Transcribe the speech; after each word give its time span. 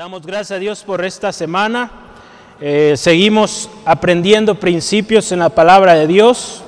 Damos 0.00 0.24
gracias 0.24 0.52
a 0.52 0.58
Dios 0.58 0.82
por 0.82 1.04
esta 1.04 1.30
semana. 1.30 1.90
Eh, 2.58 2.94
seguimos 2.96 3.68
aprendiendo 3.84 4.54
principios 4.54 5.30
en 5.30 5.40
la 5.40 5.50
palabra 5.50 5.92
de 5.92 6.06
Dios. 6.06 6.62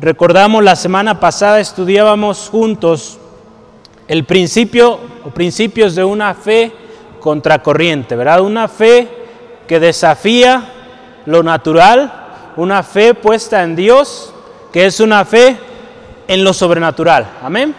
Recordamos 0.00 0.62
la 0.62 0.76
semana 0.76 1.18
pasada 1.18 1.58
estudiábamos 1.58 2.48
juntos 2.48 3.18
el 4.06 4.22
principio 4.22 5.00
o 5.24 5.30
principios 5.30 5.96
de 5.96 6.04
una 6.04 6.34
fe 6.34 6.70
contracorriente, 7.18 8.14
¿verdad? 8.14 8.42
Una 8.42 8.68
fe 8.68 9.08
que 9.66 9.80
desafía 9.80 10.70
lo 11.24 11.42
natural, 11.42 12.52
una 12.54 12.84
fe 12.84 13.14
puesta 13.14 13.64
en 13.64 13.74
Dios, 13.74 14.32
que 14.72 14.86
es 14.86 15.00
una 15.00 15.24
fe 15.24 15.56
en 16.28 16.44
lo 16.44 16.52
sobrenatural. 16.52 17.26
Amén. 17.42 17.74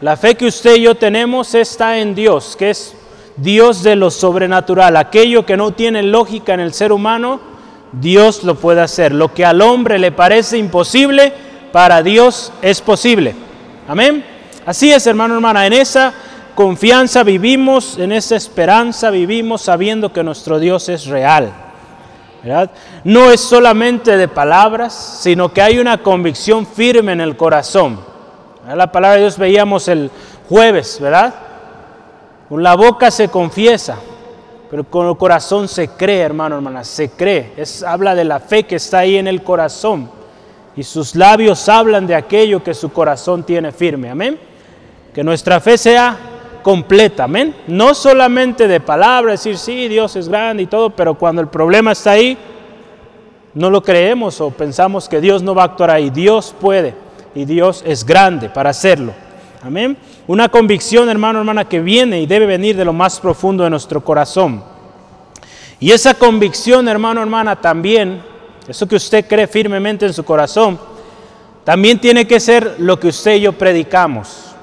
La 0.00 0.16
fe 0.16 0.36
que 0.36 0.46
usted 0.46 0.76
y 0.76 0.82
yo 0.82 0.94
tenemos 0.94 1.52
está 1.56 1.98
en 1.98 2.14
Dios, 2.14 2.54
que 2.56 2.70
es 2.70 2.94
Dios 3.36 3.82
de 3.82 3.96
lo 3.96 4.10
sobrenatural, 4.10 4.96
aquello 4.96 5.44
que 5.44 5.56
no 5.56 5.72
tiene 5.72 6.02
lógica 6.02 6.54
en 6.54 6.60
el 6.60 6.72
ser 6.72 6.92
humano, 6.92 7.40
Dios 7.92 8.44
lo 8.44 8.54
puede 8.54 8.80
hacer. 8.80 9.12
Lo 9.12 9.32
que 9.32 9.44
al 9.44 9.60
hombre 9.60 9.98
le 9.98 10.12
parece 10.12 10.58
imposible, 10.58 11.32
para 11.72 12.02
Dios 12.02 12.52
es 12.62 12.80
posible. 12.80 13.34
Amén. 13.88 14.24
Así 14.64 14.92
es, 14.92 15.06
hermano, 15.06 15.34
hermana, 15.34 15.66
en 15.66 15.72
esa 15.72 16.14
confianza 16.54 17.24
vivimos, 17.24 17.98
en 17.98 18.12
esa 18.12 18.36
esperanza 18.36 19.10
vivimos 19.10 19.62
sabiendo 19.62 20.12
que 20.12 20.22
nuestro 20.22 20.58
Dios 20.58 20.88
es 20.88 21.06
real. 21.06 21.52
No 23.04 23.30
es 23.30 23.40
solamente 23.40 24.16
de 24.16 24.28
palabras, 24.28 25.18
sino 25.22 25.52
que 25.52 25.62
hay 25.62 25.78
una 25.78 26.02
convicción 26.02 26.66
firme 26.66 27.12
en 27.12 27.20
el 27.20 27.36
corazón. 27.36 27.98
La 28.68 28.92
palabra 28.92 29.16
de 29.16 29.22
Dios 29.22 29.38
veíamos 29.38 29.88
el 29.88 30.10
jueves, 30.48 30.98
¿verdad? 31.00 31.34
Con 32.54 32.62
la 32.62 32.76
boca 32.76 33.10
se 33.10 33.26
confiesa, 33.30 33.96
pero 34.70 34.84
con 34.84 35.08
el 35.08 35.16
corazón 35.16 35.66
se 35.66 35.88
cree, 35.88 36.20
hermano, 36.20 36.54
hermana, 36.54 36.84
se 36.84 37.10
cree. 37.10 37.52
Es, 37.56 37.82
habla 37.82 38.14
de 38.14 38.22
la 38.22 38.38
fe 38.38 38.62
que 38.62 38.76
está 38.76 38.98
ahí 38.98 39.16
en 39.16 39.26
el 39.26 39.42
corazón. 39.42 40.08
Y 40.76 40.84
sus 40.84 41.16
labios 41.16 41.68
hablan 41.68 42.06
de 42.06 42.14
aquello 42.14 42.62
que 42.62 42.72
su 42.72 42.92
corazón 42.92 43.42
tiene 43.42 43.72
firme. 43.72 44.08
Amén. 44.08 44.38
Que 45.12 45.24
nuestra 45.24 45.58
fe 45.58 45.76
sea 45.76 46.16
completa. 46.62 47.24
Amén. 47.24 47.56
No 47.66 47.92
solamente 47.92 48.68
de 48.68 48.78
palabras, 48.78 49.42
decir, 49.42 49.58
sí, 49.58 49.88
Dios 49.88 50.14
es 50.14 50.28
grande 50.28 50.62
y 50.62 50.66
todo, 50.66 50.90
pero 50.90 51.14
cuando 51.14 51.42
el 51.42 51.48
problema 51.48 51.90
está 51.90 52.12
ahí, 52.12 52.38
no 53.52 53.68
lo 53.68 53.82
creemos 53.82 54.40
o 54.40 54.52
pensamos 54.52 55.08
que 55.08 55.20
Dios 55.20 55.42
no 55.42 55.56
va 55.56 55.62
a 55.62 55.66
actuar 55.66 55.90
ahí. 55.90 56.08
Dios 56.08 56.54
puede 56.60 56.94
y 57.34 57.46
Dios 57.46 57.82
es 57.84 58.06
grande 58.06 58.48
para 58.48 58.70
hacerlo. 58.70 59.23
Amén. 59.64 59.96
Una 60.26 60.50
convicción, 60.50 61.08
hermano, 61.08 61.38
hermana, 61.38 61.66
que 61.66 61.80
viene 61.80 62.20
y 62.20 62.26
debe 62.26 62.44
venir 62.44 62.76
de 62.76 62.84
lo 62.84 62.92
más 62.92 63.18
profundo 63.18 63.64
de 63.64 63.70
nuestro 63.70 64.04
corazón. 64.04 64.62
Y 65.80 65.90
esa 65.90 66.12
convicción, 66.12 66.86
hermano, 66.86 67.22
hermana, 67.22 67.58
también, 67.58 68.22
eso 68.68 68.86
que 68.86 68.96
usted 68.96 69.26
cree 69.26 69.46
firmemente 69.46 70.04
en 70.04 70.12
su 70.12 70.22
corazón, 70.22 70.78
también 71.64 71.98
tiene 71.98 72.26
que 72.26 72.40
ser 72.40 72.74
lo 72.76 73.00
que 73.00 73.08
usted 73.08 73.36
y 73.36 73.40
yo 73.40 73.54
predicamos. 73.54 74.54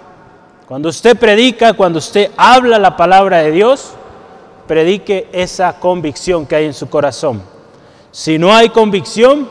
Cuando 0.68 0.90
usted 0.90 1.18
predica, 1.18 1.74
cuando 1.74 1.98
usted 1.98 2.30
habla 2.38 2.78
la 2.78 2.96
palabra 2.96 3.40
de 3.40 3.50
Dios, 3.50 3.94
predique 4.68 5.28
esa 5.32 5.80
convicción 5.80 6.46
que 6.46 6.58
hay 6.58 6.66
en 6.66 6.76
su 6.76 6.88
corazón. 6.92 7.42
Si 8.12 8.38
no 8.38 8.54
hay 8.54 8.70
convicción, 8.70 9.50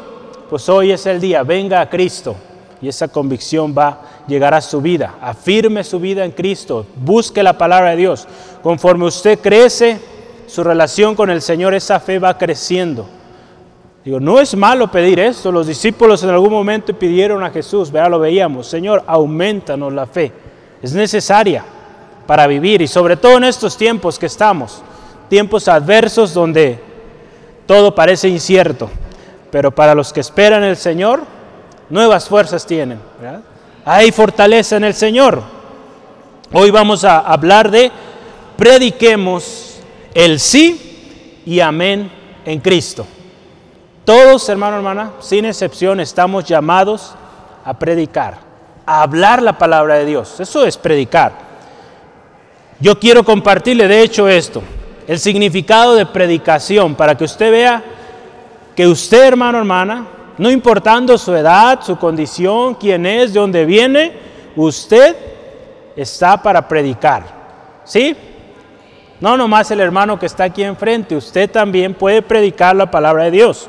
pues 0.48 0.68
hoy 0.68 0.92
es 0.92 1.06
el 1.06 1.20
día, 1.20 1.42
venga 1.42 1.80
a 1.80 1.90
Cristo 1.90 2.36
y 2.80 2.86
esa 2.86 3.08
convicción 3.08 3.74
va 3.76 4.09
a 4.30 4.34
llegar 4.34 4.54
a 4.54 4.60
su 4.60 4.80
vida. 4.80 5.16
Afirme 5.20 5.82
su 5.82 5.98
vida 5.98 6.24
en 6.24 6.30
Cristo, 6.30 6.86
busque 6.96 7.42
la 7.42 7.58
palabra 7.58 7.90
de 7.90 7.96
Dios. 7.96 8.26
Conforme 8.62 9.06
usted 9.06 9.38
crece, 9.40 9.98
su 10.46 10.62
relación 10.64 11.14
con 11.14 11.30
el 11.30 11.42
Señor, 11.42 11.74
esa 11.74 12.00
fe 12.00 12.18
va 12.18 12.38
creciendo. 12.38 13.06
Digo, 14.04 14.18
no 14.18 14.40
es 14.40 14.56
malo 14.56 14.90
pedir 14.90 15.20
esto. 15.20 15.52
Los 15.52 15.66
discípulos 15.66 16.22
en 16.22 16.30
algún 16.30 16.52
momento 16.52 16.94
pidieron 16.94 17.42
a 17.42 17.50
Jesús, 17.50 17.90
vea, 17.90 18.08
lo 18.08 18.18
veíamos, 18.18 18.66
Señor, 18.66 19.02
aumentanos 19.06 19.92
la 19.92 20.06
fe. 20.06 20.32
Es 20.82 20.92
necesaria 20.92 21.64
para 22.26 22.46
vivir 22.46 22.80
y 22.80 22.86
sobre 22.86 23.16
todo 23.16 23.36
en 23.36 23.44
estos 23.44 23.76
tiempos 23.76 24.18
que 24.18 24.26
estamos, 24.26 24.82
tiempos 25.28 25.68
adversos 25.68 26.32
donde 26.32 26.80
todo 27.66 27.94
parece 27.94 28.28
incierto. 28.28 28.88
Pero 29.50 29.72
para 29.72 29.94
los 29.94 30.12
que 30.12 30.20
esperan 30.20 30.62
el 30.62 30.76
Señor, 30.76 31.22
nuevas 31.90 32.28
fuerzas 32.28 32.64
tienen. 32.64 33.00
Hay 33.92 34.12
fortaleza 34.12 34.76
en 34.76 34.84
el 34.84 34.94
Señor. 34.94 35.42
Hoy 36.52 36.70
vamos 36.70 37.02
a 37.02 37.18
hablar 37.18 37.72
de 37.72 37.90
prediquemos 38.56 39.80
el 40.14 40.38
sí 40.38 41.42
y 41.44 41.58
amén 41.58 42.08
en 42.44 42.60
Cristo. 42.60 43.04
Todos, 44.04 44.48
hermano, 44.48 44.76
hermana, 44.76 45.10
sin 45.18 45.44
excepción, 45.44 45.98
estamos 45.98 46.44
llamados 46.44 47.16
a 47.64 47.76
predicar, 47.80 48.38
a 48.86 49.02
hablar 49.02 49.42
la 49.42 49.58
palabra 49.58 49.96
de 49.96 50.04
Dios. 50.04 50.38
Eso 50.38 50.64
es 50.64 50.76
predicar. 50.76 51.32
Yo 52.78 52.96
quiero 52.96 53.24
compartirle, 53.24 53.88
de 53.88 54.02
hecho, 54.02 54.28
esto, 54.28 54.62
el 55.08 55.18
significado 55.18 55.96
de 55.96 56.06
predicación, 56.06 56.94
para 56.94 57.16
que 57.16 57.24
usted 57.24 57.50
vea 57.50 57.82
que 58.76 58.86
usted, 58.86 59.24
hermano, 59.24 59.58
hermana, 59.58 60.06
no 60.40 60.50
importando 60.50 61.18
su 61.18 61.34
edad, 61.34 61.80
su 61.82 61.98
condición, 61.98 62.74
quién 62.74 63.04
es, 63.04 63.34
de 63.34 63.40
dónde 63.40 63.66
viene, 63.66 64.10
usted 64.56 65.14
está 65.94 66.42
para 66.42 66.66
predicar. 66.66 67.24
¿Sí? 67.84 68.16
No 69.20 69.36
nomás 69.36 69.70
el 69.70 69.80
hermano 69.80 70.18
que 70.18 70.24
está 70.24 70.44
aquí 70.44 70.62
enfrente, 70.62 71.14
usted 71.14 71.50
también 71.50 71.92
puede 71.92 72.22
predicar 72.22 72.74
la 72.74 72.90
palabra 72.90 73.24
de 73.24 73.32
Dios. 73.32 73.68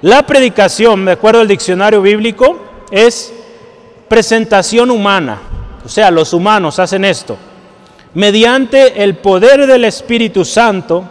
La 0.00 0.24
predicación, 0.24 1.04
de 1.04 1.12
acuerdo 1.12 1.42
al 1.42 1.48
diccionario 1.48 2.00
bíblico, 2.00 2.56
es 2.90 3.30
presentación 4.08 4.90
humana. 4.90 5.38
O 5.84 5.88
sea, 5.90 6.10
los 6.10 6.32
humanos 6.32 6.78
hacen 6.78 7.04
esto. 7.04 7.36
Mediante 8.14 9.04
el 9.04 9.18
poder 9.18 9.66
del 9.66 9.84
Espíritu 9.84 10.46
Santo 10.46 11.04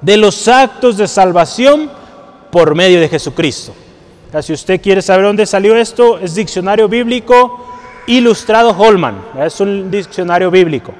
de 0.00 0.16
los 0.16 0.46
actos 0.46 0.96
de 0.96 1.08
salvación 1.08 1.90
por 2.52 2.76
medio 2.76 3.00
de 3.00 3.08
Jesucristo. 3.08 3.74
Si 4.42 4.52
usted 4.52 4.80
quiere 4.80 5.00
saber 5.02 5.24
dónde 5.24 5.46
salió 5.46 5.74
esto, 5.74 6.18
es 6.18 6.34
diccionario 6.34 6.88
bíblico 6.88 7.64
ilustrado 8.06 8.70
Holman, 8.70 9.22
es 9.38 9.60
un 9.60 9.90
diccionario 9.90 10.50
bíblico. 10.50 10.92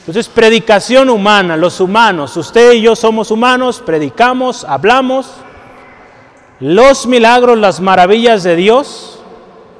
Entonces, 0.00 0.28
predicación 0.28 1.10
humana, 1.10 1.56
los 1.56 1.80
humanos, 1.80 2.36
usted 2.36 2.72
y 2.72 2.82
yo 2.82 2.96
somos 2.96 3.30
humanos, 3.30 3.82
predicamos, 3.84 4.64
hablamos 4.64 5.30
los 6.60 7.06
milagros, 7.06 7.58
las 7.58 7.80
maravillas 7.80 8.42
de 8.42 8.56
Dios 8.56 9.20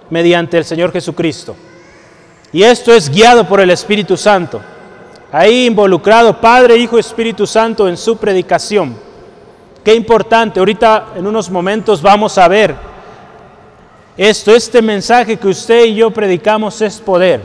mediante 0.08 0.58
el 0.58 0.64
Señor 0.64 0.92
Jesucristo. 0.92 1.56
Y 2.52 2.62
esto 2.62 2.92
es 2.92 3.10
guiado 3.10 3.46
por 3.46 3.60
el 3.60 3.70
Espíritu 3.70 4.16
Santo. 4.16 4.60
Ahí 5.32 5.66
involucrado 5.66 6.40
Padre, 6.40 6.76
Hijo, 6.76 6.98
Espíritu 6.98 7.46
Santo 7.46 7.88
en 7.88 7.96
su 7.96 8.16
predicación. 8.16 9.09
Qué 9.84 9.94
importante, 9.94 10.58
ahorita 10.58 11.08
en 11.16 11.26
unos 11.26 11.50
momentos 11.50 12.02
vamos 12.02 12.36
a 12.36 12.48
ver 12.48 12.74
esto, 14.16 14.54
este 14.54 14.82
mensaje 14.82 15.38
que 15.38 15.48
usted 15.48 15.86
y 15.86 15.94
yo 15.94 16.10
predicamos 16.10 16.82
es 16.82 16.98
poder, 16.98 17.40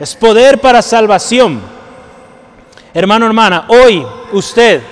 es 0.00 0.16
poder 0.16 0.60
para 0.60 0.82
salvación. 0.82 1.60
Hermano, 2.92 3.26
hermana, 3.26 3.66
hoy 3.68 4.04
usted, 4.32 4.82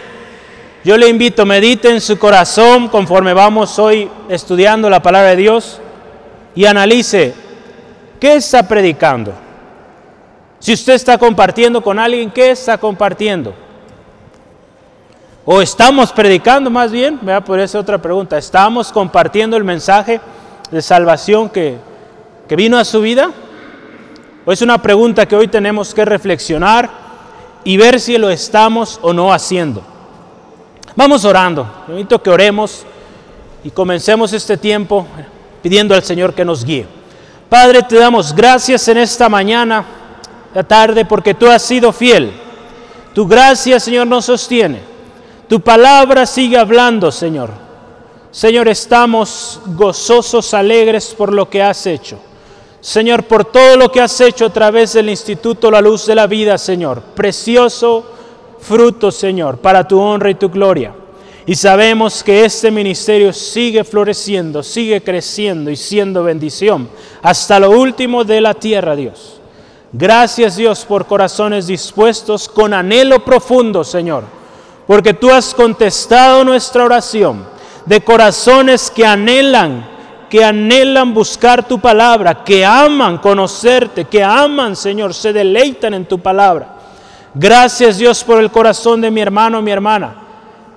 yo 0.84 0.96
le 0.96 1.08
invito, 1.08 1.44
medite 1.44 1.90
en 1.90 2.00
su 2.00 2.16
corazón 2.16 2.86
conforme 2.86 3.34
vamos 3.34 3.76
hoy 3.80 4.08
estudiando 4.28 4.88
la 4.88 5.02
palabra 5.02 5.30
de 5.30 5.36
Dios 5.36 5.80
y 6.54 6.64
analice 6.66 7.34
qué 8.20 8.36
está 8.36 8.68
predicando. 8.68 9.32
Si 10.60 10.72
usted 10.74 10.92
está 10.92 11.18
compartiendo 11.18 11.82
con 11.82 11.98
alguien, 11.98 12.30
¿qué 12.30 12.52
está 12.52 12.78
compartiendo? 12.78 13.52
¿O 15.44 15.62
estamos 15.62 16.12
predicando 16.12 16.70
más 16.70 16.92
bien? 16.92 17.18
Vea, 17.22 17.42
por 17.42 17.58
esa 17.58 17.78
otra 17.78 17.96
pregunta. 17.96 18.36
¿Estamos 18.36 18.92
compartiendo 18.92 19.56
el 19.56 19.64
mensaje 19.64 20.20
de 20.70 20.82
salvación 20.82 21.48
que, 21.48 21.78
que 22.46 22.56
vino 22.56 22.76
a 22.76 22.84
su 22.84 23.00
vida? 23.00 23.30
¿O 24.44 24.52
es 24.52 24.60
una 24.60 24.82
pregunta 24.82 25.26
que 25.26 25.36
hoy 25.36 25.48
tenemos 25.48 25.94
que 25.94 26.04
reflexionar 26.04 26.90
y 27.64 27.78
ver 27.78 28.00
si 28.00 28.18
lo 28.18 28.28
estamos 28.28 28.98
o 29.00 29.14
no 29.14 29.32
haciendo? 29.32 29.82
Vamos 30.94 31.24
orando. 31.24 31.66
Invito 31.88 32.22
que 32.22 32.28
oremos 32.28 32.84
y 33.64 33.70
comencemos 33.70 34.34
este 34.34 34.58
tiempo 34.58 35.06
pidiendo 35.62 35.94
al 35.94 36.02
Señor 36.02 36.34
que 36.34 36.44
nos 36.44 36.66
guíe. 36.66 36.86
Padre, 37.48 37.82
te 37.82 37.96
damos 37.96 38.34
gracias 38.34 38.86
en 38.88 38.98
esta 38.98 39.30
mañana, 39.30 39.84
la 40.54 40.62
tarde, 40.64 41.06
porque 41.06 41.32
tú 41.32 41.48
has 41.48 41.62
sido 41.62 41.92
fiel. 41.92 42.30
Tu 43.14 43.26
gracia, 43.26 43.80
Señor, 43.80 44.06
nos 44.06 44.26
sostiene. 44.26 44.89
Tu 45.50 45.58
palabra 45.58 46.26
sigue 46.26 46.56
hablando, 46.56 47.10
Señor. 47.10 47.50
Señor, 48.30 48.68
estamos 48.68 49.60
gozosos, 49.66 50.54
alegres 50.54 51.06
por 51.06 51.32
lo 51.32 51.50
que 51.50 51.60
has 51.60 51.88
hecho. 51.88 52.20
Señor, 52.80 53.24
por 53.24 53.44
todo 53.46 53.76
lo 53.76 53.90
que 53.90 54.00
has 54.00 54.20
hecho 54.20 54.46
a 54.46 54.52
través 54.52 54.92
del 54.92 55.10
Instituto 55.10 55.68
La 55.68 55.80
Luz 55.80 56.06
de 56.06 56.14
la 56.14 56.28
Vida, 56.28 56.56
Señor. 56.56 57.02
Precioso, 57.16 58.04
frutos, 58.60 59.16
Señor, 59.16 59.58
para 59.58 59.88
tu 59.88 59.98
honra 59.98 60.30
y 60.30 60.36
tu 60.36 60.50
gloria. 60.50 60.94
Y 61.46 61.56
sabemos 61.56 62.22
que 62.22 62.44
este 62.44 62.70
ministerio 62.70 63.32
sigue 63.32 63.82
floreciendo, 63.82 64.62
sigue 64.62 65.02
creciendo 65.02 65.68
y 65.72 65.74
siendo 65.74 66.22
bendición 66.22 66.88
hasta 67.22 67.58
lo 67.58 67.72
último 67.72 68.22
de 68.22 68.40
la 68.40 68.54
tierra, 68.54 68.94
Dios. 68.94 69.40
Gracias 69.92 70.54
Dios 70.54 70.84
por 70.84 71.06
corazones 71.06 71.66
dispuestos 71.66 72.48
con 72.48 72.72
anhelo 72.72 73.24
profundo, 73.24 73.82
Señor, 73.82 74.38
porque 74.90 75.14
tú 75.14 75.30
has 75.30 75.54
contestado 75.54 76.42
nuestra 76.42 76.84
oración 76.84 77.46
de 77.86 78.00
corazones 78.00 78.90
que 78.90 79.06
anhelan, 79.06 79.88
que 80.28 80.42
anhelan 80.44 81.14
buscar 81.14 81.68
tu 81.68 81.78
palabra, 81.78 82.42
que 82.42 82.66
aman 82.66 83.18
conocerte, 83.18 84.06
que 84.06 84.24
aman, 84.24 84.74
Señor, 84.74 85.14
se 85.14 85.32
deleitan 85.32 85.94
en 85.94 86.06
tu 86.06 86.18
palabra. 86.18 86.74
Gracias 87.32 87.98
Dios 87.98 88.24
por 88.24 88.40
el 88.40 88.50
corazón 88.50 89.00
de 89.00 89.12
mi 89.12 89.20
hermano, 89.20 89.62
mi 89.62 89.70
hermana, 89.70 90.12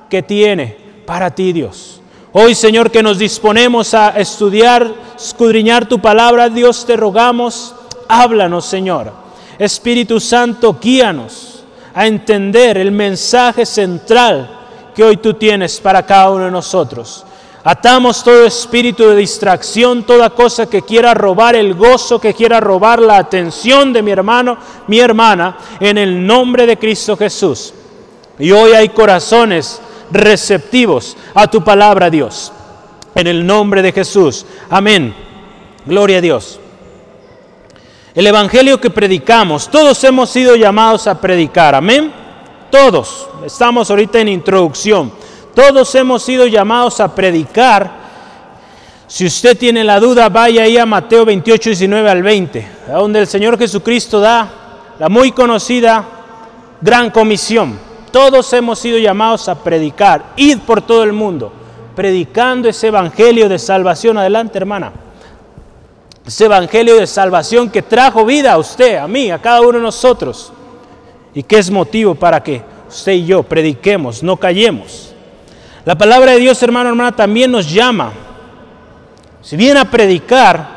que 0.08 0.22
tiene 0.22 0.78
para 1.08 1.32
ti, 1.32 1.52
Dios. 1.52 2.00
Hoy, 2.34 2.54
Señor, 2.54 2.92
que 2.92 3.02
nos 3.02 3.18
disponemos 3.18 3.96
a 3.96 4.10
estudiar, 4.10 4.94
escudriñar 5.18 5.88
tu 5.88 5.98
palabra, 5.98 6.50
Dios, 6.50 6.86
te 6.86 6.96
rogamos, 6.96 7.74
háblanos, 8.08 8.66
Señor. 8.66 9.12
Espíritu 9.58 10.20
Santo, 10.20 10.78
guíanos 10.80 11.53
a 11.94 12.08
entender 12.08 12.78
el 12.78 12.92
mensaje 12.92 13.66
central 13.66 14.60
que 14.96 15.04
hoy 15.04 15.18
tú 15.18 15.34
tienes 15.34 15.80
para 15.80 16.06
cada 16.06 16.30
uno 16.30 16.46
de 16.46 16.52
nosotros. 16.52 17.26
Atamos 17.66 18.24
todo 18.24 18.46
espíritu 18.46 19.08
de 19.08 19.16
distracción, 19.16 20.04
toda 20.04 20.30
cosa 20.32 20.70
que 20.70 20.82
quiera 20.82 21.14
robar 21.14 21.56
el 21.56 21.76
gozo, 21.76 22.20
que 22.20 22.34
quiera 22.34 22.60
robar 22.60 23.02
la 23.02 23.18
atención 23.18 23.94
de 23.94 24.02
mi 24.02 24.12
hermano, 24.12 24.58
mi 24.88 25.00
hermana, 25.00 25.58
en 25.80 25.98
el 25.98 26.26
nombre 26.26 26.66
de 26.66 26.78
Cristo 26.78 27.16
Jesús. 27.16 27.74
Y 28.38 28.52
hoy 28.52 28.74
hay 28.74 28.90
corazones 28.90 29.82
receptivos 30.12 31.16
a 31.34 31.48
tu 31.48 31.64
palabra, 31.64 32.10
Dios. 32.10 32.52
En 33.16 33.28
el 33.28 33.46
nombre 33.46 33.82
de 33.82 33.94
Jesús. 33.94 34.46
Amén. 34.70 35.16
Gloria 35.86 36.18
a 36.18 36.22
Dios. 36.22 36.60
El 38.16 38.28
Evangelio 38.28 38.80
que 38.80 38.92
predicamos, 38.92 39.70
todos 39.72 40.04
hemos 40.04 40.30
sido 40.30 40.56
llamados 40.56 41.08
a 41.08 41.20
predicar. 41.20 41.74
Amén. 41.74 42.14
Todos. 42.70 43.28
Estamos 43.44 43.90
ahorita 43.90 44.20
en 44.20 44.28
introducción. 44.28 45.12
Todos 45.56 45.96
hemos 45.96 46.22
sido 46.22 46.46
llamados 46.46 47.00
a 47.00 47.14
predicar. 47.16 48.04
Si 49.08 49.26
usted 49.26 49.58
tiene 49.58 49.84
la 49.84 50.00
duda, 50.00 50.30
vaya 50.30 50.62
ahí 50.62 50.78
a 50.78 50.86
Mateo 50.86 51.26
28, 51.26 51.72
19 51.72 52.10
al 52.10 52.22
20, 52.22 52.68
donde 52.88 53.20
el 53.20 53.28
Señor 53.28 53.58
Jesucristo 53.58 54.20
da 54.20 54.52
la 55.00 55.10
muy 55.10 55.32
conocida 55.32 56.06
gran 56.82 57.10
comisión. 57.10 57.80
Todos 58.12 58.54
hemos 58.54 58.78
sido 58.78 59.00
llamados 59.00 59.50
a 59.50 59.56
predicar, 59.56 60.34
id 60.36 60.60
por 60.60 60.84
todo 60.84 61.04
el 61.04 61.14
mundo, 61.14 61.52
predicando 61.96 62.70
ese 62.70 62.88
evangelio 62.88 63.50
de 63.50 63.58
salvación. 63.58 64.20
Adelante, 64.20 64.60
hermana. 64.60 64.92
Ese 66.26 66.46
evangelio 66.46 66.96
de 66.96 67.06
salvación 67.06 67.70
que 67.70 67.82
trajo 67.82 68.26
vida 68.26 68.54
a 68.54 68.58
usted, 68.58 68.98
a 68.98 69.08
mí, 69.08 69.30
a 69.30 69.42
cada 69.42 69.62
uno 69.62 69.74
de 69.74 69.84
nosotros. 69.84 70.54
Y 71.34 71.44
que 71.44 71.58
es 71.58 71.70
motivo 71.70 72.16
para 72.16 72.42
que 72.42 72.62
usted 72.88 73.14
y 73.14 73.26
yo 73.26 73.44
prediquemos, 73.44 74.24
no 74.24 74.38
callemos. 74.38 75.14
La 75.86 75.98
palabra 75.98 76.32
de 76.32 76.40
Dios, 76.40 76.62
hermano, 76.64 76.90
hermana, 76.90 77.14
también 77.14 77.52
nos 77.52 77.70
llama, 77.70 78.14
si 79.42 79.58
bien 79.58 79.76
a 79.76 79.90
predicar, 79.90 80.74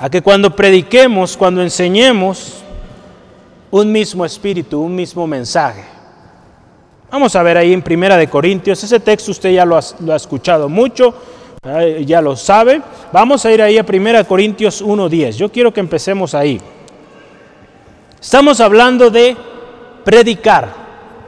a 0.00 0.10
que 0.10 0.20
cuando 0.20 0.54
prediquemos, 0.56 1.36
cuando 1.36 1.62
enseñemos, 1.62 2.64
un 3.70 3.92
mismo 3.92 4.24
espíritu, 4.24 4.80
un 4.80 4.94
mismo 4.94 5.26
mensaje. 5.26 5.84
Vamos 7.10 7.36
a 7.36 7.42
ver 7.44 7.56
ahí 7.56 7.72
en 7.72 7.82
Primera 7.82 8.16
de 8.16 8.28
Corintios, 8.28 8.82
ese 8.82 8.98
texto 8.98 9.30
usted 9.30 9.52
ya 9.52 9.64
lo 9.64 9.76
ha, 9.76 9.80
lo 10.00 10.12
ha 10.12 10.16
escuchado 10.16 10.68
mucho, 10.68 11.14
ya 12.04 12.20
lo 12.20 12.36
sabe. 12.36 12.82
Vamos 13.12 13.44
a 13.44 13.52
ir 13.52 13.62
ahí 13.62 13.78
a 13.78 13.86
Primera 13.86 14.18
de 14.18 14.24
Corintios 14.26 14.84
1.10. 14.84 15.36
Yo 15.36 15.50
quiero 15.50 15.72
que 15.72 15.80
empecemos 15.80 16.34
ahí. 16.34 16.60
Estamos 18.20 18.60
hablando 18.60 19.10
de 19.10 19.36
predicar. 20.04 20.84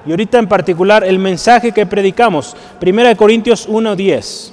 Y 0.07 0.11
ahorita 0.11 0.39
en 0.39 0.49
particular 0.49 1.05
el 1.05 1.19
mensaje 1.19 1.73
que 1.73 1.87
predicamos, 1.87 2.55
1 2.81 3.17
Corintios 3.17 3.69
1:10. 3.69 4.53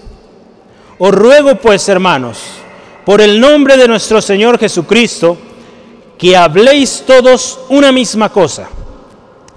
Os 0.97 1.12
ruego 1.12 1.56
pues, 1.56 1.88
hermanos, 1.89 2.39
por 3.06 3.21
el 3.21 3.39
nombre 3.39 3.77
de 3.77 3.88
nuestro 3.88 4.21
Señor 4.21 4.57
Jesucristo, 4.57 5.38
que 6.18 6.36
habléis 6.38 7.03
todos 7.06 7.59
una 7.69 7.91
misma 7.91 8.29
cosa, 8.29 8.68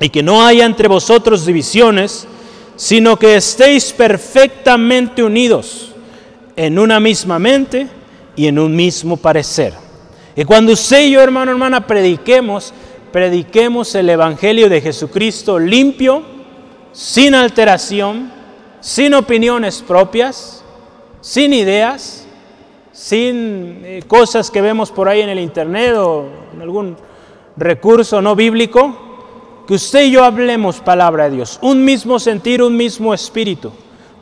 y 0.00 0.08
que 0.10 0.22
no 0.22 0.44
haya 0.44 0.66
entre 0.66 0.88
vosotros 0.88 1.46
divisiones, 1.46 2.26
sino 2.74 3.18
que 3.18 3.36
estéis 3.36 3.92
perfectamente 3.92 5.22
unidos 5.22 5.95
en 6.56 6.78
una 6.78 6.98
misma 6.98 7.38
mente 7.38 7.86
y 8.34 8.46
en 8.46 8.58
un 8.58 8.74
mismo 8.74 9.16
parecer. 9.16 9.74
Y 10.34 10.44
cuando 10.44 10.72
usted 10.72 11.04
y 11.04 11.12
yo, 11.12 11.20
hermano, 11.20 11.52
hermana, 11.52 11.86
prediquemos, 11.86 12.74
prediquemos 13.12 13.94
el 13.94 14.10
Evangelio 14.10 14.68
de 14.68 14.80
Jesucristo 14.80 15.58
limpio, 15.58 16.22
sin 16.92 17.34
alteración, 17.34 18.32
sin 18.80 19.14
opiniones 19.14 19.82
propias, 19.86 20.64
sin 21.20 21.52
ideas, 21.52 22.26
sin 22.92 23.82
eh, 23.84 24.02
cosas 24.06 24.50
que 24.50 24.62
vemos 24.62 24.90
por 24.90 25.08
ahí 25.08 25.20
en 25.20 25.28
el 25.28 25.38
Internet 25.38 25.94
o 25.96 26.26
en 26.54 26.62
algún 26.62 26.96
recurso 27.56 28.22
no 28.22 28.34
bíblico, 28.34 29.64
que 29.66 29.74
usted 29.74 30.04
y 30.04 30.12
yo 30.12 30.24
hablemos 30.24 30.80
palabra 30.80 31.28
de 31.28 31.36
Dios, 31.36 31.58
un 31.62 31.84
mismo 31.84 32.18
sentir, 32.18 32.62
un 32.62 32.76
mismo 32.76 33.12
espíritu, 33.12 33.72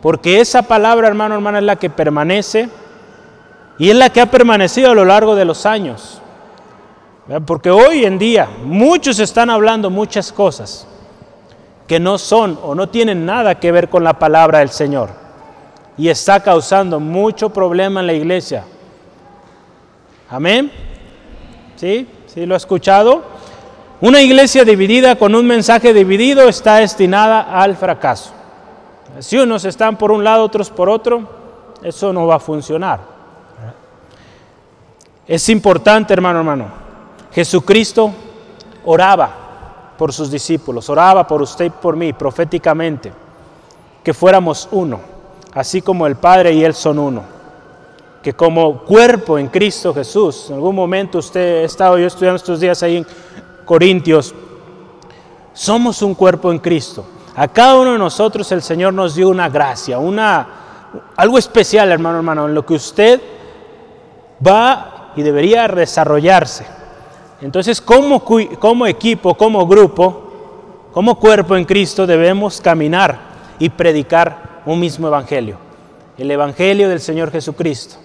porque 0.04 0.38
esa 0.38 0.60
palabra, 0.60 1.08
hermano, 1.08 1.34
hermana, 1.34 1.60
es 1.60 1.64
la 1.64 1.76
que 1.76 1.88
permanece 1.88 2.68
y 3.78 3.88
es 3.88 3.96
la 3.96 4.10
que 4.10 4.20
ha 4.20 4.30
permanecido 4.30 4.90
a 4.90 4.94
lo 4.94 5.06
largo 5.06 5.34
de 5.34 5.46
los 5.46 5.64
años. 5.64 6.20
Porque 7.46 7.70
hoy 7.70 8.04
en 8.04 8.18
día 8.18 8.46
muchos 8.64 9.18
están 9.18 9.48
hablando 9.48 9.88
muchas 9.88 10.30
cosas 10.30 10.86
que 11.88 11.98
no 11.98 12.18
son 12.18 12.58
o 12.62 12.74
no 12.74 12.90
tienen 12.90 13.24
nada 13.24 13.58
que 13.58 13.72
ver 13.72 13.88
con 13.88 14.04
la 14.04 14.18
palabra 14.18 14.58
del 14.58 14.68
Señor. 14.68 15.08
Y 15.96 16.10
está 16.10 16.40
causando 16.40 17.00
mucho 17.00 17.48
problema 17.48 18.00
en 18.00 18.06
la 18.06 18.12
iglesia. 18.12 18.62
Amén. 20.28 20.70
¿Sí? 21.76 22.06
¿Sí 22.26 22.44
lo 22.44 22.52
ha 22.52 22.58
escuchado? 22.58 23.22
Una 24.02 24.20
iglesia 24.20 24.66
dividida 24.66 25.16
con 25.16 25.34
un 25.34 25.46
mensaje 25.46 25.94
dividido 25.94 26.46
está 26.46 26.76
destinada 26.76 27.40
al 27.40 27.74
fracaso. 27.74 28.43
Si 29.20 29.38
unos 29.38 29.64
están 29.64 29.96
por 29.96 30.10
un 30.10 30.24
lado, 30.24 30.44
otros 30.44 30.70
por 30.70 30.88
otro, 30.88 31.22
eso 31.82 32.12
no 32.12 32.26
va 32.26 32.36
a 32.36 32.40
funcionar. 32.40 33.00
Es 35.26 35.48
importante, 35.48 36.12
hermano, 36.12 36.40
hermano, 36.40 36.66
Jesucristo 37.32 38.12
oraba 38.84 39.30
por 39.96 40.12
sus 40.12 40.30
discípulos, 40.30 40.88
oraba 40.90 41.26
por 41.26 41.40
usted 41.40 41.66
y 41.66 41.70
por 41.70 41.96
mí 41.96 42.12
proféticamente, 42.12 43.12
que 44.02 44.12
fuéramos 44.12 44.68
uno, 44.72 45.00
así 45.54 45.80
como 45.80 46.06
el 46.06 46.16
Padre 46.16 46.52
y 46.52 46.64
Él 46.64 46.74
son 46.74 46.98
uno. 46.98 47.22
Que 48.22 48.32
como 48.32 48.80
cuerpo 48.80 49.38
en 49.38 49.48
Cristo 49.48 49.94
Jesús, 49.94 50.46
en 50.48 50.56
algún 50.56 50.74
momento 50.74 51.18
usted 51.18 51.62
ha 51.62 51.66
estado 51.66 51.98
yo 51.98 52.06
estudiando 52.06 52.36
estos 52.36 52.60
días 52.60 52.82
ahí 52.82 52.96
en 52.96 53.06
Corintios, 53.64 54.34
somos 55.52 56.02
un 56.02 56.14
cuerpo 56.14 56.50
en 56.50 56.58
Cristo. 56.58 57.04
A 57.36 57.48
cada 57.48 57.76
uno 57.76 57.92
de 57.92 57.98
nosotros 57.98 58.50
el 58.52 58.62
Señor 58.62 58.94
nos 58.94 59.14
dio 59.14 59.28
una 59.28 59.48
gracia, 59.48 59.98
una, 59.98 60.46
algo 61.16 61.36
especial, 61.36 61.90
hermano, 61.90 62.18
hermano, 62.18 62.46
en 62.46 62.54
lo 62.54 62.64
que 62.64 62.74
usted 62.74 63.20
va 64.46 65.12
y 65.16 65.22
debería 65.22 65.66
desarrollarse. 65.66 66.64
Entonces, 67.40 67.80
como, 67.80 68.86
equipo, 68.86 69.34
como 69.34 69.66
grupo, 69.66 70.90
como 70.92 71.18
cuerpo 71.18 71.56
en 71.56 71.64
Cristo, 71.64 72.06
debemos 72.06 72.60
caminar 72.60 73.18
y 73.58 73.68
predicar 73.68 74.62
un 74.64 74.78
mismo 74.78 75.08
evangelio, 75.08 75.58
el 76.16 76.30
evangelio 76.30 76.88
del 76.88 77.00
Señor 77.00 77.32
Jesucristo. 77.32 77.96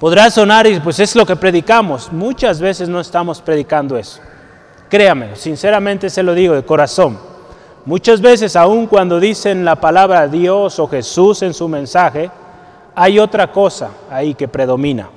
Podrá 0.00 0.30
sonar 0.30 0.66
y 0.66 0.80
pues 0.80 0.98
es 0.98 1.14
lo 1.14 1.24
que 1.24 1.36
predicamos. 1.36 2.10
Muchas 2.10 2.60
veces 2.60 2.88
no 2.88 2.98
estamos 2.98 3.40
predicando 3.40 3.96
eso. 3.96 4.20
Créame, 4.88 5.36
sinceramente 5.36 6.10
se 6.10 6.22
lo 6.22 6.34
digo 6.34 6.54
de 6.54 6.64
corazón. 6.64 7.31
Muchas 7.84 8.20
veces, 8.20 8.54
aun 8.54 8.86
cuando 8.86 9.18
dicen 9.18 9.64
la 9.64 9.76
palabra 9.76 10.28
Dios 10.28 10.78
o 10.78 10.86
Jesús 10.86 11.42
en 11.42 11.52
su 11.52 11.68
mensaje, 11.68 12.30
hay 12.94 13.18
otra 13.18 13.50
cosa 13.50 13.90
ahí 14.10 14.34
que 14.34 14.46
predomina. 14.46 15.08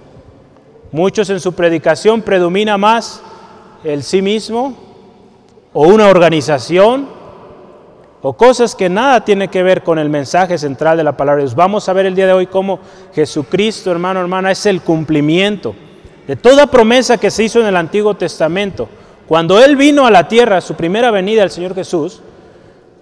Muchos 0.92 1.30
en 1.30 1.40
su 1.40 1.54
predicación 1.54 2.22
predomina 2.22 2.78
más 2.78 3.22
el 3.84 4.02
sí 4.02 4.22
mismo 4.22 4.76
o 5.74 5.88
una 5.88 6.08
organización 6.08 7.08
o 8.22 8.34
cosas 8.34 8.74
que 8.74 8.90
nada 8.90 9.24
tienen 9.24 9.50
que 9.50 9.62
ver 9.62 9.84
con 9.84 10.00
el 10.00 10.10
mensaje 10.10 10.58
central 10.58 10.98
de 10.98 11.04
la 11.04 11.16
palabra 11.16 11.38
de 11.38 11.44
Dios. 11.44 11.56
Vamos 11.56 11.88
a 11.88 11.94
ver 11.94 12.08
el 12.08 12.16
día 12.16 12.26
de 12.26 12.34
hoy 12.34 12.48
cómo 12.48 12.80
Jesucristo, 13.14 13.92
hermano, 13.92 14.22
hermana, 14.22 14.50
es 14.50 14.66
el 14.66 14.82
cumplimiento 14.82 15.76
de 16.26 16.36
toda 16.36 16.66
promesa 16.66 17.18
que 17.18 17.30
se 17.30 17.44
hizo 17.44 17.60
en 17.60 17.68
el 17.68 17.76
Antiguo 17.76 18.16
Testamento 18.16 18.90
Cuando 19.28 19.64
Él 19.64 19.76
vino 19.76 20.08
a 20.08 20.12
la 20.12 20.28
tierra, 20.28 20.62
su 20.62 20.74
primera 20.74 21.12
venida, 21.12 21.44
el 21.44 21.52
Señor 21.52 21.76
Jesús, 21.76 22.22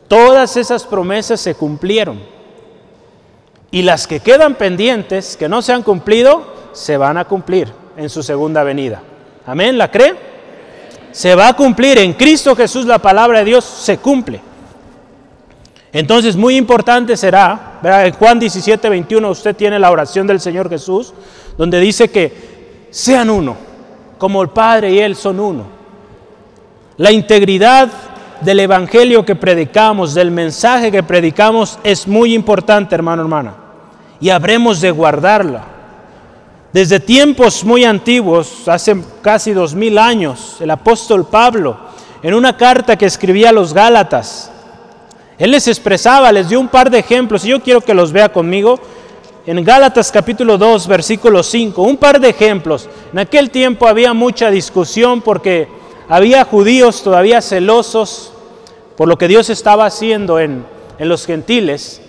todas 0.07 0.57
esas 0.57 0.83
promesas 0.83 1.39
se 1.39 1.55
cumplieron. 1.55 2.19
Y 3.72 3.81
las 3.81 4.05
que 4.05 4.19
quedan 4.19 4.55
pendientes, 4.55 5.36
que 5.36 5.50
no 5.50 5.62
se 5.62 5.74
han 5.74 5.83
cumplido, 5.83 6.45
se 6.74 6.98
van 6.98 7.17
a 7.17 7.25
cumplir 7.25 7.72
en 7.98 8.10
su 8.10 8.22
segunda 8.22 8.63
venida. 8.63 9.01
Amén, 9.45 9.77
¿la 9.77 9.89
cree? 9.89 10.15
Se 11.12 11.36
va 11.36 11.50
a 11.50 11.55
cumplir 11.55 11.98
en 12.00 12.13
Cristo 12.13 12.55
Jesús 12.55 12.86
la 12.86 13.00
palabra 13.00 13.39
de 13.39 13.45
Dios 13.45 13.63
se 13.65 13.98
cumple. 13.98 14.41
Entonces, 15.91 16.36
muy 16.36 16.55
importante 16.55 17.15
será, 17.15 17.79
en 17.83 18.13
Juan 18.13 18.39
17, 18.39 18.89
21 18.89 19.29
usted 19.29 19.55
tiene 19.55 19.77
la 19.77 19.91
oración 19.91 20.25
del 20.25 20.39
Señor 20.39 20.67
Jesús, 20.69 21.13
donde 21.55 21.79
dice 21.79 22.10
que 22.10 22.88
sean 22.89 23.29
uno, 23.29 23.55
como 24.17 24.41
el 24.41 24.50
Padre 24.50 24.91
y 24.91 25.00
Él 25.00 25.15
son 25.15 25.39
uno. 25.39 25.65
La 26.98 27.12
integridad 27.12 27.89
del 28.43 28.59
Evangelio 28.59 29.25
que 29.25 29.35
predicamos, 29.35 30.13
del 30.13 30.31
mensaje 30.31 30.91
que 30.91 31.03
predicamos, 31.03 31.79
es 31.83 32.07
muy 32.07 32.33
importante, 32.33 32.95
hermano, 32.95 33.21
hermana, 33.21 33.55
y 34.19 34.29
habremos 34.29 34.81
de 34.81 34.91
guardarla. 34.91 35.65
Desde 36.71 37.00
tiempos 37.00 37.63
muy 37.63 37.83
antiguos, 37.85 38.67
hace 38.67 39.01
casi 39.21 39.53
dos 39.53 39.75
mil 39.75 39.97
años, 39.97 40.57
el 40.59 40.71
apóstol 40.71 41.25
Pablo, 41.25 41.77
en 42.21 42.33
una 42.33 42.57
carta 42.57 42.97
que 42.97 43.05
escribía 43.05 43.50
a 43.50 43.53
los 43.53 43.73
Gálatas, 43.73 44.51
él 45.38 45.51
les 45.51 45.67
expresaba, 45.67 46.31
les 46.31 46.50
dio 46.50 46.59
un 46.59 46.67
par 46.67 46.89
de 46.89 47.00
ejemplos, 47.00 47.45
y 47.45 47.50
yo 47.50 47.62
quiero 47.62 47.81
que 47.81 47.93
los 47.93 48.12
vea 48.12 48.29
conmigo, 48.29 48.79
en 49.45 49.63
Gálatas 49.63 50.12
capítulo 50.12 50.57
2, 50.57 50.88
versículo 50.88 51.43
5, 51.43 51.81
un 51.81 51.97
par 51.97 52.19
de 52.19 52.29
ejemplos. 52.29 52.89
En 53.12 53.19
aquel 53.19 53.50
tiempo 53.50 53.88
había 53.88 54.13
mucha 54.13 54.50
discusión 54.50 55.21
porque 55.21 55.67
había 56.07 56.45
judíos 56.45 57.03
todavía 57.03 57.41
celosos 57.41 58.32
por 58.97 59.07
lo 59.07 59.17
que 59.17 59.27
Dios 59.27 59.50
estaba 59.50 59.85
haciendo 59.85 60.39
en, 60.39 60.65
en 61.00 61.09
los 61.09 61.25
gentiles 61.25 62.01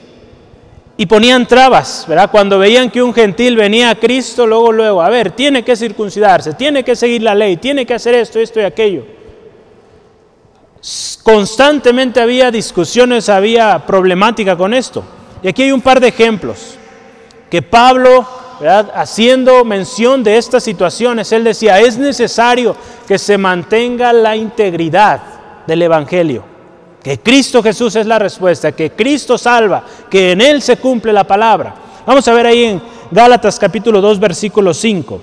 y 0.97 1.07
ponían 1.07 1.47
trabas, 1.47 2.05
¿verdad? 2.07 2.31
Cuando 2.31 2.59
veían 2.59 2.91
que 2.91 3.03
un 3.03 3.13
gentil 3.13 3.57
venía 3.57 3.91
a 3.91 3.95
Cristo, 3.97 4.47
luego, 4.47 4.71
luego, 4.71 5.03
a 5.03 5.09
ver, 5.09 5.33
tiene 5.33 5.65
que 5.65 5.75
circuncidarse, 5.75 6.55
tiene 6.55 6.85
que 6.85 6.95
seguir 6.95 7.23
la 7.23 7.35
ley, 7.35 7.57
tiene 7.57 7.85
que 7.85 7.95
hacer 7.95 8.15
esto, 8.15 8.39
esto 8.39 8.61
y 8.61 8.65
aquello. 8.65 9.05
Constantemente 11.23 12.21
había 12.21 12.51
discusiones, 12.51 13.29
había 13.29 13.85
problemática 13.87 14.57
con 14.57 14.73
esto. 14.73 15.03
Y 15.43 15.49
aquí 15.49 15.63
hay 15.63 15.73
un 15.73 15.81
par 15.81 15.99
de 15.99 16.09
ejemplos 16.09 16.77
que 17.51 17.61
Pablo, 17.61 18.27
¿verdad? 18.61 18.93
haciendo 18.95 19.65
mención 19.65 20.23
de 20.23 20.37
estas 20.37 20.63
situaciones, 20.63 21.33
él 21.33 21.43
decía, 21.43 21.81
es 21.81 21.99
necesario 21.99 22.77
que 23.09 23.19
se 23.19 23.37
mantenga 23.37 24.13
la 24.13 24.37
integridad 24.37 25.21
del 25.67 25.83
Evangelio 25.83 26.54
que 27.05 27.21
Cristo 27.21 27.63
Jesús 27.63 27.95
es 27.97 28.07
la 28.07 28.19
respuesta, 28.19 28.73
que 28.73 28.93
Cristo 28.93 29.37
salva, 29.37 29.85
que 30.09 30.33
en 30.33 30.41
Él 30.41 30.63
se 30.63 30.79
cumple 30.79 31.13
la 31.13 31.25
palabra. 31.25 31.75
Vamos 32.07 32.27
a 32.27 32.33
ver 32.33 32.47
ahí 32.47 32.65
en 32.65 32.83
Gálatas 33.11 33.59
capítulo 33.59 34.01
2 34.01 34.19
versículo 34.19 34.73
5, 34.73 35.21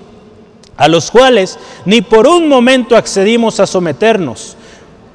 a 0.76 0.86
los 0.86 1.10
cuales 1.10 1.58
ni 1.84 2.00
por 2.00 2.28
un 2.28 2.48
momento 2.48 2.96
accedimos 2.96 3.58
a 3.58 3.66
someternos, 3.66 4.56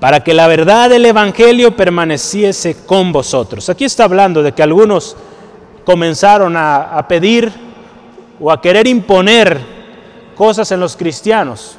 para 0.02 0.26
que 0.26 0.34
la 0.34 0.48
verdad 0.48 0.90
del 0.90 1.06
Evangelio 1.06 1.74
permaneciese 1.74 2.76
con 2.86 3.14
vosotros. 3.14 3.70
Aquí 3.70 3.86
está 3.86 4.04
hablando 4.04 4.44
de 4.44 4.52
que 4.52 4.62
algunos 4.62 5.16
comenzaron 5.86 6.58
a, 6.58 6.98
a 6.98 7.08
pedir 7.08 7.50
o 8.42 8.52
a 8.52 8.60
querer 8.60 8.88
imponer 8.88 9.58
cosas 10.36 10.70
en 10.74 10.82
los 10.82 10.98
cristianos, 10.98 11.78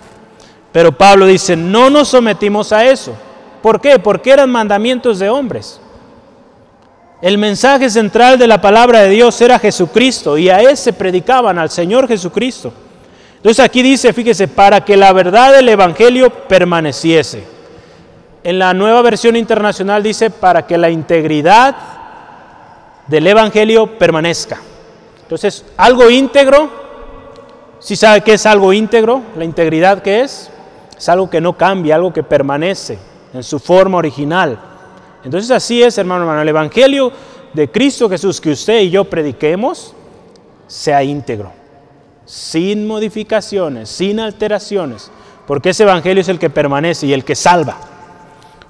pero 0.73 0.93
Pablo 0.93 1.27
dice, 1.27 1.57
no 1.57 1.91
nos 1.91 2.09
sometimos 2.09 2.73
a 2.73 2.87
eso 2.87 3.28
¿Por 3.63 3.81
qué? 3.81 3.99
Porque 3.99 4.31
eran 4.31 4.51
mandamientos 4.51 5.19
de 5.19 5.29
hombres. 5.29 5.81
El 7.21 7.37
mensaje 7.37 7.91
central 7.91 8.39
de 8.39 8.47
la 8.47 8.61
palabra 8.61 9.01
de 9.01 9.09
Dios 9.09 9.41
era 9.41 9.59
Jesucristo 9.59 10.39
y 10.39 10.51
a 10.51 10.61
ese 10.61 10.93
predicaban 10.93 11.59
al 11.59 11.69
Señor 11.69 12.07
Jesucristo. 12.07 12.73
Entonces 13.37 13.65
aquí 13.65 13.83
dice, 13.83 14.13
fíjese, 14.13 14.47
para 14.47 14.85
que 14.85 14.97
la 14.97 15.13
verdad 15.13 15.53
del 15.53 15.69
Evangelio 15.69 16.31
permaneciese. 16.31 17.43
En 18.45 18.59
la 18.61 18.73
nueva 18.73 19.03
versión 19.03 19.35
internacional 19.35 20.03
dice, 20.03 20.31
para 20.31 20.65
que 20.65 20.79
la 20.79 20.91
integridad 20.91 21.77
del 23.09 23.27
Evangelio 23.27 23.99
permanezca. 23.99 24.61
Entonces, 25.23 25.65
algo 25.77 26.09
íntegro, 26.09 26.71
si 27.81 27.97
sabe 27.97 28.21
qué 28.21 28.35
es 28.35 28.47
algo 28.47 28.73
íntegro, 28.73 29.23
la 29.37 29.45
integridad 29.45 30.03
que 30.03 30.21
es, 30.21 30.51
es 30.97 31.09
algo 31.09 31.29
que 31.29 31.41
no 31.41 31.57
cambia, 31.57 31.97
algo 31.97 32.13
que 32.13 32.23
permanece 32.23 32.99
en 33.33 33.43
su 33.43 33.59
forma 33.59 33.99
original. 33.99 34.59
Entonces 35.25 35.51
así 35.51 35.83
es, 35.83 35.99
hermano, 35.99 36.23
hermano, 36.23 36.43
el 36.43 36.49
Evangelio 36.49 37.13
de 37.53 37.71
Cristo 37.71 38.09
Jesús 38.09 38.41
que 38.41 38.51
usted 38.51 38.81
y 38.81 38.91
yo 38.91 39.05
prediquemos 39.05 39.95
sea 40.67 41.03
íntegro, 41.03 41.53
sin 42.25 42.87
modificaciones, 42.87 43.89
sin 43.89 44.21
alteraciones, 44.21 45.11
porque 45.47 45.71
ese 45.71 45.85
Evangelio 45.85 46.21
es 46.21 46.29
el 46.29 46.39
que 46.39 46.51
permanece 46.51 47.07
y 47.07 47.13
el 47.13 47.25
que 47.25 47.35
salva. 47.35 47.77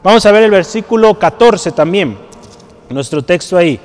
Vamos 0.02 0.24
a 0.26 0.32
ver 0.32 0.44
el 0.44 0.50
versículo 0.50 1.18
14 1.18 1.72
también, 1.72 2.16
nuestro 2.88 3.22
texto 3.22 3.56
ahí. 3.56 3.80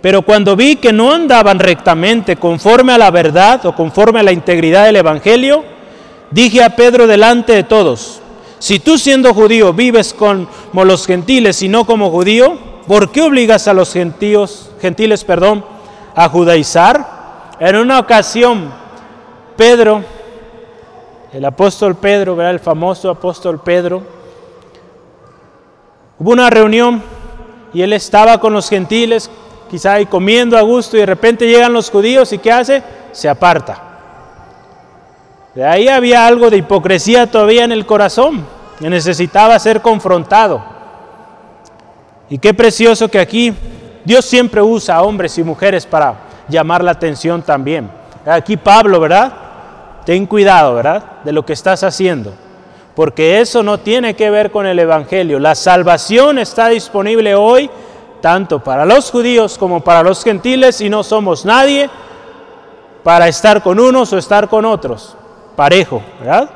Pero 0.00 0.22
cuando 0.22 0.54
vi 0.54 0.76
que 0.76 0.92
no 0.92 1.12
andaban 1.12 1.58
rectamente 1.58 2.36
conforme 2.36 2.92
a 2.92 2.98
la 2.98 3.10
verdad 3.10 3.66
o 3.66 3.74
conforme 3.74 4.20
a 4.20 4.22
la 4.22 4.32
integridad 4.32 4.84
del 4.84 4.96
Evangelio, 4.96 5.64
dije 6.30 6.62
a 6.62 6.76
Pedro 6.76 7.08
delante 7.08 7.52
de 7.52 7.64
todos, 7.64 8.20
si 8.66 8.80
tú 8.80 8.98
siendo 8.98 9.32
judío 9.32 9.72
vives 9.72 10.12
como 10.12 10.84
los 10.84 11.06
gentiles 11.06 11.62
y 11.62 11.68
no 11.68 11.86
como 11.86 12.10
judío, 12.10 12.58
¿por 12.88 13.12
qué 13.12 13.22
obligas 13.22 13.68
a 13.68 13.72
los 13.72 13.92
gentiles, 13.92 14.72
gentiles 14.80 15.22
perdón, 15.22 15.64
a 16.16 16.28
judaizar? 16.28 17.52
En 17.60 17.76
una 17.76 18.00
ocasión, 18.00 18.72
Pedro, 19.56 20.02
el 21.32 21.44
apóstol 21.44 21.94
Pedro, 21.94 22.42
el 22.42 22.58
famoso 22.58 23.08
apóstol 23.08 23.60
Pedro, 23.60 24.02
hubo 26.18 26.32
una 26.32 26.50
reunión 26.50 27.00
y 27.72 27.82
él 27.82 27.92
estaba 27.92 28.40
con 28.40 28.52
los 28.52 28.68
gentiles, 28.68 29.30
quizá 29.70 29.92
ahí 29.92 30.06
comiendo 30.06 30.58
a 30.58 30.62
gusto, 30.62 30.96
y 30.96 31.00
de 31.00 31.06
repente 31.06 31.46
llegan 31.46 31.72
los 31.72 31.88
judíos 31.88 32.32
y 32.32 32.38
¿qué 32.38 32.50
hace? 32.50 32.82
Se 33.12 33.28
aparta. 33.28 33.80
De 35.54 35.64
ahí 35.64 35.86
había 35.86 36.26
algo 36.26 36.50
de 36.50 36.56
hipocresía 36.56 37.30
todavía 37.30 37.62
en 37.62 37.70
el 37.70 37.86
corazón, 37.86 38.55
necesitaba 38.80 39.58
ser 39.58 39.80
confrontado. 39.80 40.62
Y 42.28 42.38
qué 42.38 42.52
precioso 42.52 43.08
que 43.08 43.18
aquí 43.18 43.54
Dios 44.04 44.24
siempre 44.24 44.60
usa 44.62 44.96
a 44.96 45.02
hombres 45.02 45.38
y 45.38 45.44
mujeres 45.44 45.86
para 45.86 46.14
llamar 46.48 46.82
la 46.82 46.92
atención 46.92 47.42
también. 47.42 47.90
Aquí 48.24 48.56
Pablo, 48.56 49.00
¿verdad? 49.00 49.32
Ten 50.04 50.26
cuidado, 50.26 50.74
¿verdad? 50.74 51.02
De 51.24 51.32
lo 51.32 51.44
que 51.44 51.52
estás 51.52 51.82
haciendo. 51.82 52.32
Porque 52.94 53.40
eso 53.40 53.62
no 53.62 53.78
tiene 53.78 54.14
que 54.14 54.30
ver 54.30 54.50
con 54.50 54.66
el 54.66 54.78
Evangelio. 54.78 55.38
La 55.38 55.54
salvación 55.54 56.38
está 56.38 56.68
disponible 56.68 57.34
hoy 57.34 57.70
tanto 58.20 58.60
para 58.60 58.84
los 58.84 59.10
judíos 59.10 59.58
como 59.58 59.82
para 59.82 60.02
los 60.02 60.24
gentiles 60.24 60.80
y 60.80 60.88
no 60.88 61.02
somos 61.02 61.44
nadie 61.44 61.90
para 63.02 63.28
estar 63.28 63.62
con 63.62 63.78
unos 63.78 64.12
o 64.12 64.18
estar 64.18 64.48
con 64.48 64.64
otros 64.64 65.16
parejo, 65.56 66.02
¿verdad? 66.20 66.50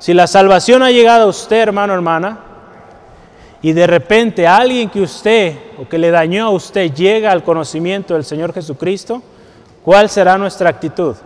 Si 0.00 0.14
la 0.14 0.26
salvación 0.26 0.82
ha 0.82 0.90
llegado 0.90 1.24
a 1.24 1.28
usted, 1.28 1.58
hermano, 1.58 1.92
hermana, 1.92 2.38
y 3.60 3.72
de 3.72 3.86
repente 3.86 4.48
alguien 4.48 4.88
que 4.88 5.02
usted 5.02 5.56
o 5.78 5.86
que 5.86 5.98
le 5.98 6.10
dañó 6.10 6.46
a 6.46 6.50
usted 6.50 6.92
llega 6.94 7.30
al 7.30 7.44
conocimiento 7.44 8.14
del 8.14 8.24
Señor 8.24 8.54
Jesucristo, 8.54 9.22
¿cuál 9.84 10.08
será 10.08 10.38
nuestra 10.38 10.70
actitud? 10.70 11.16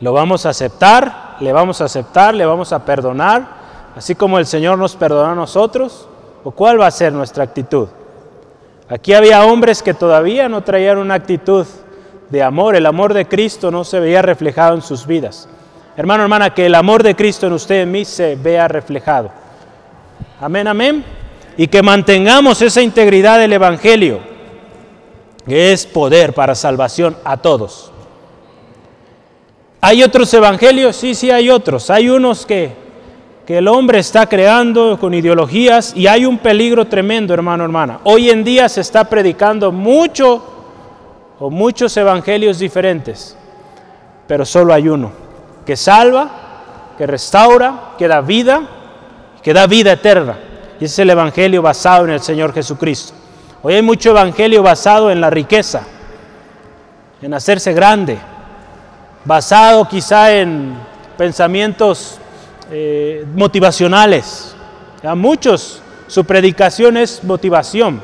¿Lo 0.00 0.14
vamos 0.14 0.46
a 0.46 0.48
aceptar? 0.48 1.36
¿Le 1.40 1.52
vamos 1.52 1.82
a 1.82 1.84
aceptar? 1.84 2.34
¿Le 2.34 2.46
vamos 2.46 2.72
a 2.72 2.86
perdonar? 2.86 3.46
Así 3.94 4.14
como 4.14 4.38
el 4.38 4.46
Señor 4.46 4.78
nos 4.78 4.96
perdonó 4.96 5.32
a 5.32 5.34
nosotros. 5.34 6.08
¿O 6.42 6.52
cuál 6.52 6.80
va 6.80 6.86
a 6.86 6.90
ser 6.90 7.12
nuestra 7.12 7.44
actitud? 7.44 7.88
Aquí 8.88 9.12
había 9.12 9.44
hombres 9.44 9.82
que 9.82 9.92
todavía 9.92 10.48
no 10.48 10.62
traían 10.62 10.96
una 10.96 11.14
actitud 11.14 11.66
de 12.30 12.42
amor. 12.42 12.76
El 12.76 12.86
amor 12.86 13.12
de 13.12 13.28
Cristo 13.28 13.70
no 13.70 13.84
se 13.84 14.00
veía 14.00 14.22
reflejado 14.22 14.74
en 14.74 14.80
sus 14.80 15.06
vidas. 15.06 15.50
Hermano, 16.00 16.22
hermana, 16.22 16.54
que 16.54 16.64
el 16.64 16.74
amor 16.74 17.02
de 17.02 17.14
Cristo 17.14 17.46
en 17.46 17.52
usted 17.52 17.82
en 17.82 17.92
mí 17.92 18.06
se 18.06 18.34
vea 18.34 18.66
reflejado. 18.68 19.30
Amén, 20.40 20.66
amén. 20.66 21.04
Y 21.58 21.66
que 21.66 21.82
mantengamos 21.82 22.62
esa 22.62 22.80
integridad 22.80 23.38
del 23.38 23.52
Evangelio, 23.52 24.20
que 25.46 25.72
es 25.74 25.84
poder 25.84 26.32
para 26.32 26.54
salvación 26.54 27.18
a 27.22 27.36
todos. 27.36 27.92
¿Hay 29.82 30.02
otros 30.02 30.32
evangelios? 30.32 30.96
Sí, 30.96 31.14
sí, 31.14 31.30
hay 31.30 31.50
otros. 31.50 31.90
Hay 31.90 32.08
unos 32.08 32.46
que, 32.46 32.72
que 33.46 33.58
el 33.58 33.68
hombre 33.68 33.98
está 33.98 34.26
creando 34.26 34.98
con 34.98 35.12
ideologías 35.12 35.94
y 35.94 36.06
hay 36.06 36.24
un 36.24 36.38
peligro 36.38 36.86
tremendo, 36.86 37.34
hermano, 37.34 37.64
hermana. 37.64 38.00
Hoy 38.04 38.30
en 38.30 38.42
día 38.42 38.70
se 38.70 38.80
está 38.80 39.04
predicando 39.04 39.70
mucho 39.70 40.42
o 41.38 41.50
muchos 41.50 41.94
evangelios 41.98 42.58
diferentes, 42.58 43.36
pero 44.26 44.46
solo 44.46 44.72
hay 44.72 44.88
uno 44.88 45.28
que 45.64 45.76
salva, 45.76 46.28
que 46.96 47.06
restaura, 47.06 47.94
que 47.98 48.08
da 48.08 48.20
vida 48.20 48.62
que 49.42 49.52
da 49.52 49.66
vida 49.66 49.92
eterna. 49.92 50.36
Y 50.80 50.84
es 50.84 50.98
el 50.98 51.10
Evangelio 51.10 51.62
basado 51.62 52.04
en 52.04 52.12
el 52.12 52.20
Señor 52.20 52.52
Jesucristo. 52.52 53.12
Hoy 53.62 53.74
hay 53.74 53.82
mucho 53.82 54.10
Evangelio 54.10 54.62
basado 54.62 55.10
en 55.10 55.20
la 55.20 55.30
riqueza, 55.30 55.82
en 57.20 57.34
hacerse 57.34 57.72
grande, 57.72 58.18
basado 59.24 59.86
quizá 59.86 60.32
en 60.32 60.74
pensamientos 61.18 62.18
eh, 62.70 63.26
motivacionales. 63.34 64.54
A 65.02 65.14
muchos 65.14 65.82
su 66.06 66.24
predicación 66.24 66.96
es 66.96 67.22
motivación. 67.22 68.00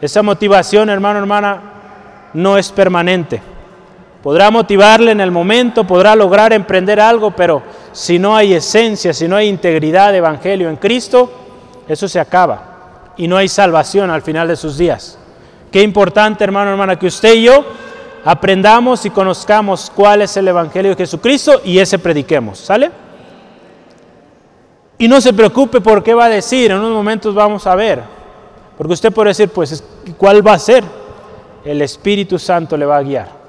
Esa 0.00 0.22
motivación, 0.22 0.90
hermano, 0.90 1.20
hermana, 1.20 1.60
no 2.34 2.58
es 2.58 2.70
permanente. 2.70 3.40
Podrá 4.22 4.50
motivarle 4.50 5.10
en 5.10 5.20
el 5.20 5.30
momento, 5.30 5.84
podrá 5.84 6.14
lograr 6.14 6.52
emprender 6.52 7.00
algo, 7.00 7.32
pero 7.32 7.62
si 7.92 8.18
no 8.18 8.36
hay 8.36 8.54
esencia, 8.54 9.12
si 9.12 9.26
no 9.26 9.34
hay 9.34 9.48
integridad 9.48 10.12
de 10.12 10.18
evangelio 10.18 10.68
en 10.68 10.76
Cristo, 10.76 11.30
eso 11.88 12.06
se 12.06 12.20
acaba 12.20 13.12
y 13.16 13.26
no 13.26 13.36
hay 13.36 13.48
salvación 13.48 14.10
al 14.10 14.22
final 14.22 14.46
de 14.46 14.56
sus 14.56 14.78
días. 14.78 15.18
Qué 15.70 15.82
importante, 15.82 16.44
hermano, 16.44 16.70
hermana, 16.70 16.98
que 16.98 17.06
usted 17.06 17.34
y 17.34 17.44
yo 17.44 17.64
aprendamos 18.24 19.04
y 19.06 19.10
conozcamos 19.10 19.90
cuál 19.94 20.22
es 20.22 20.36
el 20.36 20.46
Evangelio 20.46 20.90
de 20.90 20.96
Jesucristo 20.96 21.60
y 21.64 21.78
ese 21.78 21.98
prediquemos. 21.98 22.58
¿Sale? 22.58 22.90
Y 24.98 25.08
no 25.08 25.20
se 25.20 25.32
preocupe 25.32 25.80
por 25.80 26.02
qué 26.02 26.14
va 26.14 26.26
a 26.26 26.28
decir, 26.28 26.70
en 26.70 26.78
unos 26.78 26.92
momentos 26.92 27.34
vamos 27.34 27.66
a 27.66 27.74
ver. 27.74 28.02
Porque 28.76 28.92
usted 28.92 29.12
puede 29.12 29.30
decir, 29.30 29.48
pues, 29.48 29.82
¿cuál 30.16 30.46
va 30.46 30.52
a 30.52 30.58
ser? 30.58 30.84
El 31.64 31.82
Espíritu 31.82 32.38
Santo 32.38 32.76
le 32.76 32.86
va 32.86 32.98
a 32.98 33.02
guiar. 33.02 33.41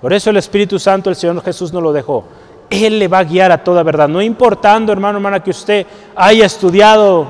Por 0.00 0.12
eso 0.12 0.30
el 0.30 0.36
Espíritu 0.38 0.78
Santo, 0.78 1.10
el 1.10 1.16
Señor 1.16 1.42
Jesús 1.42 1.72
no 1.72 1.80
lo 1.80 1.92
dejó. 1.92 2.24
Él 2.70 2.98
le 2.98 3.08
va 3.08 3.18
a 3.18 3.24
guiar 3.24 3.52
a 3.52 3.62
toda 3.62 3.82
verdad. 3.82 4.08
No 4.08 4.22
importando, 4.22 4.92
hermano, 4.92 5.18
hermana, 5.18 5.42
que 5.42 5.50
usted 5.50 5.86
haya 6.16 6.46
estudiado 6.46 7.26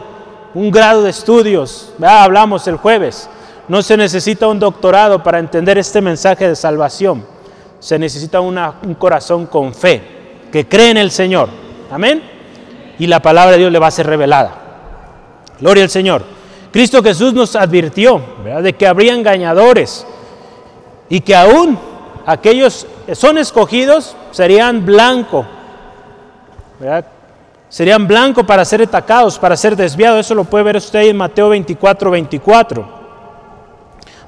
un 0.55 0.71
grado 0.71 1.03
de 1.03 1.11
estudios. 1.11 1.93
hablamos 2.03 2.67
el 2.69 2.77
jueves. 2.77 3.29
No 3.69 3.83
se 3.83 3.97
necesita 3.97 4.49
un 4.49 4.59
doctorado 4.59 5.23
para 5.23 5.39
entender 5.39 5.79
este 5.79 6.01
mensaje 6.01 6.49
de 6.49 6.57
salvación. 6.57 7.25
Se 7.79 7.99
necesita 7.99 8.41
un 8.41 8.95
corazón 8.99 9.47
con 9.47 9.75
fe, 9.75 10.03
que 10.53 10.69
cree 10.69 10.91
en 10.91 10.99
el 10.99 11.11
Señor. 11.11 11.49
Amén. 11.91 12.23
Y 12.99 13.07
la 13.07 13.23
palabra 13.23 13.53
de 13.53 13.59
Dios 13.59 13.73
le 13.73 13.79
va 13.79 13.87
a 13.87 13.93
ser 13.93 14.07
revelada. 14.07 14.53
Gloria 15.59 15.85
al 15.85 15.91
Señor. 15.91 16.25
Cristo 16.73 17.03
Jesús 17.03 17.33
nos 17.33 17.57
advirtió 17.57 18.21
de 18.63 18.73
que 18.75 18.87
habría 18.87 19.15
engañadores 19.15 20.07
y 21.09 21.21
que 21.21 21.35
aún 21.35 21.79
aquellos 22.31 22.87
que 23.07 23.15
son 23.15 23.39
escogidos 23.39 24.17
serían 24.31 24.85
blanco. 24.85 25.45
Serían 27.69 28.07
blanco 28.07 28.45
para 28.45 28.65
ser 28.65 28.83
atacados, 28.83 29.39
para 29.39 29.57
ser 29.57 29.75
desviados. 29.75 30.21
Eso 30.27 30.35
lo 30.35 30.45
puede 30.45 30.65
ver 30.65 30.77
usted 30.77 31.01
en 31.01 31.17
Mateo 31.17 31.49
24, 31.49 32.11
24. 32.11 33.01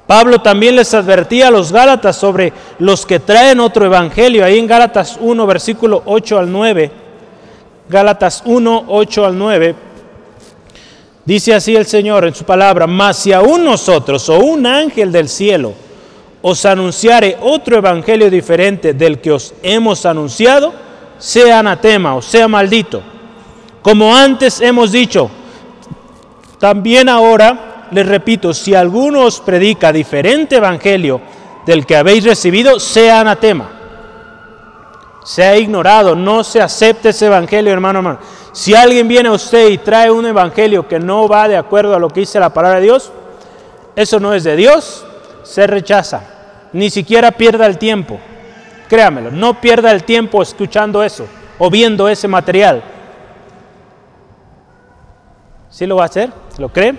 Pablo 0.05 0.41
también 0.41 0.75
les 0.75 0.93
advertía 0.93 1.47
a 1.47 1.51
los 1.51 1.71
Gálatas 1.71 2.17
sobre 2.17 2.51
los 2.79 3.05
que 3.05 3.19
traen 3.19 3.61
otro 3.61 3.85
evangelio. 3.85 4.43
Ahí 4.43 4.59
en 4.59 4.67
Gálatas 4.67 5.17
1, 5.19 5.47
versículo 5.47 6.03
8 6.05 6.39
al 6.39 6.51
9. 6.51 6.91
Gálatas 7.87 8.43
1, 8.45 8.85
8 8.87 9.25
al 9.25 9.37
9. 9.37 9.75
Dice 11.25 11.53
así 11.53 11.73
el 11.73 11.85
Señor 11.85 12.25
en 12.25 12.35
su 12.35 12.43
palabra, 12.43 12.85
mas 12.85 13.17
si 13.17 13.31
aún 13.31 13.63
nosotros 13.63 14.27
o 14.27 14.39
un 14.39 14.65
ángel 14.65 15.09
del 15.09 15.29
cielo 15.29 15.73
os 16.45 16.65
anunciare 16.65 17.37
otro 17.39 17.77
evangelio 17.77 18.29
diferente 18.29 18.93
del 18.93 19.21
que 19.21 19.31
os 19.31 19.53
hemos 19.63 20.05
anunciado, 20.05 20.73
sea 21.17 21.59
anatema 21.59 22.15
o 22.15 22.21
sea 22.21 22.49
maldito. 22.49 23.01
Como 23.81 24.13
antes 24.13 24.59
hemos 24.59 24.91
dicho, 24.91 25.31
también 26.59 27.07
ahora 27.07 27.87
les 27.91 28.05
repito, 28.05 28.53
si 28.53 28.75
alguno 28.75 29.21
os 29.21 29.39
predica 29.39 29.93
diferente 29.93 30.57
evangelio 30.57 31.21
del 31.65 31.85
que 31.85 31.95
habéis 31.95 32.25
recibido, 32.25 32.77
sea 32.77 33.21
anatema. 33.21 33.69
Sea 35.23 35.57
ignorado, 35.57 36.13
no 36.13 36.43
se 36.43 36.61
acepte 36.61 37.09
ese 37.09 37.27
evangelio, 37.27 37.71
hermano, 37.71 37.99
hermano. 37.99 38.19
Si 38.51 38.75
alguien 38.75 39.07
viene 39.07 39.29
a 39.29 39.33
usted 39.33 39.69
y 39.69 39.77
trae 39.77 40.11
un 40.11 40.25
evangelio 40.25 40.87
que 40.87 40.99
no 40.99 41.29
va 41.29 41.47
de 41.47 41.55
acuerdo 41.55 41.95
a 41.95 41.99
lo 41.99 42.09
que 42.09 42.21
dice 42.21 42.39
la 42.39 42.53
palabra 42.53 42.79
de 42.79 42.85
Dios, 42.85 43.11
eso 43.95 44.19
no 44.19 44.33
es 44.33 44.43
de 44.43 44.57
Dios, 44.57 45.05
se 45.43 45.67
rechaza. 45.67 46.32
Ni 46.73 46.89
siquiera 46.89 47.31
pierda 47.31 47.65
el 47.67 47.77
tiempo. 47.77 48.19
Créamelo, 48.89 49.31
no 49.31 49.61
pierda 49.61 49.91
el 49.91 50.03
tiempo 50.03 50.41
escuchando 50.41 51.03
eso 51.03 51.25
o 51.57 51.69
viendo 51.69 52.09
ese 52.09 52.27
material. 52.27 52.83
¿Sí 55.69 55.85
lo 55.85 55.95
va 55.95 56.03
a 56.03 56.05
hacer? 56.05 56.31
¿Lo 56.57 56.69
cree? 56.69 56.93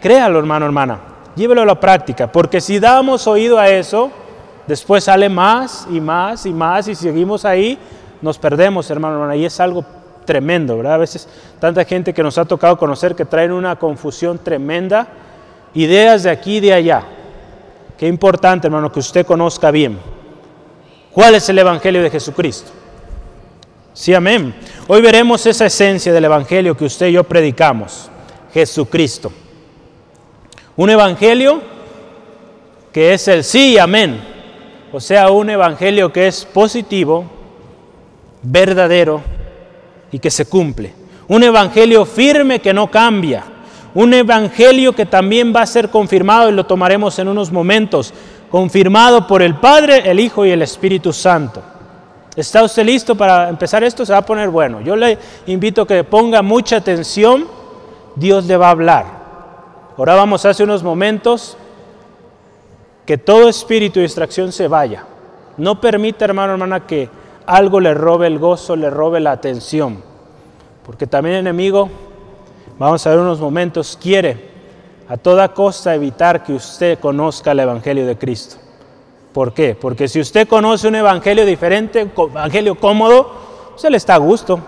Créalo, 0.00 0.38
hermano, 0.38 0.66
hermana. 0.66 1.00
Llévelo 1.36 1.62
a 1.62 1.66
la 1.66 1.78
práctica, 1.78 2.30
porque 2.30 2.60
si 2.60 2.78
damos 2.78 3.26
oído 3.26 3.58
a 3.58 3.68
eso, 3.68 4.10
después 4.66 5.04
sale 5.04 5.28
más 5.28 5.86
y 5.90 6.00
más 6.00 6.44
y 6.44 6.52
más 6.52 6.88
y 6.88 6.94
seguimos 6.94 7.44
ahí, 7.44 7.78
nos 8.20 8.38
perdemos, 8.38 8.90
hermano, 8.90 9.14
hermana. 9.14 9.36
Y 9.36 9.44
es 9.44 9.60
algo 9.60 9.84
tremendo, 10.24 10.76
¿verdad? 10.76 10.94
A 10.94 10.98
veces 10.98 11.28
tanta 11.58 11.84
gente 11.84 12.12
que 12.12 12.22
nos 12.22 12.36
ha 12.36 12.44
tocado 12.44 12.76
conocer 12.76 13.14
que 13.14 13.24
traen 13.24 13.52
una 13.52 13.76
confusión 13.76 14.38
tremenda, 14.38 15.06
ideas 15.74 16.22
de 16.24 16.30
aquí 16.30 16.56
y 16.56 16.60
de 16.60 16.72
allá. 16.74 17.02
Qué 18.00 18.08
importante, 18.08 18.66
hermano, 18.66 18.90
que 18.90 18.98
usted 18.98 19.26
conozca 19.26 19.70
bien. 19.70 19.98
¿Cuál 21.12 21.34
es 21.34 21.46
el 21.50 21.58
Evangelio 21.58 22.02
de 22.02 22.08
Jesucristo? 22.08 22.70
Sí, 23.92 24.14
amén. 24.14 24.54
Hoy 24.88 25.02
veremos 25.02 25.44
esa 25.44 25.66
esencia 25.66 26.10
del 26.10 26.24
Evangelio 26.24 26.74
que 26.74 26.86
usted 26.86 27.08
y 27.08 27.12
yo 27.12 27.24
predicamos, 27.24 28.10
Jesucristo. 28.54 29.30
Un 30.76 30.88
evangelio 30.88 31.60
que 32.90 33.12
es 33.12 33.28
el 33.28 33.44
sí 33.44 33.74
y 33.74 33.78
amén. 33.78 34.18
O 34.94 34.98
sea, 34.98 35.30
un 35.30 35.50
evangelio 35.50 36.10
que 36.10 36.26
es 36.26 36.46
positivo, 36.46 37.26
verdadero 38.40 39.20
y 40.10 40.18
que 40.18 40.30
se 40.30 40.46
cumple. 40.46 40.94
Un 41.28 41.42
evangelio 41.42 42.06
firme 42.06 42.60
que 42.60 42.72
no 42.72 42.90
cambia. 42.90 43.44
Un 43.94 44.14
evangelio 44.14 44.92
que 44.92 45.06
también 45.06 45.52
va 45.54 45.62
a 45.62 45.66
ser 45.66 45.88
confirmado 45.88 46.48
y 46.48 46.52
lo 46.52 46.66
tomaremos 46.66 47.18
en 47.18 47.28
unos 47.28 47.50
momentos. 47.50 48.14
Confirmado 48.50 49.26
por 49.26 49.42
el 49.42 49.56
Padre, 49.56 50.10
el 50.10 50.20
Hijo 50.20 50.44
y 50.44 50.50
el 50.50 50.62
Espíritu 50.62 51.12
Santo. 51.12 51.62
¿Está 52.36 52.62
usted 52.62 52.84
listo 52.84 53.16
para 53.16 53.48
empezar 53.48 53.82
esto? 53.82 54.06
Se 54.06 54.12
va 54.12 54.18
a 54.18 54.26
poner 54.26 54.48
bueno. 54.48 54.80
Yo 54.80 54.94
le 54.94 55.18
invito 55.46 55.82
a 55.82 55.86
que 55.86 56.04
ponga 56.04 56.42
mucha 56.42 56.76
atención. 56.76 57.46
Dios 58.14 58.46
le 58.46 58.56
va 58.56 58.68
a 58.68 58.70
hablar. 58.70 59.06
Orábamos 59.96 60.44
hace 60.46 60.62
unos 60.62 60.82
momentos 60.82 61.56
que 63.04 63.18
todo 63.18 63.48
espíritu 63.48 63.98
de 63.98 64.04
distracción 64.04 64.52
se 64.52 64.68
vaya. 64.68 65.04
No 65.56 65.80
permita, 65.80 66.24
hermano, 66.24 66.52
hermana, 66.52 66.86
que 66.86 67.08
algo 67.44 67.80
le 67.80 67.92
robe 67.92 68.28
el 68.28 68.38
gozo, 68.38 68.76
le 68.76 68.88
robe 68.88 69.18
la 69.20 69.32
atención. 69.32 70.02
Porque 70.86 71.06
también 71.06 71.36
enemigo, 71.36 71.90
vamos 72.80 73.06
a 73.06 73.10
ver 73.10 73.20
unos 73.20 73.38
momentos, 73.38 73.96
quiere 74.02 74.50
a 75.06 75.16
toda 75.16 75.54
costa 75.54 75.94
evitar 75.94 76.42
que 76.42 76.52
usted 76.52 76.98
conozca 76.98 77.52
el 77.52 77.60
Evangelio 77.60 78.04
de 78.04 78.18
Cristo. 78.18 78.56
¿Por 79.32 79.54
qué? 79.54 79.76
Porque 79.80 80.08
si 80.08 80.18
usted 80.18 80.48
conoce 80.48 80.88
un 80.88 80.96
Evangelio 80.96 81.46
diferente, 81.46 82.00
Evangelio 82.00 82.74
cómodo, 82.74 83.74
se 83.76 83.88
le 83.88 83.96
está 83.96 84.14
a 84.14 84.18
gusto 84.18 84.60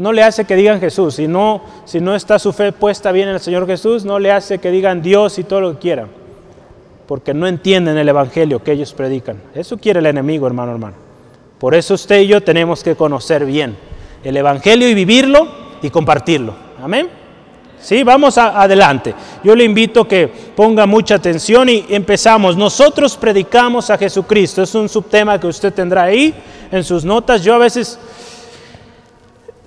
no 0.00 0.12
le 0.12 0.22
hace 0.22 0.44
que 0.44 0.56
digan 0.56 0.80
Jesús. 0.80 1.16
Si 1.16 1.28
no, 1.28 1.62
si 1.84 2.00
no 2.00 2.14
está 2.14 2.38
su 2.38 2.52
fe 2.52 2.72
puesta 2.72 3.12
bien 3.12 3.28
en 3.28 3.34
el 3.34 3.40
Señor 3.40 3.66
Jesús, 3.66 4.04
no 4.04 4.18
le 4.18 4.32
hace 4.32 4.58
que 4.58 4.70
digan 4.70 5.02
Dios 5.02 5.38
y 5.38 5.44
todo 5.44 5.60
lo 5.60 5.72
que 5.74 5.78
quieran. 5.78 6.08
Porque 7.06 7.34
no 7.34 7.46
entienden 7.46 7.98
el 7.98 8.08
Evangelio 8.08 8.62
que 8.62 8.72
ellos 8.72 8.94
predican. 8.94 9.42
Eso 9.54 9.76
quiere 9.76 10.00
el 10.00 10.06
enemigo, 10.06 10.46
hermano, 10.46 10.72
hermano. 10.72 10.96
Por 11.58 11.74
eso 11.74 11.94
usted 11.94 12.20
y 12.20 12.26
yo 12.26 12.42
tenemos 12.42 12.82
que 12.82 12.96
conocer 12.96 13.44
bien 13.44 13.76
el 14.24 14.36
Evangelio 14.36 14.88
y 14.88 14.94
vivirlo 14.94 15.46
y 15.82 15.90
compartirlo. 15.90 16.54
Amén. 16.82 17.08
Sí, 17.80 18.02
vamos 18.02 18.38
adelante. 18.38 19.14
Yo 19.44 19.54
le 19.54 19.62
invito 19.62 20.06
que 20.06 20.26
ponga 20.26 20.84
mucha 20.84 21.14
atención 21.14 21.68
y 21.68 21.86
empezamos. 21.88 22.56
Nosotros 22.56 23.16
predicamos 23.16 23.88
a 23.88 23.96
Jesucristo. 23.96 24.62
Es 24.62 24.74
un 24.74 24.88
subtema 24.88 25.38
que 25.38 25.46
usted 25.46 25.72
tendrá 25.72 26.02
ahí 26.02 26.34
en 26.72 26.82
sus 26.82 27.04
notas. 27.04 27.44
Yo 27.44 27.54
a 27.54 27.58
veces 27.58 27.98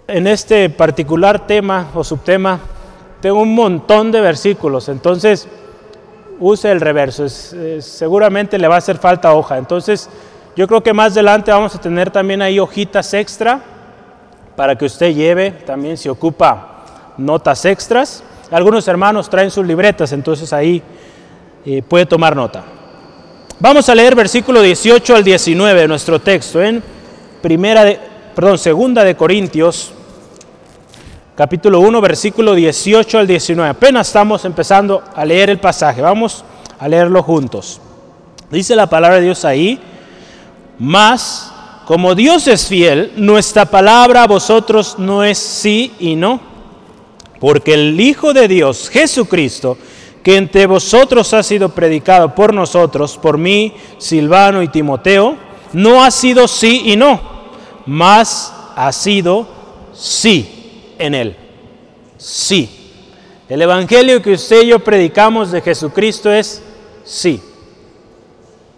en 0.07 0.27
este 0.27 0.69
particular 0.69 1.47
tema 1.47 1.87
o 1.93 2.03
subtema 2.03 2.59
tengo 3.21 3.41
un 3.41 3.55
montón 3.55 4.11
de 4.11 4.21
versículos, 4.21 4.89
entonces 4.89 5.47
use 6.39 6.69
el 6.69 6.79
reverso, 6.81 7.27
seguramente 7.29 8.59
le 8.59 8.67
va 8.67 8.75
a 8.75 8.79
hacer 8.79 8.97
falta 8.97 9.33
hoja. 9.33 9.57
Entonces 9.57 10.09
yo 10.55 10.67
creo 10.67 10.83
que 10.83 10.93
más 10.93 11.13
adelante 11.13 11.49
vamos 11.49 11.73
a 11.75 11.79
tener 11.79 12.11
también 12.11 12.41
ahí 12.41 12.59
hojitas 12.59 13.13
extra 13.13 13.61
para 14.55 14.75
que 14.77 14.85
usted 14.85 15.13
lleve, 15.13 15.51
también 15.51 15.97
si 15.97 16.07
ocupa 16.07 16.74
notas 17.17 17.65
extras. 17.65 18.23
Algunos 18.51 18.87
hermanos 18.87 19.29
traen 19.29 19.51
sus 19.51 19.65
libretas, 19.65 20.11
entonces 20.11 20.53
ahí 20.53 20.81
eh, 21.65 21.81
puede 21.81 22.05
tomar 22.05 22.35
nota. 22.35 22.63
Vamos 23.59 23.87
a 23.89 23.95
leer 23.95 24.15
versículo 24.15 24.61
18 24.61 25.15
al 25.15 25.23
19 25.23 25.81
de 25.81 25.87
nuestro 25.87 26.19
texto 26.19 26.61
en 26.61 26.83
primera 27.41 27.83
de, 27.83 27.99
perdón, 28.35 28.57
segunda 28.57 29.03
de 29.03 29.15
Corintios 29.15 29.93
capítulo 31.35 31.81
1, 31.81 31.99
versículo 32.01 32.55
18 32.55 33.19
al 33.19 33.27
19. 33.27 33.69
Apenas 33.69 34.07
estamos 34.07 34.45
empezando 34.45 35.03
a 35.13 35.25
leer 35.25 35.49
el 35.49 35.59
pasaje. 35.59 36.01
Vamos 36.01 36.45
a 36.79 36.87
leerlo 36.87 37.21
juntos. 37.23 37.81
Dice 38.49 38.75
la 38.75 38.87
palabra 38.87 39.17
de 39.17 39.23
Dios 39.23 39.43
ahí, 39.43 39.79
más 40.79 41.51
como 41.85 42.15
Dios 42.15 42.47
es 42.47 42.67
fiel, 42.67 43.11
nuestra 43.15 43.65
palabra 43.65 44.23
a 44.23 44.27
vosotros 44.27 44.95
no 44.97 45.23
es 45.23 45.37
sí 45.37 45.93
y 45.99 46.15
no. 46.15 46.54
Porque 47.39 47.73
el 47.73 47.99
Hijo 47.99 48.33
de 48.33 48.47
Dios, 48.47 48.89
Jesucristo, 48.89 49.77
que 50.23 50.37
entre 50.37 50.65
vosotros 50.65 51.33
ha 51.33 51.43
sido 51.43 51.69
predicado 51.69 52.33
por 52.33 52.53
nosotros, 52.53 53.17
por 53.17 53.37
mí, 53.37 53.73
Silvano 53.97 54.63
y 54.63 54.69
Timoteo, 54.69 55.37
no 55.73 56.03
ha 56.03 56.09
sido 56.09 56.47
sí 56.47 56.81
y 56.85 56.95
no, 56.95 57.21
más 57.85 58.53
ha 58.75 58.91
sido 58.91 59.47
sí 59.93 60.93
en 60.97 61.13
él. 61.13 61.35
Sí. 62.17 62.69
El 63.47 63.61
Evangelio 63.61 64.21
que 64.21 64.33
usted 64.33 64.63
y 64.63 64.67
yo 64.67 64.79
predicamos 64.79 65.51
de 65.51 65.61
Jesucristo 65.61 66.31
es 66.31 66.63
sí. 67.03 67.39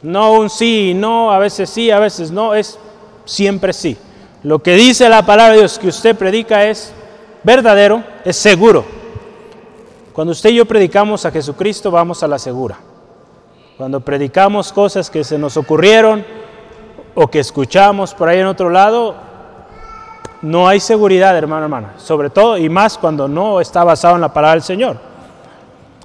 No 0.01 0.33
un 0.33 0.49
sí 0.49 0.89
y 0.89 0.93
no, 0.93 1.31
a 1.31 1.39
veces 1.39 1.69
sí, 1.69 1.89
a 1.91 1.99
veces 1.99 2.31
no, 2.31 2.53
es 2.53 2.77
siempre 3.23 3.71
sí. 3.71 3.95
Lo 4.43 4.59
que 4.59 4.75
dice 4.75 5.07
la 5.07 5.25
palabra 5.25 5.53
de 5.53 5.59
Dios 5.59 5.79
que 5.79 5.87
usted 5.87 6.15
predica 6.15 6.65
es 6.65 6.91
verdadero, 7.43 8.03
es 8.23 8.35
seguro. 8.37 8.85
Cuando 10.13 10.31
usted 10.31 10.49
y 10.49 10.55
yo 10.55 10.65
predicamos 10.65 11.25
a 11.25 11.31
Jesucristo, 11.31 11.91
vamos 11.91 12.23
a 12.23 12.27
la 12.27 12.39
segura. 12.39 12.77
Cuando 13.77 13.99
predicamos 13.99 14.73
cosas 14.73 15.09
que 15.09 15.23
se 15.23 15.37
nos 15.37 15.57
ocurrieron 15.57 16.25
o 17.13 17.27
que 17.27 17.39
escuchamos 17.39 18.15
por 18.15 18.27
ahí 18.27 18.39
en 18.39 18.47
otro 18.47 18.69
lado, 18.69 19.15
no 20.41 20.67
hay 20.67 20.79
seguridad, 20.79 21.37
hermano, 21.37 21.63
hermana. 21.63 21.93
Sobre 21.97 22.29
todo 22.29 22.57
y 22.57 22.69
más 22.69 22.97
cuando 22.97 23.27
no 23.27 23.61
está 23.61 23.83
basado 23.83 24.15
en 24.15 24.21
la 24.21 24.33
palabra 24.33 24.55
del 24.55 24.63
Señor. 24.63 24.97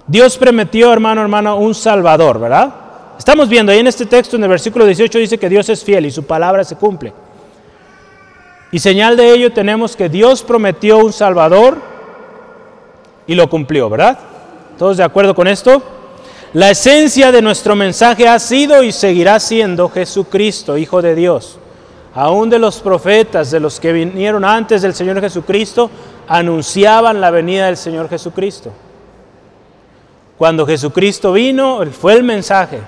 Dios 0.07 0.37
prometió, 0.37 0.93
hermano, 0.93 1.23
hermana, 1.23 1.55
un 1.55 1.75
Salvador, 1.75 2.39
¿verdad? 2.39 2.75
Estamos 3.19 3.49
viendo 3.49 3.73
ahí 3.73 3.79
en 3.79 3.87
este 3.87 4.05
texto, 4.05 4.37
en 4.37 4.43
el 4.43 4.49
versículo 4.51 4.85
18, 4.85 5.19
dice 5.19 5.39
que 5.39 5.49
Dios 5.49 5.69
es 5.69 5.83
fiel 5.85 6.05
y 6.07 6.11
su 6.11 6.25
palabra 6.25 6.65
se 6.65 6.77
cumple. 6.77 7.13
Y 8.73 8.79
señal 8.79 9.19
de 9.19 9.35
ello 9.35 9.53
tenemos 9.53 9.95
que 9.95 10.09
Dios 10.09 10.43
prometió 10.43 10.97
un 10.97 11.13
Salvador 11.13 11.77
y 13.27 13.35
lo 13.35 13.49
cumplió, 13.49 13.91
¿verdad? 13.91 14.19
¿Todos 14.79 14.97
de 14.97 15.05
acuerdo 15.05 15.35
con 15.35 15.47
esto? 15.47 15.83
La 16.55 16.71
esencia 16.71 17.31
de 17.31 17.43
nuestro 17.43 17.77
mensaje 17.77 18.27
ha 18.27 18.39
sido 18.39 18.83
y 18.83 18.91
seguirá 18.91 19.39
siendo 19.41 19.91
Jesucristo, 19.91 20.79
Hijo 20.79 21.03
de 21.03 21.15
Dios. 21.15 21.59
Aún 22.15 22.49
de 22.49 22.59
los 22.59 22.81
profetas, 22.81 23.51
de 23.51 23.61
los 23.61 23.79
que 23.79 23.93
vinieron 23.93 24.45
antes 24.45 24.81
del 24.81 24.95
Señor 24.95 25.21
Jesucristo, 25.21 25.91
anunciaban 26.27 27.21
la 27.21 27.31
venida 27.31 27.67
del 27.67 27.77
Señor 27.77 28.09
Jesucristo. 28.09 28.73
Cuando 30.39 30.67
Jesucristo 30.67 31.33
vino, 31.33 31.81
fue 31.93 32.15
el 32.15 32.23
mensaje. 32.23 32.81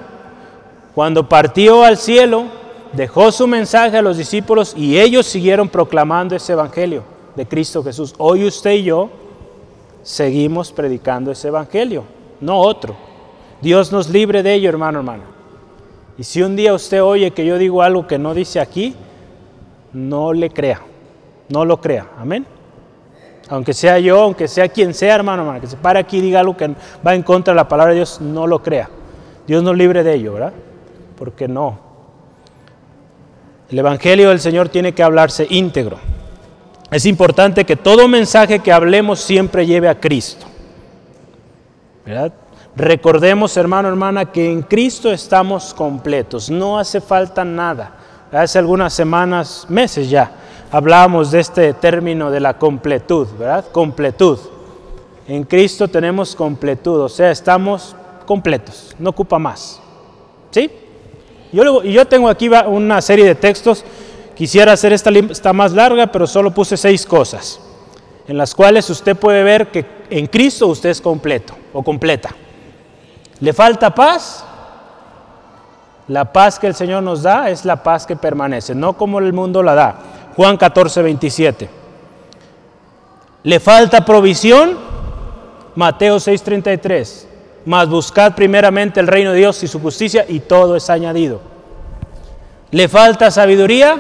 Cuando 0.95 1.29
partió 1.29 1.85
al 1.85 1.99
cielo, 1.99 2.64
dejó 2.97 3.31
su 3.33 3.47
mensaje 3.47 3.97
a 3.97 4.03
los 4.03 4.17
discípulos 4.17 4.75
y 4.77 4.99
ellos 4.99 5.27
siguieron 5.27 5.69
proclamando 5.69 6.37
ese 6.37 6.53
evangelio 6.53 7.03
de 7.35 7.47
Cristo 7.47 7.83
Jesús. 7.83 8.15
Hoy 8.19 8.45
usted 8.45 8.73
y 8.73 8.85
yo 8.85 9.11
seguimos 10.03 10.73
predicando 10.73 11.31
ese 11.31 11.49
evangelio, 11.49 12.05
no 12.41 12.59
otro. 12.59 12.95
Dios 13.61 13.93
nos 13.93 14.11
libre 14.11 14.43
de 14.43 14.55
ello, 14.55 14.69
hermano, 14.69 14.99
hermano. 14.99 15.23
Y 16.19 16.25
si 16.25 16.43
un 16.43 16.55
día 16.55 16.75
usted 16.75 17.03
oye 17.03 17.31
que 17.33 17.45
yo 17.45 17.59
digo 17.59 17.83
algo 17.83 18.07
que 18.07 18.19
no 18.19 18.35
dice 18.35 18.61
aquí, 18.61 18.95
no 19.93 20.33
le 20.33 20.51
crea, 20.51 20.81
no 21.49 21.65
lo 21.65 21.81
crea. 21.81 22.09
Amén. 22.19 22.47
Aunque 23.49 23.75
sea 23.75 23.99
yo, 23.99 24.23
aunque 24.23 24.49
sea 24.49 24.69
quien 24.69 24.95
sea, 24.95 25.15
hermano, 25.15 25.43
hermano, 25.43 25.61
que 25.61 25.67
se 25.67 25.77
pare 25.77 25.99
aquí 25.99 26.19
y 26.19 26.21
diga 26.21 26.41
algo 26.41 26.57
que 26.57 26.75
va 27.07 27.15
en 27.15 27.23
contra 27.23 27.53
de 27.53 27.57
la 27.57 27.69
palabra 27.69 27.93
de 27.93 27.99
Dios, 27.99 28.21
no 28.21 28.47
lo 28.47 28.63
crea. 28.63 28.89
Dios 29.47 29.63
nos 29.63 29.77
libre 29.77 30.03
de 30.03 30.15
ello, 30.15 30.35
¿verdad? 30.35 30.53
porque 31.17 31.49
no. 31.49 31.79
El 33.75 33.81
Evangelio 33.81 34.29
del 34.29 34.39
Señor 34.39 34.69
tiene 34.69 34.93
que 34.95 35.03
hablarse 35.03 35.49
íntegro. 35.51 35.99
Es 36.93 37.07
importante 37.07 37.65
que 37.65 37.75
todo 37.75 38.07
mensaje 38.07 38.61
que 38.61 38.71
hablemos 38.71 39.19
siempre 39.19 39.67
lleve 39.67 39.89
a 39.89 39.99
Cristo. 39.99 40.47
Recordemos, 42.77 43.57
hermano, 43.57 43.89
hermana, 43.89 44.27
que 44.27 44.49
en 44.49 44.63
Cristo 44.63 45.11
estamos 45.11 45.75
completos, 45.75 46.51
no 46.51 46.79
hace 46.79 47.01
falta 47.01 47.45
nada. 47.45 47.97
Hace 48.31 48.61
algunas 48.61 48.95
semanas, 48.95 49.67
meses 49.69 50.09
ya, 50.09 50.31
hablábamos 50.71 51.33
de 51.33 51.41
este 51.41 51.75
término 51.75 52.31
de 52.31 52.39
la 52.39 52.57
completud, 52.57 53.27
¿verdad? 53.37 53.65
Completud. 53.73 54.39
En 55.27 55.43
Cristo 55.43 55.89
tenemos 55.89 56.37
completud, 56.37 57.01
o 57.01 57.09
sea, 57.09 57.33
estamos 57.33 57.97
completos, 58.25 58.95
no 59.01 59.11
ocupa 59.11 59.41
más. 59.41 59.81
¿Sí? 60.53 60.71
Yo, 61.55 61.85
yo 61.85 62.05
tengo 62.07 62.29
aquí 62.29 62.51
una 62.67 63.01
serie 63.01 63.25
de 63.25 63.37
textos, 63.37 63.85
quisiera 64.35 64.73
hacer 64.73 64.93
esta 64.93 65.09
lista 65.09 65.53
más 65.53 65.73
larga, 65.73 66.09
pero 66.09 66.27
solo 66.27 66.51
puse 66.51 66.77
seis 66.77 67.07
cosas, 67.07 67.61
en 68.27 68.37
las 68.37 68.57
cuales 68.57 68.91
usted 68.91 69.17
puede 69.17 69.45
ver 69.45 69.69
que 69.69 69.87
en 70.11 70.27
Cristo 70.27 70.67
usted 70.67 70.91
es 70.91 71.01
completo 71.01 71.55
o 71.73 71.85
completa. 71.85 72.35
¿Le 73.39 73.53
falta 73.53 73.95
paz? 73.95 74.45
La 76.09 76.33
paz 76.33 76.59
que 76.59 76.67
el 76.67 76.75
Señor 76.75 77.05
nos 77.05 77.23
da 77.23 77.49
es 77.49 77.65
la 77.65 77.85
paz 77.85 78.05
que 78.05 78.17
permanece, 78.17 78.75
no 78.75 78.95
como 78.95 79.21
el 79.21 79.33
mundo 79.33 79.63
la 79.63 79.77
da. 79.77 79.99
Juan 80.35 80.57
14, 80.57 81.03
27. 81.03 81.71
¿Le 83.45 83.61
falta 83.61 84.05
provisión? 84.05 84.77
Mateo 85.77 86.19
6, 86.19 86.43
33 86.43 87.29
mas 87.67 87.89
buscad 87.89 88.35
primeramente 88.35 89.01
el 89.01 89.07
reino 89.07 89.33
de 89.33 89.39
Dios 89.39 89.63
y 89.63 89.69
su 89.69 89.81
justicia 89.81 90.25
y 90.29 90.41
todo 90.41 90.77
es 90.77 90.91
añadido. 90.91 91.41
¿Le 92.71 92.89
falta 92.89 93.31
sabiduría? 93.31 93.99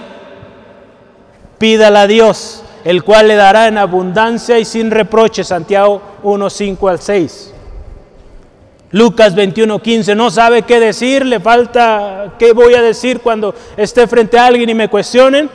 Pídala 1.58 2.02
a 2.02 2.06
Dios, 2.06 2.64
el 2.84 3.04
cual 3.04 3.28
le 3.28 3.36
dará 3.36 3.68
en 3.68 3.78
abundancia 3.78 4.58
y 4.58 4.64
sin 4.64 4.90
reproche. 4.90 5.44
Santiago 5.44 6.02
1, 6.22 6.50
5 6.50 6.88
al 6.88 7.00
6. 7.00 7.54
Lucas 8.90 9.34
21, 9.34 9.80
15, 9.80 10.14
no 10.14 10.30
sabe 10.30 10.62
qué 10.62 10.78
decir, 10.78 11.26
le 11.26 11.40
falta 11.40 12.34
qué 12.38 12.52
voy 12.52 12.74
a 12.74 12.82
decir 12.82 13.20
cuando 13.20 13.54
esté 13.76 14.06
frente 14.06 14.38
a 14.38 14.46
alguien 14.46 14.70
y 14.70 14.74
me 14.74 14.88
cuestionen. 14.88 15.50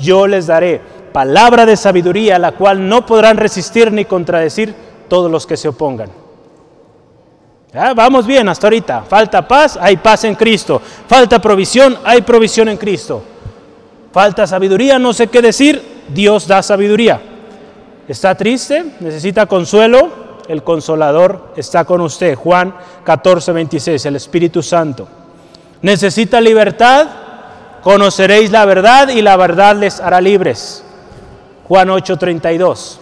Yo 0.00 0.26
les 0.26 0.48
daré 0.48 0.80
palabra 1.12 1.66
de 1.66 1.76
sabiduría, 1.76 2.38
la 2.38 2.52
cual 2.52 2.88
no 2.88 3.06
podrán 3.06 3.36
resistir 3.36 3.92
ni 3.92 4.04
contradecir 4.04 4.74
todos 5.08 5.30
los 5.30 5.46
que 5.46 5.56
se 5.56 5.68
opongan. 5.68 6.23
Vamos 7.74 8.24
bien 8.24 8.48
hasta 8.48 8.68
ahorita. 8.68 9.02
Falta 9.02 9.46
paz, 9.46 9.76
hay 9.80 9.96
paz 9.96 10.22
en 10.24 10.36
Cristo. 10.36 10.80
Falta 11.08 11.40
provisión, 11.40 11.98
hay 12.04 12.22
provisión 12.22 12.68
en 12.68 12.76
Cristo. 12.76 13.22
Falta 14.12 14.46
sabiduría, 14.46 14.96
no 15.00 15.12
sé 15.12 15.26
qué 15.26 15.42
decir, 15.42 16.04
Dios 16.08 16.46
da 16.46 16.62
sabiduría. 16.62 17.20
¿Está 18.06 18.36
triste? 18.36 18.84
¿Necesita 19.00 19.46
consuelo? 19.46 20.24
El 20.46 20.62
consolador 20.62 21.52
está 21.56 21.84
con 21.84 22.00
usted. 22.00 22.36
Juan 22.36 22.76
14, 23.02 23.50
26, 23.50 24.06
el 24.06 24.16
Espíritu 24.16 24.62
Santo. 24.62 25.08
¿Necesita 25.82 26.40
libertad? 26.40 27.08
Conoceréis 27.82 28.52
la 28.52 28.64
verdad 28.66 29.08
y 29.08 29.20
la 29.20 29.36
verdad 29.36 29.74
les 29.74 30.00
hará 30.00 30.20
libres. 30.20 30.84
Juan 31.66 31.90
8, 31.90 32.16
32. 32.18 33.00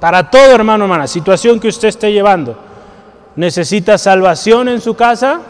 Para 0.00 0.30
todo 0.30 0.54
hermano, 0.54 0.84
hermana, 0.84 1.06
situación 1.06 1.60
que 1.60 1.68
usted 1.68 1.88
esté 1.88 2.10
llevando 2.10 2.56
necesita 3.36 3.98
salvación 3.98 4.68
en 4.68 4.80
su 4.80 4.94
casa, 4.94 5.40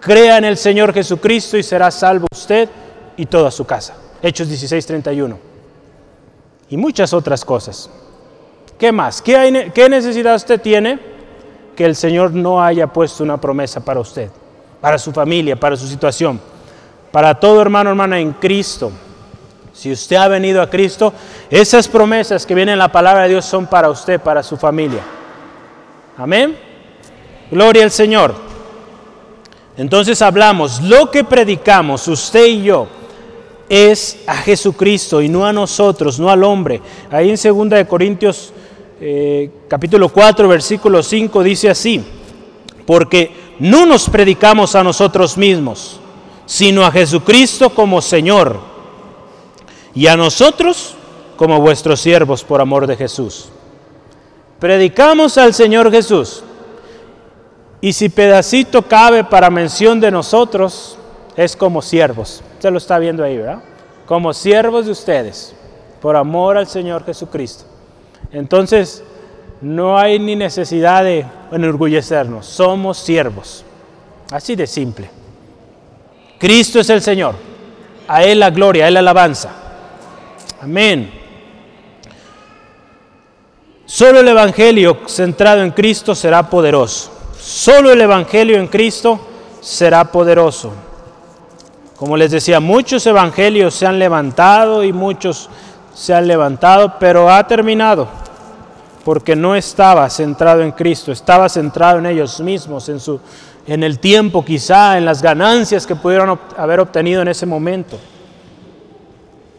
crea 0.00 0.38
en 0.38 0.44
el 0.44 0.56
Señor 0.56 0.92
Jesucristo 0.92 1.56
y 1.56 1.62
será 1.62 1.90
salvo 1.90 2.26
usted 2.32 2.68
y 3.16 3.26
toda 3.26 3.50
su 3.50 3.64
casa. 3.64 3.94
Hechos 4.22 4.48
16:31. 4.48 5.36
Y 6.70 6.76
muchas 6.76 7.12
otras 7.12 7.44
cosas. 7.44 7.90
¿Qué 8.78 8.92
más? 8.92 9.20
¿Qué, 9.20 9.70
¿Qué, 9.74 9.88
necesidad 9.88 10.34
usted 10.34 10.60
tiene 10.60 10.98
que 11.76 11.84
el 11.84 11.94
Señor 11.94 12.32
no 12.32 12.62
haya 12.62 12.86
puesto 12.86 13.22
una 13.22 13.40
promesa 13.40 13.84
para 13.84 14.00
usted, 14.00 14.30
para 14.80 14.98
su 14.98 15.12
familia, 15.12 15.54
para 15.54 15.76
su 15.76 15.86
situación? 15.86 16.40
Para 17.10 17.38
todo 17.38 17.60
hermano, 17.60 17.90
hermana 17.90 18.18
en 18.18 18.32
Cristo. 18.32 18.90
Si 19.72 19.92
usted 19.92 20.16
ha 20.16 20.28
venido 20.28 20.62
a 20.62 20.70
Cristo, 20.70 21.12
esas 21.50 21.88
promesas 21.88 22.46
que 22.46 22.54
vienen 22.54 22.74
en 22.74 22.78
la 22.78 22.90
palabra 22.90 23.22
de 23.24 23.30
Dios 23.30 23.44
son 23.44 23.66
para 23.66 23.90
usted, 23.90 24.20
para 24.20 24.42
su 24.42 24.56
familia. 24.56 25.02
Amén. 26.16 26.71
Gloria 27.52 27.84
al 27.84 27.90
Señor. 27.90 28.34
Entonces 29.76 30.22
hablamos, 30.22 30.80
lo 30.80 31.10
que 31.10 31.22
predicamos, 31.22 32.08
usted 32.08 32.46
y 32.46 32.62
yo, 32.62 32.86
es 33.68 34.20
a 34.26 34.38
Jesucristo 34.38 35.20
y 35.20 35.28
no 35.28 35.44
a 35.44 35.52
nosotros, 35.52 36.18
no 36.18 36.30
al 36.30 36.44
hombre. 36.44 36.80
Ahí 37.10 37.28
en 37.28 37.36
2 37.36 37.68
de 37.68 37.86
Corintios 37.86 38.54
eh, 39.02 39.50
capítulo 39.68 40.08
4, 40.08 40.48
versículo 40.48 41.02
5 41.02 41.42
dice 41.42 41.68
así, 41.68 42.02
porque 42.86 43.30
no 43.58 43.84
nos 43.84 44.08
predicamos 44.08 44.74
a 44.74 44.82
nosotros 44.82 45.36
mismos, 45.36 46.00
sino 46.46 46.86
a 46.86 46.90
Jesucristo 46.90 47.68
como 47.68 48.00
Señor, 48.00 48.60
y 49.94 50.06
a 50.06 50.16
nosotros 50.16 50.94
como 51.36 51.60
vuestros 51.60 52.00
siervos 52.00 52.42
por 52.44 52.62
amor 52.62 52.86
de 52.86 52.96
Jesús. 52.96 53.50
predicamos 54.58 55.36
al 55.36 55.52
Señor 55.52 55.90
Jesús. 55.90 56.44
Y 57.82 57.92
si 57.92 58.08
pedacito 58.08 58.80
cabe 58.82 59.24
para 59.24 59.50
mención 59.50 60.00
de 60.00 60.12
nosotros, 60.12 60.96
es 61.36 61.56
como 61.56 61.82
siervos. 61.82 62.40
Usted 62.54 62.70
lo 62.70 62.78
está 62.78 62.96
viendo 63.00 63.24
ahí, 63.24 63.36
¿verdad? 63.36 63.58
Como 64.06 64.32
siervos 64.32 64.86
de 64.86 64.92
ustedes, 64.92 65.52
por 66.00 66.14
amor 66.14 66.56
al 66.56 66.68
Señor 66.68 67.04
Jesucristo. 67.04 67.64
Entonces, 68.30 69.02
no 69.60 69.98
hay 69.98 70.20
ni 70.20 70.36
necesidad 70.36 71.02
de 71.02 71.26
enorgullecernos, 71.50 72.46
somos 72.46 72.98
siervos. 72.98 73.64
Así 74.30 74.54
de 74.54 74.68
simple. 74.68 75.10
Cristo 76.38 76.78
es 76.78 76.88
el 76.88 77.02
Señor. 77.02 77.34
A 78.06 78.22
Él 78.22 78.38
la 78.38 78.50
gloria, 78.50 78.84
a 78.84 78.88
Él 78.88 78.94
la 78.94 79.00
alabanza. 79.00 79.50
Amén. 80.60 81.10
Solo 83.86 84.20
el 84.20 84.28
Evangelio 84.28 85.00
centrado 85.06 85.62
en 85.62 85.72
Cristo 85.72 86.14
será 86.14 86.48
poderoso. 86.48 87.11
Solo 87.42 87.90
el 87.90 88.00
Evangelio 88.00 88.56
en 88.56 88.68
Cristo 88.68 89.18
será 89.60 90.04
poderoso. 90.04 90.72
Como 91.96 92.16
les 92.16 92.30
decía, 92.30 92.60
muchos 92.60 93.04
evangelios 93.04 93.74
se 93.74 93.84
han 93.84 93.98
levantado 93.98 94.84
y 94.84 94.92
muchos 94.92 95.50
se 95.92 96.14
han 96.14 96.28
levantado, 96.28 96.94
pero 97.00 97.28
ha 97.28 97.44
terminado 97.44 98.06
porque 99.04 99.34
no 99.34 99.56
estaba 99.56 100.08
centrado 100.08 100.62
en 100.62 100.70
Cristo, 100.70 101.10
estaba 101.10 101.48
centrado 101.48 101.98
en 101.98 102.06
ellos 102.06 102.38
mismos, 102.38 102.88
en, 102.88 103.00
su, 103.00 103.18
en 103.66 103.82
el 103.82 103.98
tiempo 103.98 104.44
quizá, 104.44 104.96
en 104.96 105.04
las 105.04 105.20
ganancias 105.20 105.84
que 105.84 105.96
pudieron 105.96 106.38
haber 106.56 106.78
obtenido 106.78 107.22
en 107.22 107.28
ese 107.28 107.44
momento. 107.44 107.98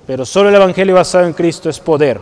Pero 0.08 0.26
solo 0.26 0.48
el 0.48 0.56
Evangelio 0.56 0.96
basado 0.96 1.26
en 1.26 1.34
Cristo 1.34 1.70
es 1.70 1.82
poder. 1.82 2.22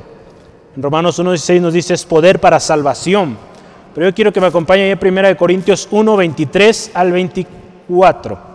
En 0.76 0.82
Romanos 0.82 1.20
1.16 1.20 1.62
nos 1.62 1.74
dice 1.74 1.94
es 1.94 2.04
poder 2.04 2.40
para 2.40 2.60
salvación. 2.60 3.51
Pero 3.94 4.08
yo 4.08 4.16
quiero 4.16 4.32
que 4.32 4.42
me 4.42 4.48
acompañe 4.48 4.90
en 4.90 5.00
1 5.02 5.38
Corintios 5.38 5.88
1, 5.92 6.16
23 6.16 6.92
al 6.94 7.12
24. 7.12 8.52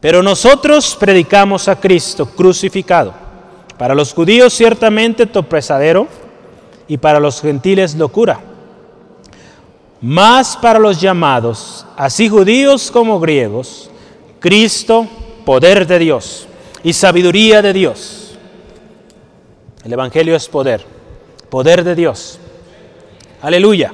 Pero 0.00 0.22
nosotros 0.22 0.96
predicamos 0.98 1.68
a 1.68 1.78
Cristo 1.78 2.26
crucificado. 2.26 3.12
Para 3.76 3.94
los 3.94 4.14
judíos 4.14 4.52
ciertamente 4.52 5.26
tropezadero 5.26 6.06
y 6.88 6.96
para 6.96 7.20
los 7.20 7.40
gentiles 7.40 7.94
locura. 7.94 8.40
Más 10.00 10.56
para 10.56 10.78
los 10.78 11.00
llamados, 11.00 11.86
así 11.96 12.28
judíos 12.28 12.90
como 12.90 13.20
griegos, 13.20 13.90
Cristo, 14.38 15.06
poder 15.44 15.86
de 15.86 15.98
Dios 15.98 16.48
y 16.82 16.94
sabiduría 16.94 17.60
de 17.60 17.72
Dios. 17.74 18.38
El 19.84 19.92
Evangelio 19.92 20.34
es 20.34 20.48
poder, 20.48 20.84
poder 21.50 21.84
de 21.84 21.94
Dios. 21.94 22.38
Aleluya. 23.42 23.92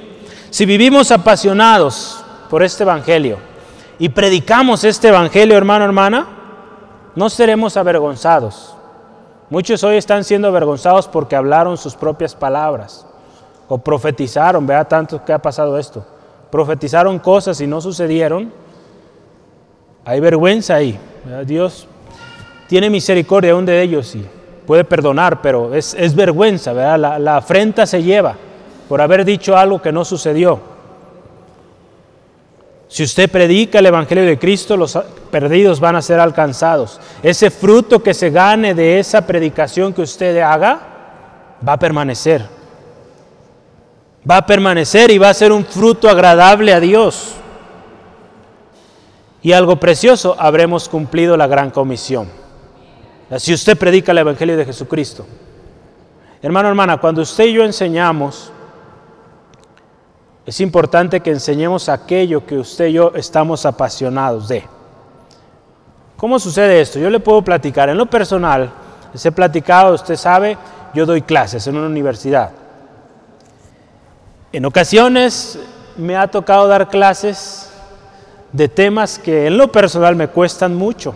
Si 0.51 0.67
vivimos 0.67 1.11
apasionados 1.11 2.25
por 2.51 2.63
este 2.63 2.83
Evangelio 2.83 3.39
y 3.99 4.09
predicamos 4.09 4.85
este 4.85 5.09
Evangelio, 5.09 5.57
hermano, 5.57 5.85
hermana, 5.85 6.27
no 7.15 7.31
seremos 7.31 7.77
avergonzados 7.77 8.77
Muchos 9.49 9.85
hoy 9.85 9.97
están 9.97 10.25
siendo 10.25 10.49
avergonzados 10.49 11.07
porque 11.07 11.37
hablaron 11.37 11.77
sus 11.77 11.95
propias 11.95 12.35
palabras 12.35 13.07
o 13.69 13.79
profetizaron, 13.79 14.67
vea 14.67 14.85
tanto 14.85 15.25
que 15.25 15.33
ha 15.33 15.39
pasado 15.39 15.79
esto. 15.79 16.05
Profetizaron 16.51 17.21
cosas 17.21 17.61
y 17.61 17.67
no 17.67 17.81
sucedieron. 17.81 18.53
Hay 20.05 20.19
vergüenza 20.19 20.75
ahí. 20.75 20.99
Dios 21.45 21.87
tiene 22.69 22.91
misericordia 22.91 23.53
aún 23.53 23.67
de 23.67 23.81
ellos 23.81 24.17
y 24.17 24.27
puede 24.67 24.83
perdonar, 24.83 25.41
pero 25.41 25.73
es, 25.75 26.15
vergüenza, 26.17 26.73
¿verdad? 26.73 26.99
La, 26.99 27.19
la 27.21 27.37
afrenta 27.37 27.87
se 27.87 28.03
lleva 28.03 28.35
por 28.89 29.01
haber 29.01 29.25
dicho 29.25 29.57
algo 29.57 29.81
que 29.81 29.93
no 29.93 30.05
sucedió. 30.05 30.61
Si 32.89 33.03
usted 33.03 33.31
predica 33.31 33.81
el 33.81 33.87
Evangelio 33.87 34.25
de 34.25 34.39
Cristo, 34.39 34.77
los 34.77 34.97
perdidos 35.31 35.81
van 35.81 35.97
a 35.97 36.03
ser 36.03 36.21
alcanzados. 36.21 37.01
Ese 37.23 37.51
fruto 37.51 38.03
que 38.03 38.15
se 38.15 38.31
gane 38.31 38.75
de 38.75 38.99
esa 38.99 39.27
predicación 39.27 39.93
que 39.93 40.03
usted 40.03 40.39
haga, 40.39 40.81
va 41.67 41.73
a 41.73 41.79
permanecer. 41.79 42.47
Va 44.29 44.39
a 44.39 44.47
permanecer 44.47 45.11
y 45.11 45.19
va 45.19 45.31
a 45.31 45.35
ser 45.35 45.53
un 45.53 45.65
fruto 45.65 46.09
agradable 46.09 46.73
a 46.73 46.81
Dios. 46.81 47.35
Y 49.43 49.53
algo 49.53 49.77
precioso, 49.77 50.37
habremos 50.39 50.89
cumplido 50.89 51.37
la 51.37 51.47
gran 51.47 51.71
comisión. 51.71 52.29
Si 53.37 53.53
usted 53.53 53.77
predica 53.77 54.13
el 54.13 54.19
Evangelio 54.19 54.57
de 54.57 54.65
Jesucristo. 54.65 55.27
Hermano, 56.41 56.69
hermana, 56.69 56.99
cuando 56.99 57.23
usted 57.23 57.47
y 57.47 57.55
yo 57.55 57.65
enseñamos, 57.65 58.53
es 60.47 60.61
importante 60.61 61.21
que 61.21 61.33
enseñemos 61.33 61.89
aquello 61.89 62.47
que 62.47 62.57
usted 62.57 62.87
y 62.87 62.93
yo 62.93 63.11
estamos 63.17 63.67
apasionados 63.67 64.47
de. 64.47 64.63
¿Cómo 66.17 66.39
sucede 66.39 66.81
esto? 66.81 67.01
Yo 67.01 67.11
le 67.11 67.19
puedo 67.19 67.43
platicar. 67.43 67.89
En 67.89 67.99
lo 67.99 68.07
personal, 68.07 68.71
les 69.13 69.27
he 69.27 69.33
platicado, 69.33 69.93
usted 69.93 70.15
sabe, 70.15 70.57
yo 70.95 71.05
doy 71.05 71.23
clases 71.23 71.67
en 71.67 71.77
una 71.77 71.89
universidad. 71.89 72.53
En 74.53 74.65
ocasiones 74.65 75.59
me 75.97 76.17
ha 76.17 76.29
tocado 76.29 76.69
dar 76.69 76.89
clases 76.89 77.73
de 78.53 78.69
temas 78.69 79.19
que 79.19 79.49
en 79.49 79.59
lo 79.59 79.73
personal 79.73 80.15
me 80.15 80.29
cuestan 80.29 80.77
mucho 80.77 81.15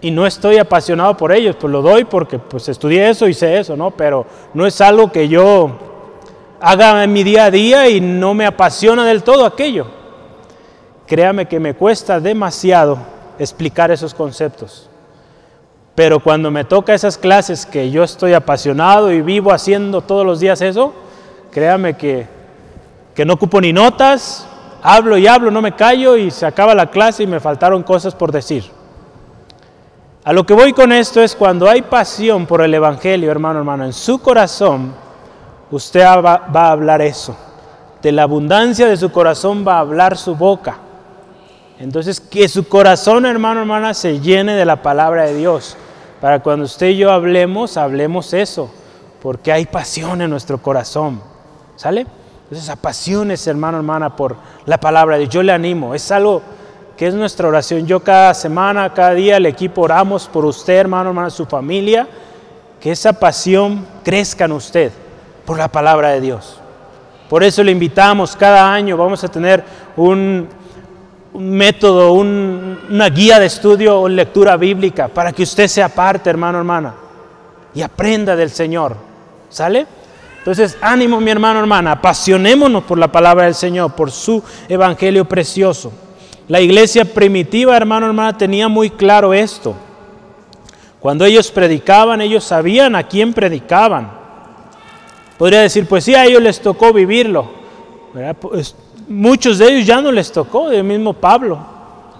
y 0.00 0.10
no 0.10 0.26
estoy 0.26 0.56
apasionado 0.56 1.14
por 1.14 1.30
ellos, 1.30 1.56
pues 1.60 1.70
lo 1.70 1.82
doy 1.82 2.04
porque 2.04 2.38
pues 2.38 2.68
estudié 2.70 3.10
eso, 3.10 3.28
hice 3.28 3.58
eso, 3.58 3.76
¿no? 3.76 3.90
Pero 3.90 4.24
no 4.54 4.66
es 4.66 4.80
algo 4.80 5.12
que 5.12 5.28
yo 5.28 5.95
haga 6.66 7.06
mi 7.06 7.22
día 7.22 7.44
a 7.44 7.50
día 7.52 7.88
y 7.88 8.00
no 8.00 8.34
me 8.34 8.44
apasiona 8.44 9.04
del 9.04 9.22
todo 9.22 9.46
aquello. 9.46 9.86
Créame 11.06 11.46
que 11.46 11.60
me 11.60 11.74
cuesta 11.74 12.18
demasiado 12.18 12.98
explicar 13.38 13.92
esos 13.92 14.12
conceptos. 14.12 14.90
Pero 15.94 16.18
cuando 16.18 16.50
me 16.50 16.64
toca 16.64 16.92
esas 16.92 17.16
clases 17.18 17.64
que 17.64 17.92
yo 17.92 18.02
estoy 18.02 18.34
apasionado 18.34 19.12
y 19.12 19.22
vivo 19.22 19.52
haciendo 19.52 20.00
todos 20.00 20.26
los 20.26 20.40
días 20.40 20.60
eso, 20.60 20.92
créame 21.52 21.96
que, 21.96 22.26
que 23.14 23.24
no 23.24 23.34
ocupo 23.34 23.60
ni 23.60 23.72
notas, 23.72 24.48
hablo 24.82 25.16
y 25.16 25.28
hablo, 25.28 25.52
no 25.52 25.62
me 25.62 25.76
callo 25.76 26.16
y 26.16 26.32
se 26.32 26.46
acaba 26.46 26.74
la 26.74 26.90
clase 26.90 27.22
y 27.22 27.28
me 27.28 27.38
faltaron 27.38 27.84
cosas 27.84 28.12
por 28.12 28.32
decir. 28.32 28.64
A 30.24 30.32
lo 30.32 30.44
que 30.44 30.54
voy 30.54 30.72
con 30.72 30.90
esto 30.90 31.22
es 31.22 31.36
cuando 31.36 31.70
hay 31.70 31.82
pasión 31.82 32.44
por 32.44 32.60
el 32.60 32.74
Evangelio, 32.74 33.30
hermano, 33.30 33.60
hermano, 33.60 33.84
en 33.84 33.92
su 33.92 34.20
corazón, 34.20 35.05
usted 35.70 36.04
va, 36.04 36.46
a 36.52 36.70
hablar 36.70 37.02
eso. 37.02 37.36
De 38.02 38.12
la 38.12 38.22
abundancia 38.22 38.86
de 38.86 38.96
su 38.96 39.10
corazón 39.10 39.64
va 39.66 39.76
a 39.76 39.80
hablar 39.80 40.16
su 40.16 40.34
boca. 40.34 40.78
Entonces, 41.78 42.20
que 42.20 42.48
su 42.48 42.68
corazón, 42.68 43.26
hermano, 43.26 43.60
hermana, 43.60 43.94
se 43.94 44.20
llene 44.20 44.54
de 44.54 44.64
la 44.64 44.82
palabra 44.82 45.24
de 45.24 45.34
Dios. 45.34 45.76
Para 46.20 46.42
cuando 46.42 46.64
usted 46.64 46.88
y 46.88 46.96
yo 46.98 47.10
hablemos, 47.10 47.76
hablemos 47.76 48.32
eso. 48.32 48.70
Porque 49.22 49.52
hay 49.52 49.66
pasión 49.66 50.22
en 50.22 50.30
nuestro 50.30 50.58
corazón. 50.58 51.20
¿Sale? 51.74 52.06
Entonces, 52.44 52.70
apasiones, 52.70 53.46
hermano, 53.46 53.78
hermana, 53.78 54.14
por 54.14 54.36
la 54.64 54.78
palabra 54.78 55.16
de 55.16 55.22
Dios. 55.22 55.34
Yo 55.34 55.42
le 55.42 55.52
animo. 55.52 55.94
Es 55.94 56.10
algo 56.10 56.42
que 56.96 57.08
es 57.08 57.14
nuestra 57.14 57.48
oración. 57.48 57.86
Yo 57.86 58.00
cada 58.00 58.32
semana, 58.32 58.94
cada 58.94 59.12
día, 59.12 59.36
el 59.36 59.46
equipo 59.46 59.82
oramos 59.82 60.28
por 60.28 60.44
usted, 60.44 60.74
hermano, 60.74 61.10
hermana, 61.10 61.28
su 61.28 61.44
familia. 61.44 62.08
Que 62.80 62.92
esa 62.92 63.12
pasión 63.12 63.84
crezca 64.04 64.44
en 64.44 64.52
usted 64.52 64.92
por 65.46 65.56
la 65.56 65.68
palabra 65.68 66.10
de 66.10 66.20
Dios. 66.20 66.58
Por 67.28 67.42
eso 67.42 67.64
le 67.64 67.72
invitamos 67.72 68.36
cada 68.36 68.72
año, 68.72 68.96
vamos 68.96 69.24
a 69.24 69.28
tener 69.28 69.64
un, 69.96 70.48
método, 71.34 72.12
una 72.12 73.08
guía 73.08 73.38
de 73.38 73.46
estudio 73.46 74.00
o 74.00 74.08
lectura 74.08 74.56
bíblica 74.56 75.08
para 75.08 75.32
que 75.32 75.42
usted 75.42 75.68
sea 75.68 75.88
parte, 75.88 76.30
hermano, 76.30 76.58
hermana, 76.58 76.94
y 77.74 77.82
aprenda 77.82 78.36
del 78.36 78.50
Señor. 78.50 78.96
¿Sale? 79.48 79.86
Entonces, 80.38 80.76
ánimo, 80.80 81.20
mi 81.20 81.30
hermano, 81.30 81.60
hermana, 81.60 81.92
apasionémonos 81.92 82.84
por 82.84 82.98
la 82.98 83.10
palabra 83.10 83.46
del 83.46 83.54
Señor, 83.54 83.92
por 83.94 84.10
su 84.10 84.42
evangelio 84.68 85.24
precioso. 85.24 85.92
La 86.48 86.60
iglesia 86.60 87.04
primitiva, 87.04 87.76
hermano, 87.76 88.06
hermana, 88.06 88.38
tenía 88.38 88.68
muy 88.68 88.90
claro 88.90 89.34
esto. 89.34 89.74
Cuando 91.00 91.24
ellos 91.24 91.50
predicaban, 91.50 92.20
ellos 92.20 92.44
sabían 92.44 92.94
a 92.94 93.02
quién 93.02 93.32
predicaban. 93.32 94.25
Podría 95.38 95.60
decir, 95.60 95.86
pues 95.86 96.04
sí, 96.04 96.14
a 96.14 96.24
ellos 96.24 96.42
les 96.42 96.60
tocó 96.60 96.92
vivirlo. 96.92 97.46
Pues, 98.40 98.74
muchos 99.08 99.58
de 99.58 99.72
ellos 99.72 99.86
ya 99.86 100.00
no 100.00 100.10
les 100.10 100.32
tocó, 100.32 100.70
el 100.70 100.84
mismo 100.84 101.12
Pablo 101.12 101.58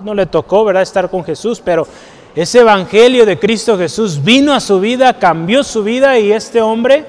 no 0.02 0.14
le 0.14 0.26
tocó, 0.26 0.64
¿verdad?, 0.64 0.82
estar 0.82 1.10
con 1.10 1.24
Jesús, 1.24 1.60
pero 1.64 1.86
ese 2.34 2.60
evangelio 2.60 3.24
de 3.24 3.38
Cristo 3.38 3.78
Jesús 3.78 4.22
vino 4.22 4.52
a 4.52 4.60
su 4.60 4.78
vida, 4.78 5.18
cambió 5.18 5.64
su 5.64 5.82
vida 5.82 6.18
y 6.18 6.32
este 6.32 6.60
hombre 6.60 7.04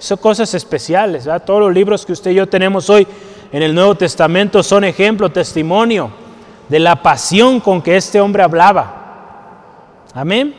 hizo 0.00 0.16
cosas 0.16 0.54
especiales. 0.54 1.28
Todos 1.44 1.60
los 1.60 1.74
libros 1.74 2.06
que 2.06 2.12
usted 2.12 2.30
y 2.30 2.36
yo 2.36 2.48
tenemos 2.48 2.88
hoy 2.88 3.06
en 3.52 3.62
el 3.62 3.74
Nuevo 3.74 3.94
Testamento 3.94 4.62
son 4.62 4.84
ejemplo, 4.84 5.30
testimonio 5.30 6.10
de 6.70 6.80
la 6.80 7.02
pasión 7.02 7.60
con 7.60 7.82
que 7.82 7.96
este 7.96 8.18
hombre 8.18 8.42
hablaba. 8.42 10.06
Amén. 10.14 10.54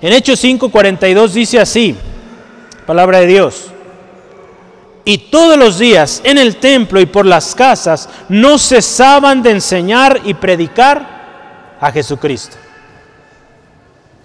En 0.00 0.12
Hechos 0.12 0.42
5:42 0.42 1.28
dice 1.28 1.60
así, 1.60 1.94
palabra 2.84 3.20
de 3.20 3.26
Dios. 3.28 3.71
Y 5.04 5.18
todos 5.18 5.58
los 5.58 5.78
días 5.78 6.20
en 6.24 6.38
el 6.38 6.56
templo 6.56 7.00
y 7.00 7.06
por 7.06 7.26
las 7.26 7.54
casas 7.54 8.08
no 8.28 8.58
cesaban 8.58 9.42
de 9.42 9.50
enseñar 9.50 10.20
y 10.24 10.34
predicar 10.34 11.76
a 11.80 11.90
Jesucristo. 11.90 12.56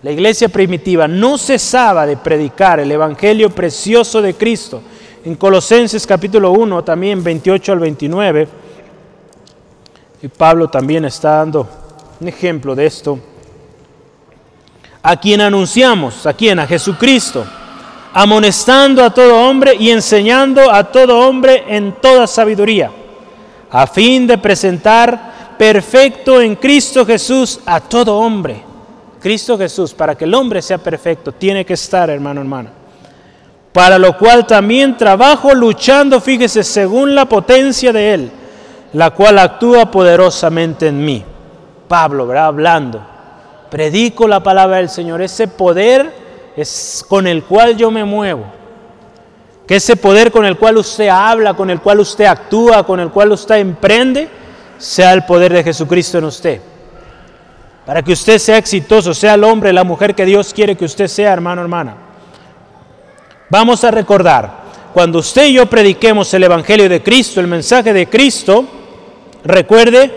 La 0.04 0.12
iglesia 0.12 0.48
primitiva 0.50 1.08
no 1.08 1.38
cesaba 1.40 2.06
de 2.06 2.18
predicar 2.18 2.80
el 2.80 2.92
Evangelio 2.92 3.50
precioso 3.50 4.22
de 4.22 4.36
Cristo. 4.36 4.82
En 5.26 5.36
Colosenses 5.36 6.06
capítulo 6.06 6.52
1, 6.52 6.84
también 6.84 7.24
28 7.24 7.72
al 7.72 7.80
29, 7.80 8.48
y 10.22 10.28
Pablo 10.28 10.70
también 10.70 11.06
está 11.06 11.38
dando 11.38 11.68
un 12.20 12.28
ejemplo 12.28 12.76
de 12.76 12.86
esto. 12.86 13.20
A 15.02 15.20
quien 15.20 15.42
anunciamos, 15.42 16.28
a 16.28 16.34
quien, 16.34 16.60
a 16.60 16.68
Jesucristo 16.68 17.46
amonestando 18.20 19.04
a 19.04 19.12
todo 19.12 19.48
hombre 19.48 19.76
y 19.76 19.92
enseñando 19.92 20.74
a 20.74 20.86
todo 20.86 21.20
hombre 21.20 21.66
en 21.68 21.92
toda 22.02 22.26
sabiduría, 22.26 22.90
a 23.70 23.86
fin 23.86 24.26
de 24.26 24.40
presentar 24.40 25.56
perfecto 25.56 26.42
en 26.42 26.56
Cristo 26.56 27.06
Jesús 27.06 27.60
a 27.64 27.80
todo 27.80 28.18
hombre. 28.18 28.64
Cristo 29.22 29.56
Jesús, 29.56 29.94
para 29.94 30.16
que 30.16 30.26
el 30.26 30.34
hombre 30.34 30.64
sea 30.64 30.80
perfecto, 30.80 31.32
tiene 31.32 31.64
que 31.64 31.76
estar, 31.76 32.10
hermano, 32.10 32.42
hermana. 32.42 32.72
Para 33.72 34.00
lo 34.00 34.18
cual 34.18 34.48
también 34.48 34.98
trabajo 34.98 35.54
luchando, 35.54 36.20
fíjese, 36.20 36.64
según 36.64 37.14
la 37.14 37.26
potencia 37.26 37.94
de 37.94 38.14
Él, 38.16 38.32
la 38.94 39.12
cual 39.12 39.38
actúa 39.38 39.92
poderosamente 39.92 40.88
en 40.88 41.06
mí. 41.06 41.24
Pablo, 41.88 42.26
¿verdad? 42.26 42.48
Hablando. 42.48 43.00
Predico 43.70 44.28
la 44.28 44.42
palabra 44.42 44.78
del 44.78 44.90
Señor, 44.90 45.22
ese 45.22 45.48
poder 45.48 46.27
es 46.58 47.06
con 47.08 47.28
el 47.28 47.44
cual 47.44 47.78
yo 47.78 47.92
me 47.92 48.04
muevo. 48.04 48.46
Que 49.68 49.76
ese 49.76 49.96
poder 49.96 50.32
con 50.32 50.44
el 50.44 50.58
cual 50.58 50.78
usted 50.78 51.08
habla, 51.08 51.54
con 51.54 51.70
el 51.70 51.80
cual 51.80 52.00
usted 52.00 52.26
actúa, 52.26 52.84
con 52.84 53.00
el 53.00 53.12
cual 53.12 53.32
usted 53.32 53.58
emprende, 53.58 54.28
sea 54.80 55.14
el 55.14 55.24
poder 55.24 55.54
de 55.54 55.64
Jesucristo 55.64 56.18
en 56.18 56.24
usted. 56.24 56.60
Para 57.86 58.02
que 58.02 58.12
usted 58.12 58.40
sea 58.40 58.58
exitoso, 58.58 59.14
sea 59.14 59.36
el 59.36 59.44
hombre, 59.44 59.72
la 59.72 59.84
mujer 59.84 60.16
que 60.16 60.26
Dios 60.26 60.52
quiere 60.52 60.76
que 60.76 60.86
usted 60.86 61.08
sea, 61.08 61.32
hermano, 61.32 61.62
hermana. 61.62 61.96
Vamos 63.50 63.84
a 63.84 63.92
recordar, 63.92 64.64
cuando 64.94 65.20
usted 65.20 65.46
y 65.46 65.54
yo 65.54 65.68
prediquemos 65.68 66.34
el 66.34 66.44
Evangelio 66.44 66.90
de 66.90 67.04
Cristo, 67.04 67.40
el 67.40 67.48
mensaje 67.48 67.94
de 67.94 68.10
Cristo, 68.10 68.66
recuerde 69.44 70.12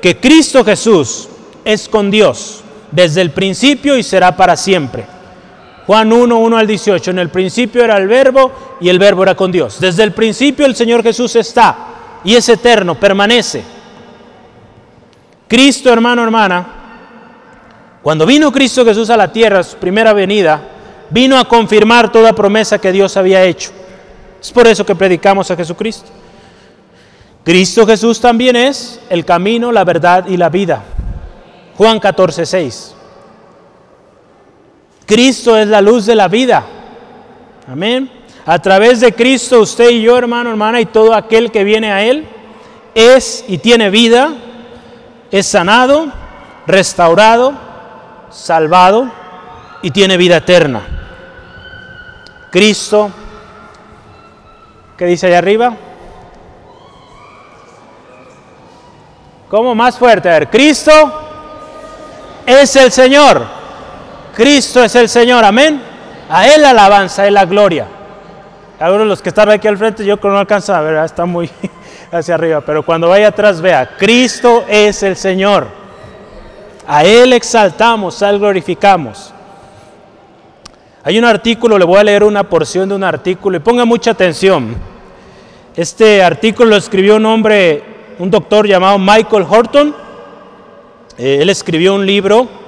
que 0.00 0.18
Cristo 0.18 0.64
Jesús 0.64 1.28
es 1.64 1.88
con 1.88 2.10
Dios 2.10 2.62
desde 2.90 3.20
el 3.20 3.32
principio 3.32 3.98
y 3.98 4.02
será 4.02 4.34
para 4.34 4.56
siempre. 4.56 5.13
Juan 5.86 6.12
1, 6.12 6.38
1 6.38 6.56
al 6.56 6.66
18. 6.66 7.10
En 7.10 7.18
el 7.18 7.28
principio 7.28 7.84
era 7.84 7.96
el 7.96 8.08
verbo 8.08 8.52
y 8.80 8.88
el 8.88 8.98
verbo 8.98 9.22
era 9.22 9.34
con 9.34 9.52
Dios. 9.52 9.78
Desde 9.80 10.02
el 10.02 10.12
principio 10.12 10.66
el 10.66 10.74
Señor 10.74 11.02
Jesús 11.02 11.36
está 11.36 11.76
y 12.24 12.34
es 12.34 12.48
eterno, 12.48 12.94
permanece. 12.94 13.62
Cristo, 15.46 15.92
hermano, 15.92 16.24
hermana, 16.24 16.66
cuando 18.02 18.26
vino 18.26 18.50
Cristo 18.50 18.84
Jesús 18.84 19.10
a 19.10 19.16
la 19.16 19.30
tierra, 19.30 19.62
su 19.62 19.76
primera 19.76 20.12
venida, 20.12 20.60
vino 21.10 21.38
a 21.38 21.46
confirmar 21.46 22.10
toda 22.10 22.32
promesa 22.32 22.78
que 22.78 22.92
Dios 22.92 23.16
había 23.16 23.44
hecho. 23.44 23.70
Es 24.40 24.50
por 24.50 24.66
eso 24.66 24.84
que 24.84 24.94
predicamos 24.94 25.50
a 25.50 25.56
Jesucristo. 25.56 26.10
Cristo 27.44 27.86
Jesús 27.86 28.20
también 28.20 28.56
es 28.56 29.00
el 29.10 29.24
camino, 29.24 29.70
la 29.70 29.84
verdad 29.84 30.26
y 30.26 30.36
la 30.36 30.48
vida. 30.48 30.82
Juan 31.76 32.00
14, 32.00 32.46
6. 32.46 32.93
Cristo 35.06 35.56
es 35.56 35.66
la 35.68 35.80
luz 35.80 36.06
de 36.06 36.14
la 36.14 36.28
vida. 36.28 36.64
Amén. 37.70 38.10
A 38.46 38.58
través 38.58 39.00
de 39.00 39.14
Cristo, 39.14 39.60
usted 39.60 39.90
y 39.90 40.02
yo, 40.02 40.18
hermano, 40.18 40.50
hermana, 40.50 40.80
y 40.80 40.86
todo 40.86 41.14
aquel 41.14 41.50
que 41.50 41.64
viene 41.64 41.92
a 41.92 42.02
Él, 42.02 42.26
es 42.94 43.44
y 43.48 43.58
tiene 43.58 43.90
vida, 43.90 44.32
es 45.30 45.46
sanado, 45.46 46.06
restaurado, 46.66 47.54
salvado 48.30 49.10
y 49.82 49.90
tiene 49.90 50.16
vida 50.16 50.38
eterna. 50.38 50.82
Cristo, 52.50 53.10
¿qué 54.96 55.06
dice 55.06 55.26
allá 55.26 55.38
arriba? 55.38 55.76
¿Cómo 59.48 59.74
más 59.74 59.98
fuerte? 59.98 60.28
A 60.28 60.38
ver, 60.38 60.50
Cristo 60.50 60.92
es 62.46 62.76
el 62.76 62.90
Señor. 62.92 63.53
Cristo 64.34 64.82
es 64.82 64.94
el 64.96 65.08
Señor, 65.08 65.44
amén. 65.44 65.80
A 66.28 66.48
Él 66.48 66.62
la 66.62 66.70
alabanza, 66.70 67.22
a 67.22 67.28
Él 67.28 67.34
la 67.34 67.44
gloria. 67.44 67.86
De 68.78 69.04
los 69.04 69.22
que 69.22 69.30
están 69.30 69.48
aquí 69.50 69.66
al 69.68 69.78
frente, 69.78 70.04
yo 70.04 70.18
no 70.22 70.36
alcanzo 70.36 70.74
a 70.74 70.80
ver, 70.80 70.96
está 71.04 71.24
muy 71.24 71.48
hacia 72.12 72.34
arriba, 72.34 72.60
pero 72.60 72.82
cuando 72.82 73.08
vaya 73.08 73.28
atrás 73.28 73.60
vea, 73.60 73.96
Cristo 73.96 74.64
es 74.68 75.02
el 75.02 75.16
Señor. 75.16 75.68
A 76.86 77.04
Él 77.04 77.32
exaltamos, 77.32 78.22
a 78.22 78.30
Él 78.30 78.38
glorificamos. 78.38 79.32
Hay 81.02 81.18
un 81.18 81.24
artículo, 81.24 81.78
le 81.78 81.84
voy 81.84 81.98
a 81.98 82.04
leer 82.04 82.24
una 82.24 82.44
porción 82.44 82.88
de 82.88 82.94
un 82.94 83.04
artículo 83.04 83.56
y 83.56 83.60
ponga 83.60 83.84
mucha 83.84 84.10
atención. 84.10 84.74
Este 85.76 86.22
artículo 86.22 86.70
lo 86.70 86.76
escribió 86.76 87.16
un 87.16 87.26
hombre, 87.26 87.82
un 88.18 88.30
doctor 88.30 88.66
llamado 88.66 88.98
Michael 88.98 89.46
Horton. 89.48 89.94
Eh, 91.16 91.38
él 91.40 91.48
escribió 91.48 91.94
un 91.94 92.04
libro 92.04 92.63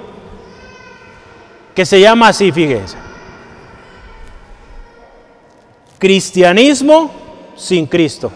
que 1.76 1.84
se 1.84 2.00
llama 2.00 2.28
así, 2.28 2.50
fíjense. 2.50 2.96
Cristianismo 5.98 7.10
sin 7.54 7.86
Cristo. 7.86 8.32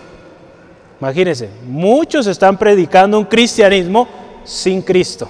Imagínense, 1.01 1.49
muchos 1.67 2.27
están 2.27 2.59
predicando 2.59 3.19
un 3.19 3.25
cristianismo 3.25 4.07
sin 4.45 4.83
Cristo. 4.83 5.27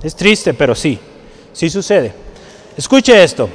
Es 0.00 0.14
triste, 0.14 0.54
pero 0.54 0.76
sí, 0.76 1.00
sí 1.52 1.68
sucede. 1.68 2.14
Escuche 2.76 3.20
esto. 3.24 3.48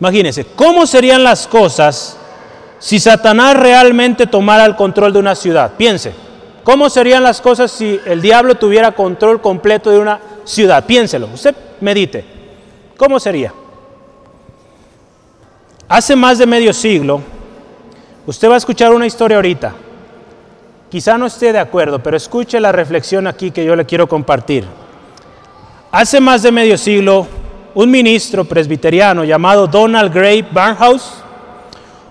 Imagínense, 0.00 0.46
¿cómo 0.56 0.86
serían 0.86 1.22
las 1.22 1.46
cosas 1.46 2.16
si 2.78 2.98
Satanás 2.98 3.58
realmente 3.58 4.26
tomara 4.26 4.64
el 4.64 4.74
control 4.74 5.12
de 5.12 5.18
una 5.18 5.34
ciudad? 5.34 5.72
Piense, 5.76 6.14
¿cómo 6.66 6.90
serían 6.90 7.22
las 7.22 7.40
cosas 7.40 7.70
si 7.70 8.00
el 8.04 8.20
diablo 8.20 8.56
tuviera 8.56 8.90
control 8.90 9.40
completo 9.40 9.88
de 9.88 10.00
una 10.00 10.18
ciudad? 10.44 10.84
Piénselo. 10.84 11.28
Usted 11.32 11.54
medite. 11.80 12.24
¿Cómo 12.96 13.20
sería? 13.20 13.54
Hace 15.88 16.16
más 16.16 16.38
de 16.38 16.46
medio 16.46 16.72
siglo, 16.72 17.22
usted 18.26 18.50
va 18.50 18.54
a 18.54 18.58
escuchar 18.58 18.92
una 18.92 19.06
historia 19.06 19.36
ahorita. 19.36 19.74
Quizá 20.90 21.16
no 21.16 21.26
esté 21.26 21.52
de 21.52 21.60
acuerdo, 21.60 22.02
pero 22.02 22.16
escuche 22.16 22.58
la 22.58 22.72
reflexión 22.72 23.28
aquí 23.28 23.52
que 23.52 23.64
yo 23.64 23.76
le 23.76 23.86
quiero 23.86 24.08
compartir. 24.08 24.64
Hace 25.92 26.18
más 26.20 26.42
de 26.42 26.50
medio 26.50 26.76
siglo, 26.76 27.28
un 27.74 27.90
ministro 27.92 28.44
presbiteriano 28.44 29.22
llamado 29.22 29.68
Donald 29.68 30.12
Gray 30.12 30.42
Barnhouse 30.42 31.22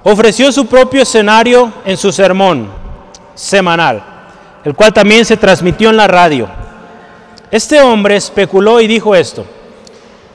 ofreció 0.04 0.50
su 0.54 0.66
propio 0.66 1.02
escenario 1.02 1.74
en 1.84 1.98
su 1.98 2.14
sermón 2.14 2.70
semanal, 3.34 4.15
el 4.66 4.74
cual 4.74 4.92
también 4.92 5.24
se 5.24 5.38
transmitió 5.38 5.92
en 5.92 5.98
la 5.98 6.08
radio. 6.08 6.50
Este 7.52 7.82
hombre 7.82 8.16
especuló 8.16 8.82
y 8.82 8.88
dijo 8.88 9.16
esto 9.16 9.46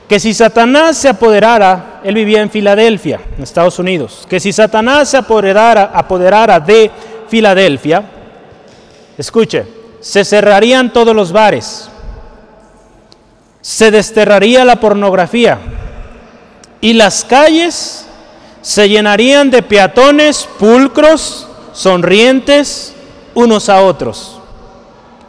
que 0.07 0.19
si 0.19 0.33
Satanás 0.33 0.97
se 0.97 1.09
apoderara, 1.09 2.01
él 2.03 2.15
vivía 2.15 2.41
en 2.41 2.49
Filadelfia, 2.49 3.21
en 3.37 3.43
Estados 3.43 3.79
Unidos, 3.79 4.25
que 4.29 4.39
si 4.39 4.51
Satanás 4.51 5.09
se 5.09 5.17
apoderara, 5.17 5.91
apoderara 5.93 6.59
de 6.59 6.91
Filadelfia, 7.29 8.03
escuche, 9.17 9.65
se 10.01 10.25
cerrarían 10.25 10.91
todos 10.91 11.15
los 11.15 11.31
bares, 11.31 11.89
se 13.61 13.91
desterraría 13.91 14.65
la 14.65 14.81
pornografía 14.81 15.59
y 16.81 16.93
las 16.93 17.23
calles 17.23 18.05
se 18.61 18.89
llenarían 18.89 19.49
de 19.49 19.61
peatones 19.61 20.47
pulcros, 20.59 21.47
sonrientes 21.71 22.95
unos 23.33 23.69
a 23.69 23.81
otros. 23.81 24.39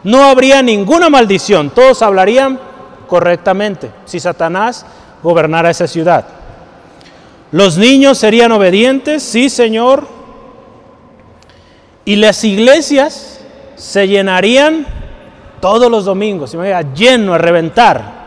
No 0.03 0.23
habría 0.23 0.61
ninguna 0.61 1.09
maldición, 1.09 1.69
todos 1.69 2.01
hablarían 2.01 2.59
correctamente 3.07 3.91
si 4.05 4.19
Satanás 4.19 4.85
gobernara 5.21 5.69
esa 5.69 5.87
ciudad. 5.87 6.25
Los 7.51 7.77
niños 7.77 8.17
serían 8.17 8.51
obedientes, 8.51 9.23
sí 9.23 9.49
Señor, 9.49 10.07
y 12.05 12.17
las 12.17 12.43
iglesias 12.43 13.39
se 13.75 14.07
llenarían 14.07 14.85
todos 15.61 15.89
los 15.89 16.03
domingos, 16.03 16.57
lleno 16.95 17.33
a 17.33 17.37
reventar, 17.37 18.23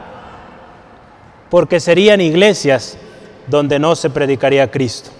porque 1.50 1.80
serían 1.80 2.20
iglesias 2.20 2.96
donde 3.46 3.78
no 3.78 3.94
se 3.94 4.08
predicaría 4.10 4.70
Cristo. 4.70 5.10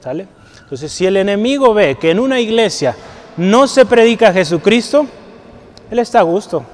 ¿Sale? 0.00 0.26
Entonces, 0.62 0.92
si 0.92 1.06
el 1.06 1.16
enemigo 1.16 1.74
ve 1.74 1.96
que 1.96 2.10
en 2.10 2.20
una 2.20 2.40
iglesia 2.40 2.96
no 3.36 3.66
se 3.66 3.86
predica 3.86 4.32
Jesucristo, 4.32 5.06
él 5.90 5.98
está 5.98 6.20
a 6.20 6.22
gusto. 6.22 6.64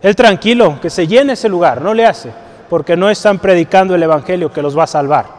Él 0.00 0.14
tranquilo, 0.14 0.78
que 0.80 0.90
se 0.90 1.06
llene 1.06 1.32
ese 1.32 1.48
lugar, 1.48 1.82
no 1.82 1.92
le 1.92 2.06
hace, 2.06 2.30
porque 2.68 2.96
no 2.96 3.10
están 3.10 3.38
predicando 3.38 3.94
el 3.94 4.02
Evangelio 4.02 4.52
que 4.52 4.62
los 4.62 4.76
va 4.78 4.84
a 4.84 4.88
salvar. 4.88 5.38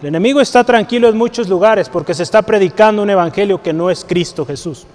El 0.00 0.08
enemigo 0.08 0.40
está 0.40 0.64
tranquilo 0.64 1.08
en 1.08 1.16
muchos 1.16 1.48
lugares 1.48 1.88
porque 1.88 2.14
se 2.14 2.24
está 2.24 2.42
predicando 2.42 3.02
un 3.02 3.08
evangelio 3.08 3.62
que 3.62 3.72
no 3.72 3.90
es 3.90 4.04
Cristo 4.04 4.44
Jesús. 4.44 4.86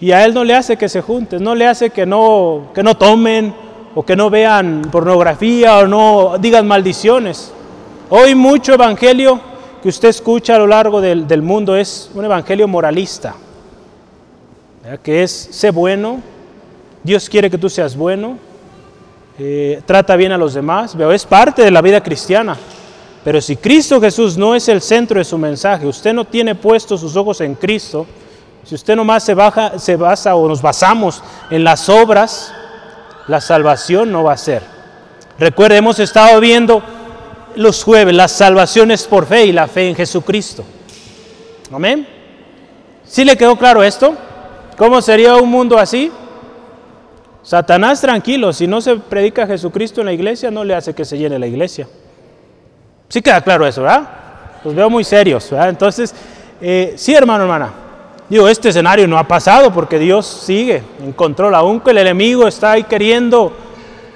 Y 0.00 0.10
a 0.10 0.24
él 0.24 0.34
no 0.34 0.42
le 0.42 0.56
hace 0.56 0.76
que 0.76 0.88
se 0.88 1.00
junten, 1.00 1.44
no 1.44 1.54
le 1.54 1.68
hace 1.68 1.90
que 1.90 2.04
no, 2.04 2.70
que 2.74 2.82
no 2.82 2.96
tomen 2.96 3.54
o 3.94 4.04
que 4.04 4.16
no 4.16 4.30
vean 4.30 4.82
pornografía 4.90 5.78
o 5.78 5.86
no 5.86 6.38
digan 6.40 6.66
maldiciones. 6.66 7.52
Hoy 8.08 8.34
mucho 8.34 8.74
evangelio 8.74 9.40
que 9.82 9.88
usted 9.88 10.08
escucha 10.08 10.54
a 10.54 10.58
lo 10.58 10.66
largo 10.66 11.00
del, 11.00 11.26
del 11.26 11.42
mundo 11.42 11.74
es 11.74 12.10
un 12.14 12.24
evangelio 12.24 12.68
moralista, 12.68 13.34
que 15.02 15.24
es 15.24 15.48
sé 15.50 15.70
bueno, 15.70 16.20
Dios 17.02 17.28
quiere 17.28 17.50
que 17.50 17.58
tú 17.58 17.68
seas 17.68 17.96
bueno, 17.96 18.38
eh, 19.38 19.82
trata 19.84 20.14
bien 20.14 20.30
a 20.30 20.38
los 20.38 20.54
demás, 20.54 20.94
veo, 20.94 21.10
es 21.10 21.26
parte 21.26 21.62
de 21.62 21.70
la 21.70 21.82
vida 21.82 22.00
cristiana. 22.00 22.56
Pero 23.24 23.40
si 23.40 23.56
Cristo 23.56 24.00
Jesús 24.00 24.36
no 24.36 24.54
es 24.54 24.68
el 24.68 24.80
centro 24.80 25.18
de 25.18 25.24
su 25.24 25.36
mensaje, 25.38 25.86
usted 25.86 26.12
no 26.12 26.24
tiene 26.24 26.54
puestos 26.54 27.00
sus 27.00 27.16
ojos 27.16 27.40
en 27.40 27.54
Cristo, 27.54 28.06
si 28.64 28.76
usted 28.76 28.94
nomás 28.94 29.24
se, 29.24 29.34
baja, 29.34 29.78
se 29.78 29.96
basa 29.96 30.36
o 30.36 30.46
nos 30.46 30.62
basamos 30.62 31.22
en 31.50 31.64
las 31.64 31.88
obras, 31.88 32.52
la 33.26 33.40
salvación 33.40 34.12
no 34.12 34.22
va 34.22 34.34
a 34.34 34.36
ser. 34.36 34.62
Recuerde, 35.38 35.76
hemos 35.76 35.98
estado 35.98 36.38
viendo 36.40 36.82
los 37.56 37.84
jueves 37.84 38.14
las 38.14 38.32
salvaciones 38.32 39.06
por 39.06 39.26
fe 39.26 39.46
y 39.46 39.52
la 39.52 39.68
fe 39.68 39.88
en 39.88 39.94
Jesucristo. 39.94 40.64
Amén. 41.72 42.06
¿Sí 43.04 43.24
le 43.24 43.36
quedó 43.36 43.56
claro 43.56 43.82
esto? 43.82 44.14
¿Cómo 44.76 45.00
sería 45.02 45.36
un 45.36 45.50
mundo 45.50 45.78
así? 45.78 46.10
Satanás 47.42 48.00
tranquilo, 48.00 48.52
si 48.52 48.66
no 48.66 48.80
se 48.80 48.96
predica 48.96 49.44
a 49.44 49.46
Jesucristo 49.46 50.00
en 50.00 50.06
la 50.06 50.12
iglesia, 50.12 50.50
no 50.50 50.64
le 50.64 50.74
hace 50.74 50.94
que 50.94 51.04
se 51.04 51.18
llene 51.18 51.38
la 51.38 51.46
iglesia. 51.46 51.88
Sí 53.08 53.20
queda 53.20 53.40
claro 53.40 53.66
eso, 53.66 53.82
¿verdad? 53.82 54.08
Los 54.64 54.74
veo 54.74 54.88
muy 54.88 55.04
serios, 55.04 55.50
¿verdad? 55.50 55.68
Entonces, 55.68 56.14
eh, 56.60 56.94
sí, 56.96 57.14
hermano, 57.14 57.44
hermana. 57.44 57.72
Digo, 58.28 58.48
este 58.48 58.68
escenario 58.68 59.06
no 59.08 59.18
ha 59.18 59.28
pasado 59.28 59.72
porque 59.72 59.98
Dios 59.98 60.24
sigue 60.26 60.82
en 61.02 61.12
control, 61.12 61.54
aunque 61.54 61.90
el 61.90 61.98
enemigo 61.98 62.46
está 62.46 62.72
ahí 62.72 62.84
queriendo 62.84 63.52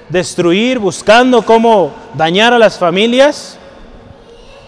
destruir, 0.09 0.79
buscando 0.79 1.43
cómo 1.43 1.91
dañar 2.13 2.53
a 2.53 2.59
las 2.59 2.77
familias. 2.77 3.57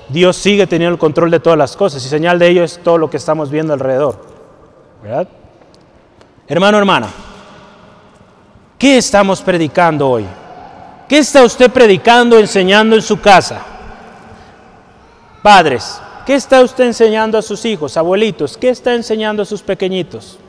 Dios 0.10 0.38
sigue 0.38 0.68
teniendo 0.68 0.94
el 0.94 1.00
control 1.00 1.30
de 1.32 1.40
todas 1.40 1.58
las 1.58 1.76
cosas 1.76 2.04
y 2.06 2.10
señal 2.10 2.40
de 2.40 2.48
ello 2.48 2.64
es 2.64 2.80
todo 2.84 2.98
lo 2.98 3.10
que 3.10 3.18
estamos 3.18 3.50
viendo 3.50 3.74
alrededor. 3.74 4.20
¿verdad? 5.04 5.28
Hermano, 6.48 6.78
hermana, 6.78 7.10
¿Qué 8.80 8.98
estamos 8.98 9.42
predicando 9.42 10.10
hoy? 10.10 10.26
¿Qué 11.10 11.18
está 11.18 11.44
usted 11.44 11.70
predicando, 11.70 12.40
enseñando 12.40 12.96
en 12.96 13.02
su 13.02 13.20
casa? 13.20 13.62
Padres, 15.44 16.00
¿qué 16.26 16.36
está 16.36 16.62
usted 16.62 16.86
enseñando 16.86 17.38
a 17.38 17.42
sus 17.42 17.66
hijos? 17.66 17.98
Abuelitos, 17.98 18.56
¿qué 18.58 18.70
está 18.70 18.94
enseñando 18.96 19.44
a 19.44 19.46
sus 19.46 19.62
pequeñitos? 19.62 20.40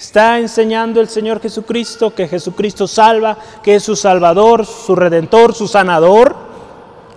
¿Está 0.00 0.38
enseñando 0.38 0.98
el 0.98 1.10
Señor 1.10 1.42
Jesucristo 1.42 2.14
que 2.14 2.26
Jesucristo 2.26 2.88
salva, 2.88 3.36
que 3.62 3.74
es 3.74 3.82
su 3.82 3.94
Salvador, 3.94 4.64
su 4.64 4.96
Redentor, 4.96 5.54
su 5.54 5.68
Sanador? 5.68 6.34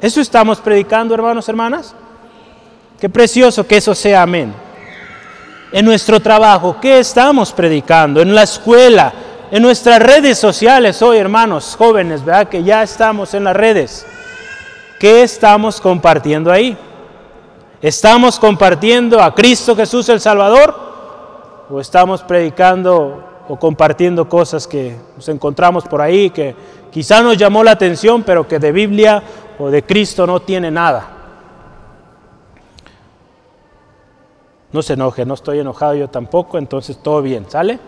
¿Eso 0.02 0.20
estamos 0.20 0.60
predicando, 0.60 1.14
hermanos, 1.14 1.48
hermanas? 1.48 1.96
Qué 3.00 3.08
precioso 3.08 3.66
que 3.66 3.78
eso 3.78 3.96
sea 3.96 4.24
amén. 4.24 4.54
En 5.72 5.86
nuestro 5.86 6.20
trabajo, 6.20 6.76
¿qué 6.82 7.00
estamos 7.00 7.54
predicando? 7.54 8.22
En 8.22 8.36
la 8.36 8.44
escuela, 8.44 9.14
en 9.50 9.64
nuestras 9.64 10.00
redes 10.00 10.38
sociales 10.38 11.02
hoy, 11.02 11.20
hermanos 11.20 11.78
jóvenes, 11.78 12.26
¿verdad? 12.26 12.50
Que 12.50 12.64
ya 12.64 12.84
estamos 12.84 13.34
en 13.34 13.46
las 13.46 13.56
redes. 13.56 14.06
¿Qué 15.00 15.24
estamos 15.24 15.80
compartiendo 15.80 16.52
ahí? 16.52 16.78
¿Estamos 17.82 18.38
compartiendo 18.38 19.22
a 19.22 19.34
Cristo 19.34 19.74
Jesús 19.74 20.10
el 20.10 20.20
Salvador? 20.20 20.93
¿O 21.70 21.80
estamos 21.80 22.22
predicando 22.24 23.24
o 23.48 23.58
compartiendo 23.58 24.28
cosas 24.28 24.68
que 24.68 24.96
nos 25.16 25.28
encontramos 25.30 25.86
por 25.86 26.02
ahí, 26.02 26.30
que 26.30 26.56
quizá 26.92 27.22
nos 27.22 27.38
llamó 27.38 27.64
la 27.64 27.72
atención, 27.72 28.24
pero 28.24 28.48
que 28.48 28.60
de 28.60 28.72
Biblia 28.72 29.24
o 29.60 29.70
de 29.70 29.84
Cristo 29.84 30.28
no 30.28 30.42
tiene 30.42 30.72
nada? 30.72 31.10
No 34.72 34.82
se 34.82 34.94
enoje, 34.94 35.26
no 35.26 35.36
estoy 35.36 35.60
enojado 35.60 35.94
yo 35.96 36.10
tampoco, 36.10 36.58
entonces 36.58 36.98
todo 36.98 37.22
bien, 37.22 37.46
¿sale? 37.48 37.80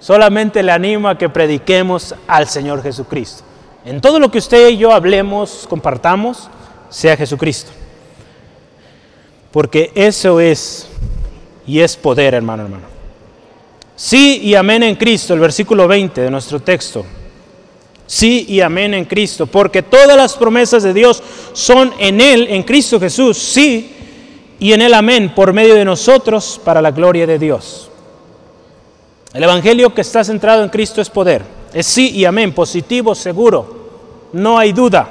Solamente 0.00 0.62
le 0.62 0.72
animo 0.72 1.08
a 1.08 1.16
que 1.16 1.28
prediquemos 1.28 2.14
al 2.26 2.48
Señor 2.48 2.82
Jesucristo. 2.82 3.44
En 3.84 4.00
todo 4.00 4.18
lo 4.18 4.30
que 4.30 4.38
usted 4.38 4.70
y 4.70 4.76
yo 4.76 4.92
hablemos, 4.92 5.66
compartamos, 5.68 6.50
sea 6.88 7.16
Jesucristo. 7.16 7.70
Porque 9.52 9.92
eso 9.94 10.40
es 10.40 10.88
y 11.66 11.80
es 11.80 11.96
poder, 11.96 12.34
hermano, 12.34 12.64
hermano. 12.64 12.91
Sí 14.04 14.40
y 14.42 14.56
amén 14.56 14.82
en 14.82 14.96
Cristo, 14.96 15.32
el 15.32 15.38
versículo 15.38 15.86
20 15.86 16.22
de 16.22 16.28
nuestro 16.28 16.58
texto. 16.58 17.06
Sí 18.04 18.46
y 18.48 18.60
amén 18.60 18.94
en 18.94 19.04
Cristo, 19.04 19.46
porque 19.46 19.80
todas 19.80 20.16
las 20.16 20.34
promesas 20.34 20.82
de 20.82 20.92
Dios 20.92 21.22
son 21.52 21.92
en 22.00 22.20
Él, 22.20 22.48
en 22.50 22.64
Cristo 22.64 22.98
Jesús, 22.98 23.38
sí, 23.38 23.94
y 24.58 24.72
en 24.72 24.82
Él 24.82 24.92
amén, 24.94 25.32
por 25.36 25.52
medio 25.52 25.76
de 25.76 25.84
nosotros, 25.84 26.60
para 26.64 26.82
la 26.82 26.90
gloria 26.90 27.28
de 27.28 27.38
Dios. 27.38 27.92
El 29.32 29.44
Evangelio 29.44 29.94
que 29.94 30.00
está 30.00 30.24
centrado 30.24 30.64
en 30.64 30.70
Cristo 30.70 31.00
es 31.00 31.08
poder. 31.08 31.44
Es 31.72 31.86
sí 31.86 32.10
y 32.10 32.24
amén, 32.24 32.52
positivo, 32.52 33.14
seguro. 33.14 34.30
No 34.32 34.58
hay 34.58 34.72
duda. 34.72 35.10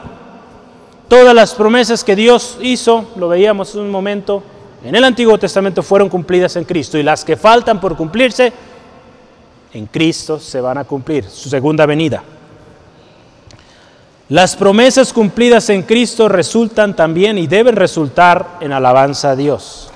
Todas 1.07 1.33
las 1.33 1.53
promesas 1.53 2.03
que 2.03 2.17
Dios 2.17 2.57
hizo, 2.61 3.05
lo 3.15 3.29
veíamos 3.29 3.73
en 3.73 3.83
un 3.83 3.89
momento, 3.89 4.43
en 4.83 4.95
el 4.95 5.03
Antiguo 5.05 5.37
Testamento 5.37 5.81
fueron 5.81 6.09
cumplidas 6.09 6.57
en 6.57 6.65
Cristo. 6.65 6.97
Y 6.97 7.03
las 7.03 7.23
que 7.23 7.37
faltan 7.37 7.79
por 7.79 7.95
cumplirse, 7.95 8.51
en 9.73 9.85
Cristo 9.85 10.39
se 10.39 10.59
van 10.61 10.77
a 10.77 10.83
cumplir, 10.83 11.25
su 11.25 11.49
segunda 11.49 11.85
venida. 11.85 12.23
Las 14.31 14.55
promesas 14.55 15.11
cumplidas 15.11 15.69
en 15.69 15.83
Cristo 15.83 16.29
resultan 16.29 16.95
también 16.95 17.37
y 17.37 17.47
deben 17.47 17.75
resultar 17.75 18.59
en 18.61 18.71
alabanza 18.71 19.31
a 19.31 19.35
Dios. 19.35 19.91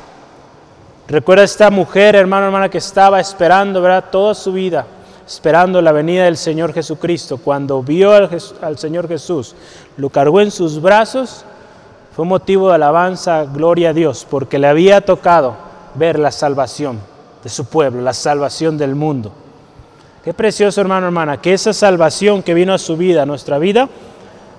Recuerda 1.08 1.44
esta 1.44 1.70
mujer, 1.70 2.16
hermano, 2.16 2.48
hermana, 2.48 2.68
que 2.68 2.80
estaba 2.80 3.20
esperando, 3.20 3.82
¿verdad? 3.82 4.06
Toda 4.12 4.34
su 4.34 4.52
vida, 4.52 4.86
esperando 5.26 5.82
la 5.82 5.92
venida 5.92 6.26
del 6.26 6.36
Señor 6.36 6.74
Jesucristo. 6.74 7.38
Cuando 7.38 7.82
vio 7.82 8.12
al, 8.12 8.78
Señor 8.78 9.08
Jesús, 9.08 9.56
lo 9.98 10.10
cargó 10.10 10.42
en 10.42 10.52
sus 10.52 10.82
brazos, 10.82 11.46
fue 12.16 12.26
motivo 12.26 12.70
de 12.70 12.76
alabanza, 12.76 13.46
gloria 13.46 13.92
a 13.92 13.94
Dios, 13.94 14.28
porque 14.30 14.60
le 14.60 14.68
había 14.68 15.00
tocado 15.02 15.56
ver 15.94 16.20
la 16.20 16.32
salvación 16.32 17.00
de 17.42 17.50
su 17.50 17.66
pueblo, 17.66 18.02
la 18.02 18.14
salvación 18.14 18.78
del 18.78 18.96
mundo. 18.96 19.32
Qué 20.26 20.34
precioso, 20.34 20.82
hermano, 20.82 21.06
hermana, 21.06 21.40
que 21.40 21.54
esa 21.54 21.72
salvación 21.72 22.44
que 22.44 22.54
vino 22.54 22.74
a 22.74 22.78
su 22.78 22.98
vida, 22.98 23.22
a 23.22 23.26
nuestra 23.26 23.60
vida, 23.60 23.88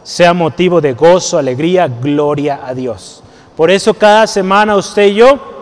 sea 0.03 0.33
motivo 0.33 0.81
de 0.81 0.95
gozo, 0.95 1.37
alegría, 1.37 1.89
gloria 1.89 2.61
a 2.65 2.73
Dios. 2.73 3.23
Por 3.55 3.71
eso 3.71 3.93
cada 3.93 4.27
semana 4.27 4.77
usted 4.77 5.09
y 5.09 5.15
yo 5.17 5.57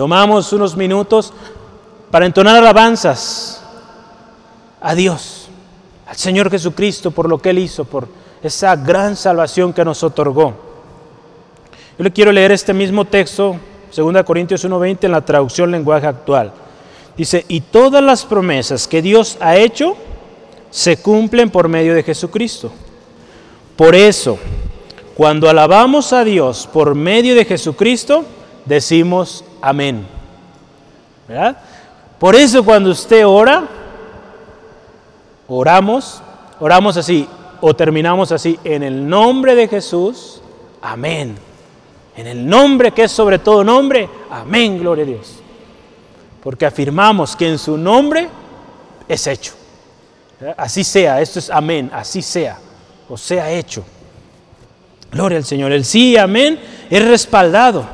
Tomamos 0.00 0.50
unos 0.54 0.78
minutos 0.78 1.30
para 2.10 2.24
entonar 2.24 2.56
alabanzas 2.56 3.62
a 4.80 4.94
Dios, 4.94 5.50
al 6.06 6.16
Señor 6.16 6.50
Jesucristo 6.50 7.10
por 7.10 7.28
lo 7.28 7.36
que 7.36 7.50
Él 7.50 7.58
hizo, 7.58 7.84
por 7.84 8.08
esa 8.42 8.74
gran 8.76 9.14
salvación 9.14 9.74
que 9.74 9.84
nos 9.84 10.02
otorgó. 10.02 10.54
Yo 11.98 12.04
le 12.04 12.10
quiero 12.10 12.32
leer 12.32 12.50
este 12.50 12.72
mismo 12.72 13.04
texto, 13.04 13.56
2 13.94 14.24
Corintios 14.24 14.64
1:20, 14.64 15.04
en 15.04 15.12
la 15.12 15.20
traducción 15.20 15.70
lenguaje 15.70 16.06
actual. 16.06 16.50
Dice, 17.16 17.44
y 17.48 17.60
todas 17.60 18.02
las 18.02 18.24
promesas 18.24 18.88
que 18.88 19.02
Dios 19.02 19.36
ha 19.40 19.56
hecho 19.56 19.96
se 20.70 20.96
cumplen 20.96 21.50
por 21.50 21.68
medio 21.68 21.94
de 21.94 22.02
Jesucristo. 22.02 22.70
Por 23.76 23.94
eso, 23.94 24.38
cuando 25.16 25.48
alabamos 25.48 26.12
a 26.12 26.24
Dios 26.24 26.68
por 26.72 26.94
medio 26.94 27.34
de 27.34 27.44
Jesucristo, 27.44 28.24
decimos 28.64 29.44
amén. 29.60 30.06
¿Verdad? 31.28 31.58
Por 32.18 32.34
eso 32.34 32.64
cuando 32.64 32.90
usted 32.90 33.26
ora, 33.26 33.66
oramos, 35.48 36.22
oramos 36.58 36.96
así 36.96 37.26
o 37.60 37.74
terminamos 37.74 38.32
así, 38.32 38.58
en 38.64 38.82
el 38.82 39.08
nombre 39.08 39.54
de 39.54 39.68
Jesús, 39.68 40.40
amén. 40.80 41.36
En 42.16 42.26
el 42.26 42.46
nombre 42.46 42.92
que 42.92 43.04
es 43.04 43.12
sobre 43.12 43.38
todo 43.38 43.62
nombre, 43.62 44.08
amén, 44.30 44.78
gloria 44.78 45.04
a 45.04 45.08
Dios. 45.08 45.39
Porque 46.42 46.66
afirmamos 46.66 47.36
que 47.36 47.48
en 47.48 47.58
su 47.58 47.76
nombre 47.76 48.28
es 49.08 49.26
hecho. 49.26 49.52
Así 50.56 50.84
sea, 50.84 51.20
esto 51.20 51.38
es 51.38 51.50
amén, 51.50 51.90
así 51.92 52.22
sea, 52.22 52.58
o 53.08 53.16
sea 53.16 53.50
hecho. 53.50 53.84
Gloria 55.12 55.38
al 55.38 55.44
Señor. 55.44 55.72
El 55.72 55.84
sí, 55.84 56.16
amén, 56.16 56.58
es 56.88 57.06
respaldado 57.06 57.84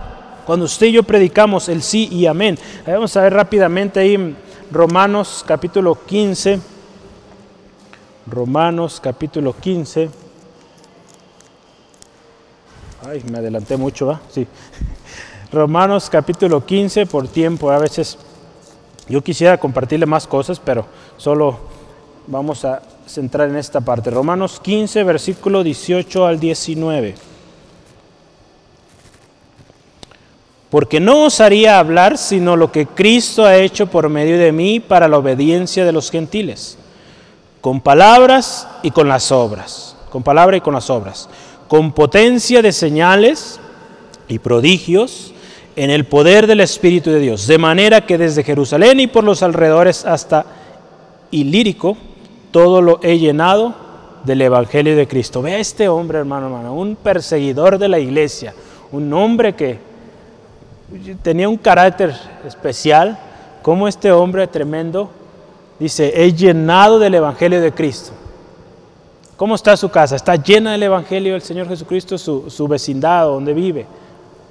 cuando 0.45 0.67
usted 0.67 0.87
y 0.87 0.93
yo 0.93 1.03
predicamos 1.03 1.69
el 1.69 1.83
sí 1.83 2.09
y 2.13 2.27
amén. 2.27 2.57
Vamos 2.87 3.17
a 3.17 3.23
ver 3.23 3.35
rápidamente 3.35 3.99
ahí 3.99 4.37
Romanos 4.71 5.45
capítulo 5.47 5.99
15. 6.07 6.61
Romanos 8.29 9.01
capítulo 9.03 9.55
15. 9.57 10.09
Ay, 13.09 13.25
me 13.31 13.39
adelanté 13.39 13.77
mucho, 13.77 14.07
¿va? 14.07 14.21
Sí. 14.31 14.47
Romanos 15.53 16.11
capítulo 16.11 16.65
15, 16.65 17.07
por 17.07 17.29
tiempo, 17.29 17.71
a 17.71 17.79
veces 17.79 18.19
yo 19.09 19.23
quisiera 19.23 19.59
compartirle 19.59 20.07
más 20.07 20.27
cosas, 20.27 20.61
pero 20.61 20.87
solo 21.17 21.59
vamos 22.27 22.65
a 22.65 22.83
centrar 23.07 23.49
en 23.49 23.57
esta 23.57 23.81
parte. 23.81 24.11
Romanos 24.11 24.59
15, 24.61 25.05
versículo 25.05 25.63
18 25.63 26.27
al 26.27 26.41
19. 26.41 27.15
Porque 30.71 30.99
no 30.99 31.27
os 31.27 31.41
haría 31.41 31.79
hablar 31.79 32.19
sino 32.19 32.57
lo 32.57 32.73
que 32.73 32.87
Cristo 32.87 33.45
ha 33.45 33.57
hecho 33.57 33.87
por 33.87 34.09
medio 34.09 34.37
de 34.37 34.51
mí 34.51 34.81
para 34.81 35.07
la 35.07 35.19
obediencia 35.19 35.85
de 35.85 35.93
los 35.93 36.11
gentiles, 36.11 36.77
con 37.61 37.81
palabras 37.81 38.67
y 38.83 38.91
con 38.91 39.09
las 39.09 39.31
obras, 39.31 39.97
con 40.11 40.25
palabra 40.25 40.57
y 40.57 40.61
con 40.61 40.75
las 40.75 40.91
obras, 40.91 41.29
con 41.69 41.93
potencia 41.93 42.61
de 42.61 42.73
señales 42.73 43.61
y 44.27 44.41
prodigios 44.41 45.33
en 45.77 45.91
el 45.91 46.07
poder 46.07 46.47
del 46.47 46.61
Espíritu 46.61 47.11
de 47.11 47.21
Dios, 47.21 47.47
de 47.47 47.59
manera 47.59 48.01
que 48.01 48.17
desde 48.17 48.43
Jerusalén 48.43 48.99
y 48.99 49.07
por 49.07 49.23
los 49.23 49.43
alrededores 49.43 50.07
hasta 50.07 50.47
Ilírico, 51.31 51.97
todo 52.51 52.81
lo 52.81 52.99
he 53.03 53.19
llenado 53.19 53.75
del 54.25 54.41
Evangelio 54.41 54.97
de 54.97 55.07
Cristo. 55.07 55.43
Ve 55.43 55.55
a 55.55 55.59
este 55.59 55.89
hombre, 55.89 56.19
hermano, 56.19 56.47
hermano, 56.47 56.75
un 56.75 56.97
perseguidor 56.97 57.79
de 57.79 57.89
la 57.89 57.99
iglesia, 57.99 58.55
un 58.91 59.13
hombre 59.13 59.55
que 59.55 59.79
tenía 61.23 61.49
un 61.49 61.59
carácter 61.59 62.15
especial, 62.47 63.19
como 63.61 63.87
este 63.87 64.11
hombre 64.13 64.47
tremendo 64.47 65.11
dice, 65.79 66.13
he 66.15 66.33
llenado 66.33 66.99
del 66.99 67.17
Evangelio 67.17 67.61
de 67.61 67.73
Cristo. 67.73 68.13
¿Cómo 69.37 69.55
está 69.55 69.77
su 69.77 69.91
casa? 69.91 70.17
¿Está 70.17 70.37
llena 70.37 70.73
del 70.73 70.85
Evangelio 70.85 71.35
del 71.35 71.43
Señor 71.43 71.69
Jesucristo, 71.69 72.17
su, 72.17 72.49
su 72.49 72.67
vecindad 72.67 73.27
donde 73.27 73.53
vive? 73.53 73.87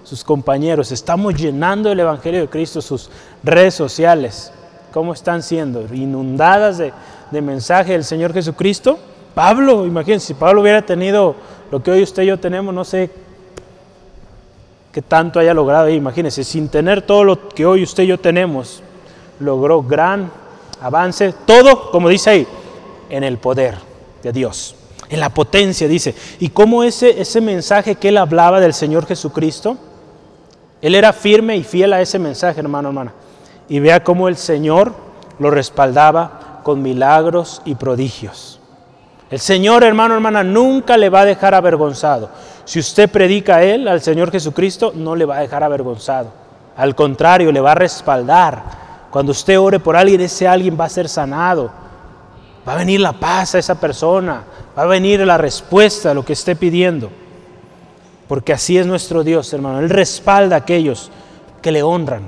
Sus 0.05 0.23
compañeros, 0.23 0.91
estamos 0.91 1.33
llenando 1.33 1.91
el 1.91 1.99
Evangelio 1.99 2.41
de 2.41 2.47
Cristo, 2.47 2.79
sus 2.79 3.09
redes 3.43 3.73
sociales, 3.73 4.53
¿cómo 4.93 5.13
están 5.13 5.41
siendo? 5.41 5.81
Inundadas 5.93 6.77
de, 6.77 6.93
de 7.31 7.41
mensaje 7.41 7.93
del 7.93 8.03
Señor 8.03 8.31
Jesucristo. 8.31 8.99
Pablo, 9.33 9.85
imagínense, 9.85 10.27
si 10.27 10.33
Pablo 10.35 10.61
hubiera 10.61 10.83
tenido 10.83 11.35
lo 11.71 11.81
que 11.81 11.89
hoy 11.89 12.03
usted 12.03 12.21
y 12.21 12.27
yo 12.27 12.39
tenemos, 12.39 12.73
no 12.73 12.85
sé 12.85 13.09
qué 14.93 15.01
tanto 15.01 15.39
haya 15.39 15.55
logrado 15.55 15.87
ahí, 15.87 15.95
imagínense, 15.95 16.43
sin 16.43 16.69
tener 16.69 17.01
todo 17.01 17.23
lo 17.23 17.49
que 17.49 17.65
hoy 17.65 17.81
usted 17.81 18.03
y 18.03 18.07
yo 18.07 18.19
tenemos, 18.19 18.83
logró 19.39 19.81
gran 19.81 20.31
avance, 20.79 21.33
todo, 21.47 21.89
como 21.89 22.09
dice 22.09 22.29
ahí, 22.29 22.47
en 23.09 23.23
el 23.23 23.39
poder 23.39 23.75
de 24.21 24.31
Dios, 24.31 24.75
en 25.09 25.19
la 25.19 25.29
potencia, 25.29 25.87
dice. 25.87 26.13
Y 26.39 26.49
cómo 26.49 26.83
ese, 26.83 27.19
ese 27.19 27.41
mensaje 27.41 27.95
que 27.95 28.09
él 28.09 28.17
hablaba 28.17 28.59
del 28.59 28.75
Señor 28.75 29.07
Jesucristo, 29.07 29.77
él 30.85 30.93
era 30.93 31.13
firme 31.13 31.57
y 31.57 31.63
fiel 31.63 31.93
a 31.93 32.01
ese 32.01 32.19
mensaje, 32.19 32.59
hermano, 32.59 32.89
hermana. 32.89 33.11
Y 33.67 33.79
vea 33.79 34.03
cómo 34.03 34.27
el 34.27 34.37
Señor 34.37 34.93
lo 35.39 35.49
respaldaba 35.49 36.59
con 36.61 36.83
milagros 36.83 37.63
y 37.65 37.73
prodigios. 37.73 38.59
El 39.31 39.39
Señor, 39.39 39.83
hermano, 39.83 40.13
hermana, 40.13 40.43
nunca 40.43 40.95
le 40.95 41.09
va 41.09 41.21
a 41.21 41.25
dejar 41.25 41.55
avergonzado. 41.55 42.29
Si 42.65 42.77
usted 42.77 43.09
predica 43.09 43.55
a 43.55 43.63
Él, 43.63 43.87
al 43.87 43.99
Señor 43.99 44.29
Jesucristo, 44.29 44.93
no 44.93 45.15
le 45.15 45.25
va 45.25 45.37
a 45.37 45.41
dejar 45.41 45.63
avergonzado. 45.63 46.31
Al 46.77 46.93
contrario, 46.93 47.51
le 47.51 47.61
va 47.61 47.71
a 47.71 47.75
respaldar. 47.75 48.61
Cuando 49.09 49.31
usted 49.31 49.59
ore 49.59 49.79
por 49.79 49.95
alguien, 49.95 50.21
ese 50.21 50.47
alguien 50.47 50.77
va 50.79 50.85
a 50.85 50.89
ser 50.89 51.09
sanado. 51.09 51.71
Va 52.67 52.73
a 52.73 52.77
venir 52.77 52.99
la 52.99 53.13
paz 53.13 53.55
a 53.55 53.57
esa 53.57 53.73
persona. 53.73 54.43
Va 54.77 54.83
a 54.83 54.85
venir 54.85 55.19
la 55.21 55.39
respuesta 55.39 56.11
a 56.11 56.13
lo 56.13 56.23
que 56.23 56.33
esté 56.33 56.55
pidiendo 56.55 57.09
porque 58.27 58.53
así 58.53 58.77
es 58.77 58.87
nuestro 58.87 59.23
Dios, 59.23 59.53
hermano. 59.53 59.79
Él 59.79 59.89
respalda 59.89 60.55
a 60.55 60.59
aquellos 60.59 61.11
que 61.61 61.71
le 61.71 61.83
honran. 61.83 62.23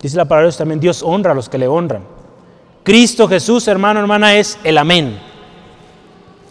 Dice 0.00 0.16
la 0.16 0.26
palabra 0.26 0.44
de 0.44 0.48
Dios 0.48 0.58
también, 0.58 0.80
Dios 0.80 1.02
honra 1.02 1.32
a 1.32 1.34
los 1.34 1.48
que 1.48 1.58
le 1.58 1.66
honran. 1.66 2.02
Cristo 2.84 3.28
Jesús, 3.28 3.66
hermano, 3.66 4.00
hermana, 4.00 4.36
es 4.36 4.58
el 4.62 4.78
amén. 4.78 5.18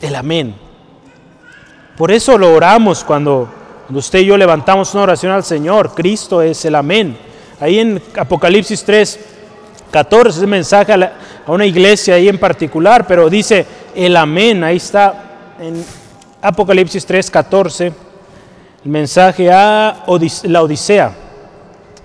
El 0.01 0.15
amén. 0.15 0.55
Por 1.97 2.11
eso 2.11 2.37
lo 2.37 2.53
oramos 2.53 3.03
cuando, 3.03 3.47
usted 3.89 4.19
y 4.19 4.25
yo 4.25 4.37
levantamos 4.37 4.93
una 4.93 5.03
oración 5.03 5.31
al 5.31 5.43
Señor. 5.43 5.95
Cristo 5.95 6.41
es 6.41 6.63
el 6.65 6.75
amén. 6.75 7.17
Ahí 7.59 7.79
en 7.79 8.01
Apocalipsis 8.17 8.83
3, 8.83 9.19
14, 9.89 10.39
ese 10.39 10.47
mensaje 10.47 10.91
a, 10.91 11.13
a 11.45 11.51
una 11.51 11.65
iglesia 11.65 12.15
ahí 12.15 12.27
en 12.27 12.37
particular, 12.37 13.07
pero 13.07 13.29
dice 13.29 13.65
el 13.95 14.15
amén. 14.17 14.63
Ahí 14.63 14.75
está 14.75 15.55
en 15.59 15.83
Apocalipsis 16.41 17.05
3, 17.05 17.31
14 17.31 18.06
mensaje 18.87 19.51
a 19.51 20.05
la 20.43 20.61
Odisea. 20.63 21.15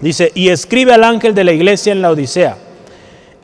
Dice, 0.00 0.32
y 0.34 0.48
escribe 0.48 0.92
al 0.92 1.04
ángel 1.04 1.34
de 1.34 1.44
la 1.44 1.52
iglesia 1.52 1.92
en 1.92 2.02
la 2.02 2.10
Odisea. 2.10 2.56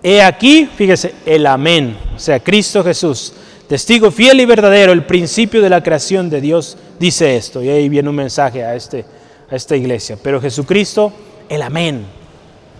He 0.03 0.23
aquí, 0.23 0.69
fíjese, 0.77 1.15
el 1.27 1.47
amén, 1.47 1.97
o 2.15 2.19
sea, 2.19 2.41
Cristo 2.41 2.85
Jesús, 2.85 3.33
testigo 3.69 4.11
fiel 4.11 4.41
y 4.41 4.45
verdadero, 4.45 4.93
el 4.93 5.05
principio 5.05 5.61
de 5.61 5.71
la 5.71 5.83
creación 5.83 6.31
de 6.31 6.41
Dios, 6.41 6.77
dice 6.99 7.37
esto. 7.37 7.63
Y 7.63 7.69
ahí 7.69 7.89
viene 7.89 8.09
un 8.09 8.17
mensaje 8.17 8.65
a, 8.65 8.75
este, 8.75 9.05
a 9.51 9.57
esta 9.57 9.77
iglesia. 9.77 10.17
Pero 10.23 10.41
Jesucristo, 10.41 11.13
el 11.49 11.63
amén, 11.63 12.07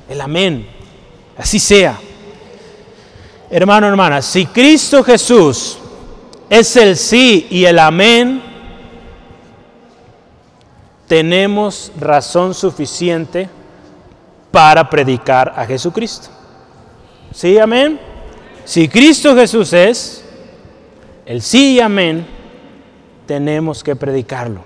el 0.09 0.21
amén, 0.21 0.67
así 1.37 1.59
sea. 1.59 1.99
Hermano, 3.51 3.89
hermana, 3.89 4.23
si 4.23 4.47
Cristo 4.47 5.03
Jesús 5.03 5.79
es 6.51 6.77
el 6.77 6.97
sí 6.97 7.47
y 7.51 7.65
el 7.65 7.79
amén, 7.79 8.43
tenemos 11.09 11.91
razón 11.99 12.55
suficiente 12.55 13.49
para 14.53 14.89
predicar 14.89 15.53
a 15.57 15.65
Jesucristo. 15.65 16.29
¿Sí, 17.33 17.59
amén? 17.59 17.99
Si 18.65 18.89
Cristo 18.89 19.35
Jesús 19.35 19.73
es 19.73 20.25
el 21.25 21.41
sí 21.41 21.75
y 21.75 21.81
amén, 21.81 22.27
tenemos 23.27 23.83
que 23.83 23.97
predicarlo. 23.97 24.61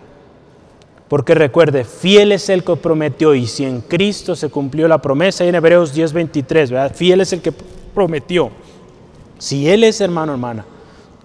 Porque 1.08 1.34
recuerde, 1.34 1.84
fiel 1.84 2.32
es 2.32 2.48
el 2.48 2.64
que 2.64 2.74
prometió 2.74 3.34
y 3.34 3.46
si 3.46 3.64
en 3.64 3.80
Cristo 3.80 4.34
se 4.34 4.48
cumplió 4.48 4.88
la 4.88 5.00
promesa, 5.00 5.44
y 5.44 5.48
en 5.48 5.54
Hebreos 5.54 5.94
10:23, 5.94 6.70
¿verdad? 6.70 6.94
Fiel 6.94 7.20
es 7.20 7.32
el 7.32 7.42
que 7.42 7.52
prometió. 7.52 8.50
Si 9.38 9.68
Él 9.68 9.84
es 9.84 10.00
hermano, 10.00 10.32
hermana, 10.32 10.64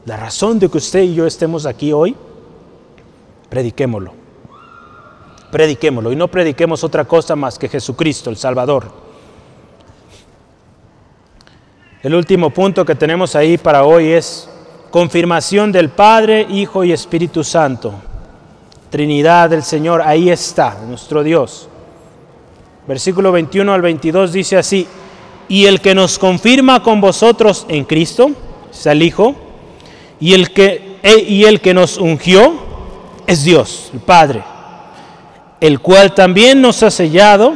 la 0.05 0.17
razón 0.17 0.59
de 0.59 0.69
que 0.69 0.77
usted 0.77 1.03
y 1.03 1.15
yo 1.15 1.25
estemos 1.25 1.65
aquí 1.65 1.93
hoy, 1.93 2.15
prediquémoslo 3.49 4.16
prediquémoslo 5.51 6.11
y 6.11 6.15
no 6.15 6.27
prediquemos 6.27 6.83
otra 6.83 7.05
cosa 7.05 7.35
más 7.35 7.57
que 7.57 7.69
Jesucristo, 7.69 8.29
el 8.29 8.37
Salvador. 8.37 8.91
El 12.03 12.13
último 12.13 12.49
punto 12.51 12.85
que 12.85 12.95
tenemos 12.95 13.35
ahí 13.35 13.57
para 13.57 13.83
hoy 13.83 14.11
es 14.11 14.49
confirmación 14.91 15.71
del 15.71 15.89
Padre, 15.89 16.45
Hijo 16.49 16.83
y 16.83 16.91
Espíritu 16.91 17.43
Santo. 17.43 17.93
Trinidad 18.89 19.49
del 19.49 19.63
Señor, 19.63 20.01
ahí 20.01 20.29
está, 20.29 20.77
nuestro 20.87 21.23
Dios. 21.23 21.67
Versículo 22.87 23.31
21 23.31 23.73
al 23.73 23.81
22 23.81 24.31
dice 24.31 24.57
así, 24.57 24.87
y 25.49 25.65
el 25.65 25.81
que 25.81 25.95
nos 25.95 26.17
confirma 26.17 26.83
con 26.83 27.01
vosotros 27.01 27.65
en 27.67 27.83
Cristo, 27.83 28.31
es 28.71 28.85
el 28.85 29.01
Hijo, 29.01 29.35
y 30.19 30.33
el 30.33 30.53
que, 30.53 30.99
e, 31.03 31.19
y 31.19 31.43
el 31.43 31.59
que 31.59 31.73
nos 31.73 31.97
ungió 31.97 32.53
es 33.25 33.43
Dios, 33.43 33.89
el 33.93 33.99
Padre 33.99 34.43
el 35.59 35.79
cual 35.79 36.13
también 36.13 36.61
nos 36.61 36.83
ha 36.83 36.91
sellado 36.91 37.53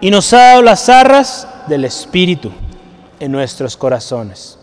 y 0.00 0.10
nos 0.10 0.32
ha 0.32 0.38
dado 0.38 0.62
las 0.62 0.88
arras 0.88 1.48
del 1.66 1.84
Espíritu 1.84 2.52
en 3.18 3.32
nuestros 3.32 3.76
corazones. 3.76 4.58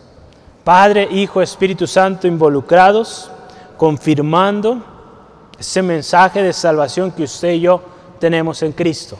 Padre, 0.64 1.08
Hijo, 1.12 1.42
Espíritu 1.42 1.88
Santo 1.88 2.28
involucrados, 2.28 3.30
confirmando 3.78 4.84
ese 5.60 5.82
mensaje 5.82 6.44
de 6.44 6.54
salvación 6.54 7.12
que 7.12 7.24
usted 7.24 7.54
y 7.54 7.62
yo 7.62 7.82
tenemos 8.20 8.62
en 8.62 8.72
Cristo. 8.72 9.18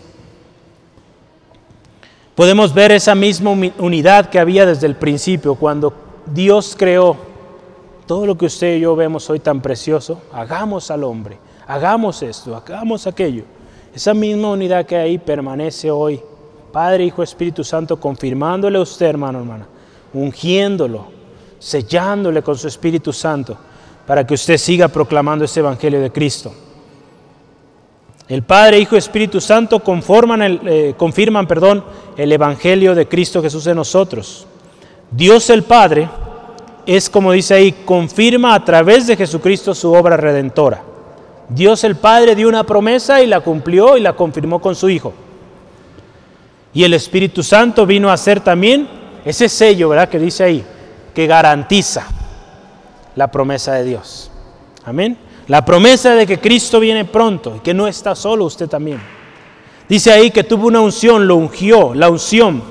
Podemos 2.36 2.74
ver 2.74 2.92
esa 2.92 3.16
misma 3.16 3.52
unidad 3.52 4.30
que 4.30 4.40
había 4.40 4.66
desde 4.66 4.88
el 4.88 4.96
principio, 4.96 5.56
cuando 5.56 5.94
Dios 6.26 6.76
creó 6.78 7.18
todo 8.06 8.26
lo 8.26 8.38
que 8.38 8.46
usted 8.46 8.76
y 8.76 8.82
yo 8.82 8.96
vemos 8.96 9.30
hoy 9.30 9.40
tan 9.40 9.62
precioso, 9.62 10.22
hagamos 10.32 10.90
al 10.92 11.04
hombre 11.04 11.38
hagamos 11.72 12.22
esto, 12.22 12.56
hagamos 12.56 13.08
aquello. 13.08 13.44
Esa 13.96 14.14
misma 14.14 14.50
unidad 14.50 14.86
que 14.86 14.98
ahí 14.98 15.18
permanece 15.18 15.90
hoy. 15.90 16.22
Padre, 16.72 17.06
Hijo, 17.06 17.24
Espíritu 17.24 17.64
Santo, 17.64 17.98
confirmándole 18.00 18.78
a 18.78 18.82
usted, 18.82 19.06
hermano, 19.06 19.40
hermana, 19.40 19.68
ungiéndolo, 20.14 21.06
sellándole 21.60 22.42
con 22.42 22.58
su 22.58 22.68
Espíritu 22.68 23.14
Santo, 23.14 23.58
para 24.06 24.26
que 24.26 24.34
usted 24.34 24.58
siga 24.58 24.88
proclamando 24.88 25.46
ese 25.46 25.60
Evangelio 25.62 26.02
de 26.02 26.12
Cristo. 26.12 26.54
El 28.28 28.44
Padre, 28.44 28.80
Hijo 28.80 28.96
Espíritu 28.96 29.40
Santo 29.42 29.82
conforman 29.82 30.42
el, 30.42 30.62
eh, 30.66 30.94
confirman 30.98 31.48
perdón, 31.48 31.84
el 32.18 32.32
Evangelio 32.32 32.96
de 32.96 33.08
Cristo 33.08 33.42
Jesús 33.42 33.68
en 33.68 33.76
nosotros. 33.76 34.46
Dios 35.10 35.50
el 35.50 35.64
Padre 35.64 36.10
es, 36.86 37.10
como 37.10 37.34
dice 37.34 37.54
ahí, 37.54 37.72
confirma 37.86 38.56
a 38.56 38.64
través 38.64 39.08
de 39.08 39.18
Jesucristo 39.18 39.76
su 39.76 39.92
obra 39.92 40.16
redentora. 40.16 40.91
Dios 41.54 41.84
el 41.84 41.98
Padre 41.98 42.34
dio 42.34 42.48
una 42.48 42.64
promesa 42.64 43.22
y 43.22 43.28
la 43.28 43.42
cumplió 43.42 43.98
y 43.98 44.02
la 44.02 44.14
confirmó 44.14 44.62
con 44.62 44.74
su 44.74 44.90
Hijo. 44.90 45.14
Y 46.74 46.86
el 46.86 46.94
Espíritu 46.94 47.44
Santo 47.44 47.86
vino 47.86 48.10
a 48.10 48.16
ser 48.16 48.40
también 48.40 48.88
ese 49.26 49.50
sello, 49.50 49.90
¿verdad? 49.90 50.08
Que 50.08 50.18
dice 50.18 50.46
ahí, 50.46 50.66
que 51.14 51.28
garantiza 51.28 52.08
la 53.18 53.30
promesa 53.30 53.74
de 53.74 53.84
Dios. 53.84 54.32
Amén. 54.86 55.18
La 55.48 55.66
promesa 55.66 56.16
de 56.16 56.26
que 56.26 56.40
Cristo 56.40 56.80
viene 56.80 57.04
pronto 57.04 57.58
y 57.58 57.60
que 57.60 57.74
no 57.74 57.86
está 57.86 58.16
solo 58.16 58.46
usted 58.46 58.70
también. 58.70 59.02
Dice 59.90 60.14
ahí 60.14 60.32
que 60.32 60.46
tuvo 60.46 60.68
una 60.68 60.80
unción, 60.80 61.28
lo 61.28 61.36
ungió, 61.36 61.94
la 61.94 62.10
unción. 62.10 62.64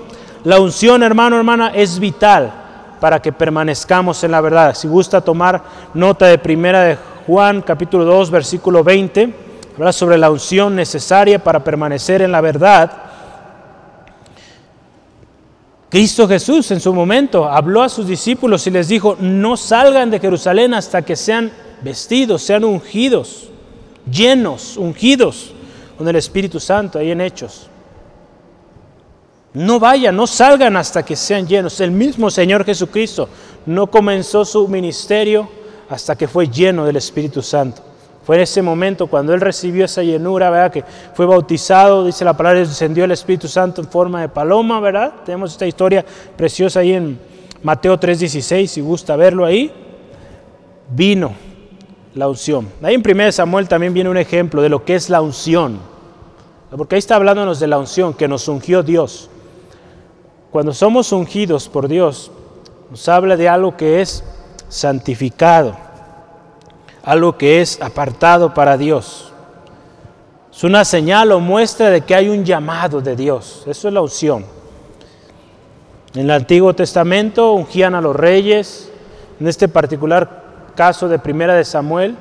La 0.45 0.59
unción, 0.59 1.03
hermano, 1.03 1.37
hermana, 1.37 1.72
es 1.74 1.99
vital 1.99 2.51
para 2.99 3.20
que 3.20 3.31
permanezcamos 3.31 4.24
en 4.24 4.31
la 4.31 4.41
verdad. 4.41 4.74
Si 4.74 4.89
gusta 4.89 5.20
tomar 5.20 5.62
nota 5.93 6.24
de 6.26 6.39
primera 6.39 6.83
de 6.83 7.09
Juan, 7.27 7.62
capítulo 7.62 8.05
2, 8.05 8.31
versículo 8.31 8.83
20, 8.83 9.35
habla 9.77 9.93
sobre 9.93 10.18
la 10.18 10.31
unción 10.31 10.75
necesaria 10.75 11.43
para 11.43 11.62
permanecer 11.62 12.23
en 12.23 12.33
la 12.33 12.41
verdad. 12.41 12.91
Cristo 15.89 16.29
Jesús 16.29 16.71
en 16.71 16.81
su 16.81 16.95
momento 16.95 17.49
habló 17.49 17.83
a 17.83 17.89
sus 17.89 18.07
discípulos 18.07 18.66
y 18.66 18.71
les 18.71 18.89
dijo, 18.89 19.16
no 19.18 19.57
salgan 19.57 20.11
de 20.11 20.21
Jerusalén 20.21 20.73
hasta 20.73 21.03
que 21.03 21.16
sean 21.16 21.51
vestidos, 21.83 22.43
sean 22.43 22.64
ungidos, 22.64 23.49
llenos, 24.11 24.77
ungidos 24.77 25.53
con 25.99 26.07
el 26.09 26.16
Espíritu 26.16 26.61
Santo, 26.61 26.99
ahí 26.99 27.11
en 27.11 27.21
Hechos. 27.21 27.68
No 29.53 29.81
vayan, 29.81 30.14
no 30.14 30.29
salgan 30.29 30.77
hasta 30.77 31.05
que 31.05 31.16
sean 31.16 31.47
llenos. 31.47 31.81
El 31.81 31.91
mismo 31.91 32.31
Señor 32.31 32.64
Jesucristo 32.64 33.29
no 33.66 33.89
comenzó 33.89 34.45
su 34.45 34.68
ministerio 34.68 35.49
hasta 35.91 36.16
que 36.16 36.28
fue 36.28 36.49
lleno 36.49 36.86
del 36.86 36.97
Espíritu 36.97 37.43
Santo. 37.43 37.82
Fue 38.24 38.36
en 38.36 38.43
ese 38.43 38.62
momento 38.62 39.09
cuando 39.09 39.34
él 39.34 39.41
recibió 39.41 39.84
esa 39.84 40.05
llenura, 40.05 40.49
¿verdad? 40.49 40.70
Que 40.70 40.84
fue 41.14 41.26
bautizado, 41.26 42.05
dice 42.05 42.24
la 42.24 42.36
palabra, 42.36 42.61
descendió 42.61 43.05
el 43.05 43.11
Espíritu 43.11 43.49
Santo 43.49 43.80
en 43.80 43.88
forma 43.88 44.20
de 44.20 44.28
paloma, 44.28 44.78
¿verdad? 44.78 45.12
Tenemos 45.24 45.51
esta 45.51 45.66
historia 45.66 46.05
preciosa 46.36 46.80
ahí 46.80 46.93
en 46.93 47.18
Mateo 47.64 47.99
3:16, 47.99 48.70
si 48.70 48.80
gusta 48.80 49.16
verlo 49.16 49.45
ahí. 49.45 49.72
Vino 50.91 51.32
la 52.14 52.28
unción. 52.28 52.68
Ahí 52.82 52.95
en 52.95 53.03
1 53.03 53.32
Samuel 53.32 53.68
también 53.68 53.93
viene 53.93 54.11
un 54.11 54.16
ejemplo 54.16 54.62
de 54.62 54.68
lo 54.68 54.84
que 54.84 54.95
es 54.95 55.11
la 55.11 55.20
unción. 55.20 55.78
Porque 56.70 56.95
ahí 56.95 57.01
está 57.01 57.16
hablándonos 57.16 57.59
de 57.59 57.66
la 57.66 57.78
unción 57.78 58.14
que 58.14 58.28
nos 58.28 58.47
ungió 58.47 58.84
Dios. 58.84 59.28
Cuando 60.53 60.72
somos 60.72 61.11
ungidos 61.11 61.68
por 61.68 61.88
Dios, 61.88 62.30
nos 62.91 63.09
habla 63.09 63.36
de 63.36 63.49
algo 63.49 63.76
que 63.76 64.01
es 64.01 64.22
santificado, 64.71 65.77
algo 67.03 67.37
que 67.37 67.61
es 67.61 67.83
apartado 67.83 68.55
para 68.55 68.79
Dios. 68.79 69.31
Es 70.51 70.64
una 70.64 70.85
señal 70.85 71.33
o 71.33 71.41
muestra 71.41 71.91
de 71.91 72.01
que 72.01 72.14
hay 72.14 72.29
un 72.29 72.45
llamado 72.45 73.03
de 73.03 73.14
Dios. 73.16 73.64
Eso 73.66 73.89
es 73.89 73.95
la 73.95 74.01
unción. 74.01 74.45
En 76.14 76.23
el 76.23 76.31
Antiguo 76.31 76.75
Testamento 76.75 77.53
ungían 77.53 77.95
a 77.95 78.01
los 78.01 78.16
reyes. 78.16 78.91
En 79.39 79.49
este 79.49 79.68
particular 79.68 80.73
caso 80.75 81.09
de 81.09 81.18
Primera 81.18 81.55
de 81.55 81.64
Samuel, 81.64 82.16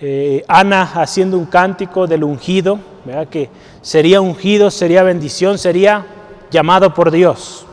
eh, 0.00 0.44
Ana 0.48 0.82
haciendo 0.82 1.38
un 1.38 1.46
cántico 1.46 2.06
del 2.06 2.24
ungido, 2.24 2.78
que 3.30 3.50
sería 3.82 4.20
ungido, 4.20 4.70
sería 4.70 5.02
bendición, 5.02 5.58
sería 5.58 6.04
llamado 6.50 6.94
por 6.94 7.10
Dios. 7.10 7.66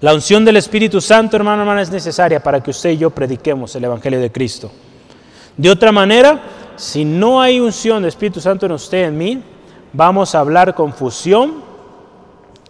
La 0.00 0.14
unción 0.14 0.46
del 0.46 0.56
Espíritu 0.56 1.00
Santo, 1.00 1.36
hermano, 1.36 1.60
hermana, 1.60 1.82
es 1.82 1.90
necesaria 1.90 2.42
para 2.42 2.62
que 2.62 2.70
usted 2.70 2.90
y 2.90 2.96
yo 2.96 3.10
prediquemos 3.10 3.74
el 3.76 3.84
Evangelio 3.84 4.18
de 4.18 4.32
Cristo. 4.32 4.70
De 5.58 5.70
otra 5.70 5.92
manera, 5.92 6.40
si 6.76 7.04
no 7.04 7.40
hay 7.40 7.60
unción 7.60 8.00
del 8.00 8.08
Espíritu 8.08 8.40
Santo 8.40 8.64
en 8.64 8.72
usted, 8.72 9.04
en 9.04 9.18
mí, 9.18 9.42
vamos 9.92 10.34
a 10.34 10.40
hablar 10.40 10.74
confusión, 10.74 11.62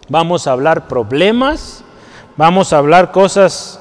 vamos 0.09 0.45
a 0.45 0.51
hablar 0.51 0.89
problemas, 0.89 1.85
vamos 2.35 2.73
a 2.73 2.79
hablar 2.79 3.13
cosas 3.13 3.79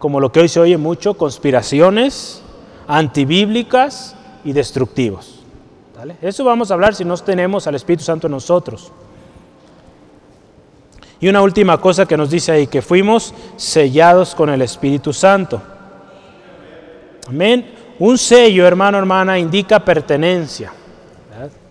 como 0.00 0.18
lo 0.18 0.32
que 0.32 0.40
hoy 0.40 0.48
se 0.48 0.58
oye 0.58 0.76
mucho, 0.76 1.14
conspiraciones 1.14 2.42
antibíblicas 2.88 4.16
y 4.44 4.52
destructivos. 4.52 5.44
Eso 6.20 6.42
vamos 6.42 6.72
a 6.72 6.74
hablar 6.74 6.96
si 6.96 7.04
no 7.04 7.16
tenemos 7.18 7.68
al 7.68 7.76
Espíritu 7.76 8.02
Santo 8.02 8.26
en 8.26 8.32
nosotros. 8.32 8.90
Y 11.22 11.28
una 11.28 11.40
última 11.40 11.80
cosa 11.80 12.04
que 12.04 12.16
nos 12.16 12.30
dice 12.30 12.50
ahí, 12.50 12.66
que 12.66 12.82
fuimos 12.82 13.32
sellados 13.56 14.34
con 14.34 14.50
el 14.50 14.60
Espíritu 14.60 15.12
Santo. 15.12 15.62
Amén. 17.28 17.64
Un 18.00 18.18
sello, 18.18 18.66
hermano, 18.66 18.98
hermana, 18.98 19.38
indica 19.38 19.78
pertenencia. 19.78 20.72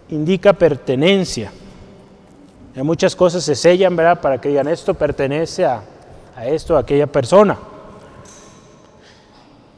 Indica 0.07 0.53
pertenencia. 0.53 1.51
Muchas 2.75 3.13
cosas 3.13 3.43
se 3.43 3.53
sellan, 3.53 3.93
¿verdad? 3.93 4.21
Para 4.21 4.39
que 4.39 4.47
digan 4.47 4.69
esto 4.69 4.93
pertenece 4.93 5.65
a, 5.65 5.83
esto, 6.45 6.77
a 6.77 6.79
aquella 6.79 7.07
persona. 7.07 7.57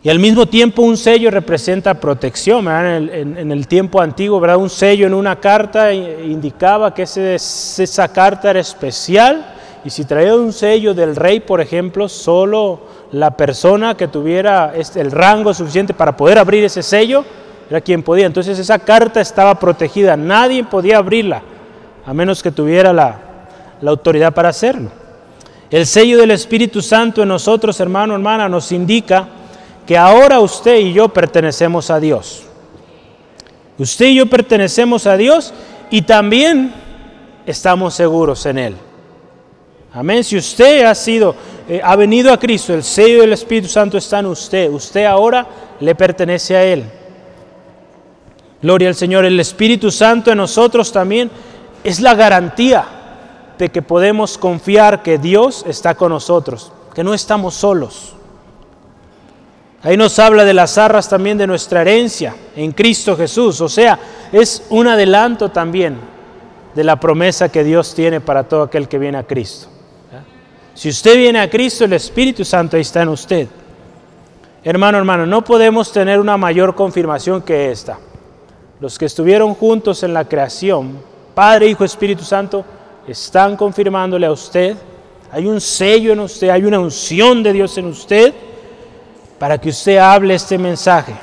Y 0.04 0.10
al 0.10 0.20
mismo 0.20 0.46
tiempo 0.46 0.84
un 0.84 0.98
sello 0.98 1.32
representa 1.32 1.96
protección. 1.96 2.68
En 2.68 3.10
el, 3.10 3.52
el, 3.52 3.68
tiempo 3.68 4.00
antiguo, 4.00 4.40
¿verdad? 4.40 4.58
un 4.58 4.70
sello 4.70 5.08
en 5.08 5.16
una 5.16 5.40
carta 5.40 5.92
indicaba 5.92 6.94
que 6.94 7.02
esa 7.02 8.08
carta 8.10 8.52
era 8.52 8.60
especial 8.60 9.53
y 9.86 9.90
si 9.90 10.06
traía 10.06 10.36
un 10.36 10.54
sello 10.54 10.94
del 10.94 11.16
rey, 11.16 11.42
por 11.42 11.60
ejemplo, 11.60 12.08
solo 12.08 12.80
la 13.12 13.32
persona 13.32 13.96
que 13.96 14.08
tuviera 14.08 14.74
este, 14.76 15.02
el 15.02 15.12
rango 15.12 15.54
suficiente 15.54 15.94
para 15.94 16.16
poder 16.16 16.40
abrir 16.40 16.64
ese 16.64 16.82
sello 16.82 17.26
era 17.70 17.82
quien 17.82 18.02
podía. 18.02 18.26
Entonces 18.26 18.58
esa 18.60 18.80
carta 18.80 19.20
estaba 19.20 19.60
protegida, 19.60 20.16
nadie 20.16 20.64
podía 20.64 21.00
abrirla, 21.00 21.42
a 22.06 22.14
menos 22.14 22.42
que 22.42 22.52
tuviera 22.52 22.94
la, 22.94 23.18
la 23.82 23.92
autoridad 23.92 24.34
para 24.34 24.50
hacerlo. 24.50 24.90
El 25.70 25.86
sello 25.86 26.18
del 26.18 26.32
Espíritu 26.32 26.82
Santo 26.82 27.22
en 27.22 27.28
nosotros, 27.28 27.80
hermano, 27.80 28.14
hermana, 28.14 28.48
nos 28.48 28.72
indica 28.72 29.28
que 29.86 29.98
ahora 29.98 30.40
usted 30.40 30.78
y 30.78 30.94
yo 30.94 31.10
pertenecemos 31.10 31.90
a 31.90 32.00
Dios. 32.00 32.44
Usted 33.78 34.06
y 34.06 34.16
yo 34.16 34.28
pertenecemos 34.28 35.08
a 35.08 35.18
Dios 35.18 35.54
y 35.90 36.04
también 36.04 36.74
estamos 37.46 37.96
seguros 37.96 38.46
en 38.46 38.60
Él. 38.60 38.76
Amén. 39.94 40.24
Si 40.24 40.36
usted 40.36 40.86
ha 40.86 40.96
sido, 40.96 41.36
eh, 41.70 41.80
ha 41.84 41.96
venido 41.96 42.34
a 42.34 42.40
Cristo, 42.40 42.74
el 42.74 42.84
sello 42.84 43.22
del 43.22 43.34
Espíritu 43.34 43.68
Santo 43.68 43.98
está 43.98 44.20
en 44.20 44.26
usted. 44.26 44.72
Usted 44.72 45.06
ahora 45.06 45.46
le 45.80 45.94
pertenece 45.94 46.56
a 46.56 46.64
Él. 46.64 46.84
Gloria 48.62 48.88
al 48.90 48.96
Señor. 48.96 49.24
El 49.26 49.40
Espíritu 49.40 49.92
Santo 49.92 50.32
en 50.32 50.38
nosotros 50.38 50.92
también 50.92 51.30
es 51.84 52.00
la 52.00 52.16
garantía 52.16 52.86
de 53.58 53.70
que 53.70 53.84
podemos 53.84 54.38
confiar 54.38 55.04
que 55.04 55.20
Dios 55.20 55.64
está 55.68 55.94
con 55.94 56.10
nosotros, 56.10 56.72
que 56.96 57.04
no 57.04 57.14
estamos 57.14 57.54
solos. 57.54 58.16
Ahí 59.84 59.98
nos 59.98 60.18
habla 60.18 60.44
de 60.44 60.54
las 60.54 60.78
arras 60.78 61.08
también 61.08 61.38
de 61.38 61.46
nuestra 61.46 61.82
herencia 61.82 62.36
en 62.56 62.72
Cristo 62.72 63.16
Jesús. 63.16 63.62
O 63.62 63.70
sea, 63.70 64.00
es 64.32 64.66
un 64.70 64.88
adelanto 64.88 65.50
también 65.50 65.98
de 66.74 66.84
la 66.84 67.00
promesa 67.00 67.50
que 67.50 67.64
Dios 67.64 67.94
tiene 67.94 68.22
para 68.22 68.46
todo 68.48 68.64
aquel 68.64 68.88
que 68.88 68.98
viene 68.98 69.18
a 69.18 69.28
Cristo. 69.28 69.73
Si 70.74 70.90
usted 70.90 71.18
viene 71.18 71.40
a 71.40 71.50
Cristo, 71.50 71.86
el 71.86 71.94
Espíritu 71.94 72.44
Santo 72.44 72.78
está 72.78 73.04
en 73.04 73.10
usted. 73.10 73.48
Hermano, 74.64 74.98
hermano, 74.98 75.26
no 75.26 75.44
podemos 75.44 75.92
tener 75.92 76.20
una 76.20 76.38
mayor 76.38 76.74
confirmación 76.74 77.42
que 77.42 77.70
esta. 77.70 78.00
Los 78.80 78.98
que 78.98 79.06
estuvieron 79.06 79.54
juntos 79.54 80.04
en 80.04 80.14
la 80.14 80.26
creación, 80.26 80.98
Padre, 81.36 81.68
Hijo, 81.68 81.84
Espíritu 81.84 82.24
Santo, 82.24 82.66
están 83.08 83.56
confirmándole 83.56 84.26
a 84.26 84.32
usted. 84.32 84.76
Hay 85.32 85.48
un 85.48 85.60
sello 85.60 86.14
en 86.14 86.22
usted, 86.22 86.50
hay 86.50 86.64
una 86.64 86.80
unción 86.80 87.44
de 87.44 87.54
Dios 87.54 87.78
en 87.78 87.88
usted 87.88 88.34
para 89.38 89.58
que 89.60 89.70
usted 89.70 89.98
hable 89.98 90.36
este 90.36 90.58
mensaje. 90.58 91.14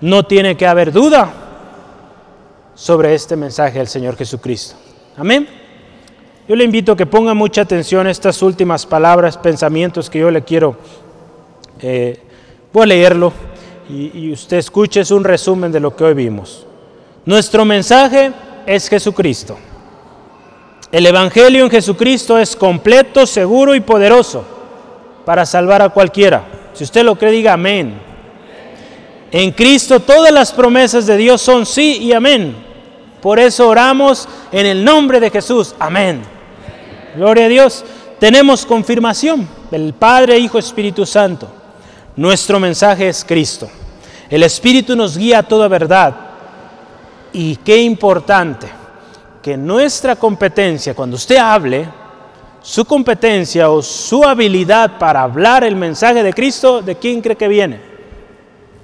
No 0.00 0.24
tiene 0.24 0.56
que 0.56 0.66
haber 0.66 0.92
duda 0.92 1.32
sobre 2.74 3.14
este 3.14 3.36
mensaje 3.36 3.78
del 3.78 3.88
Señor 3.88 4.16
Jesucristo. 4.16 4.74
Amén. 5.16 5.61
Yo 6.48 6.56
le 6.56 6.64
invito 6.64 6.92
a 6.92 6.96
que 6.96 7.06
ponga 7.06 7.34
mucha 7.34 7.62
atención 7.62 8.06
a 8.06 8.10
estas 8.10 8.42
últimas 8.42 8.84
palabras, 8.84 9.38
pensamientos 9.38 10.10
que 10.10 10.18
yo 10.18 10.30
le 10.30 10.42
quiero. 10.42 10.76
Eh, 11.80 12.18
voy 12.72 12.82
a 12.82 12.86
leerlo 12.86 13.32
y, 13.88 14.10
y 14.26 14.32
usted 14.32 14.56
escuche, 14.56 15.00
es 15.00 15.10
un 15.10 15.22
resumen 15.22 15.70
de 15.70 15.80
lo 15.80 15.94
que 15.94 16.04
hoy 16.04 16.14
vimos. 16.14 16.66
Nuestro 17.24 17.64
mensaje 17.64 18.32
es 18.66 18.88
Jesucristo. 18.88 19.56
El 20.90 21.06
Evangelio 21.06 21.64
en 21.64 21.70
Jesucristo 21.70 22.38
es 22.38 22.56
completo, 22.56 23.24
seguro 23.24 23.74
y 23.74 23.80
poderoso 23.80 24.44
para 25.24 25.46
salvar 25.46 25.80
a 25.80 25.90
cualquiera. 25.90 26.44
Si 26.74 26.84
usted 26.84 27.04
lo 27.04 27.16
cree, 27.16 27.32
diga 27.32 27.52
amén. 27.52 27.94
En 29.30 29.52
Cristo 29.52 30.00
todas 30.00 30.32
las 30.32 30.52
promesas 30.52 31.06
de 31.06 31.16
Dios 31.16 31.40
son 31.40 31.64
sí 31.64 31.98
y 32.02 32.12
amén. 32.12 32.54
Por 33.20 33.38
eso 33.38 33.68
oramos 33.68 34.28
en 34.50 34.66
el 34.66 34.84
nombre 34.84 35.20
de 35.20 35.30
Jesús. 35.30 35.74
Amén. 35.78 36.31
Gloria 37.14 37.46
a 37.46 37.48
Dios. 37.48 37.84
Tenemos 38.18 38.64
confirmación 38.64 39.46
del 39.70 39.92
Padre, 39.92 40.38
Hijo, 40.38 40.58
Espíritu 40.58 41.04
Santo. 41.04 41.48
Nuestro 42.16 42.58
mensaje 42.58 43.08
es 43.08 43.24
Cristo. 43.24 43.68
El 44.30 44.42
Espíritu 44.42 44.96
nos 44.96 45.16
guía 45.16 45.40
a 45.40 45.42
toda 45.42 45.68
verdad. 45.68 46.14
Y 47.32 47.56
qué 47.56 47.82
importante 47.82 48.68
que 49.42 49.56
nuestra 49.56 50.16
competencia, 50.16 50.94
cuando 50.94 51.16
usted 51.16 51.36
hable, 51.36 51.88
su 52.62 52.84
competencia 52.84 53.70
o 53.70 53.82
su 53.82 54.22
habilidad 54.24 54.98
para 54.98 55.22
hablar 55.22 55.64
el 55.64 55.76
mensaje 55.76 56.22
de 56.22 56.32
Cristo, 56.32 56.80
¿de 56.80 56.94
quién 56.94 57.20
cree 57.20 57.36
que 57.36 57.48
viene? 57.48 57.80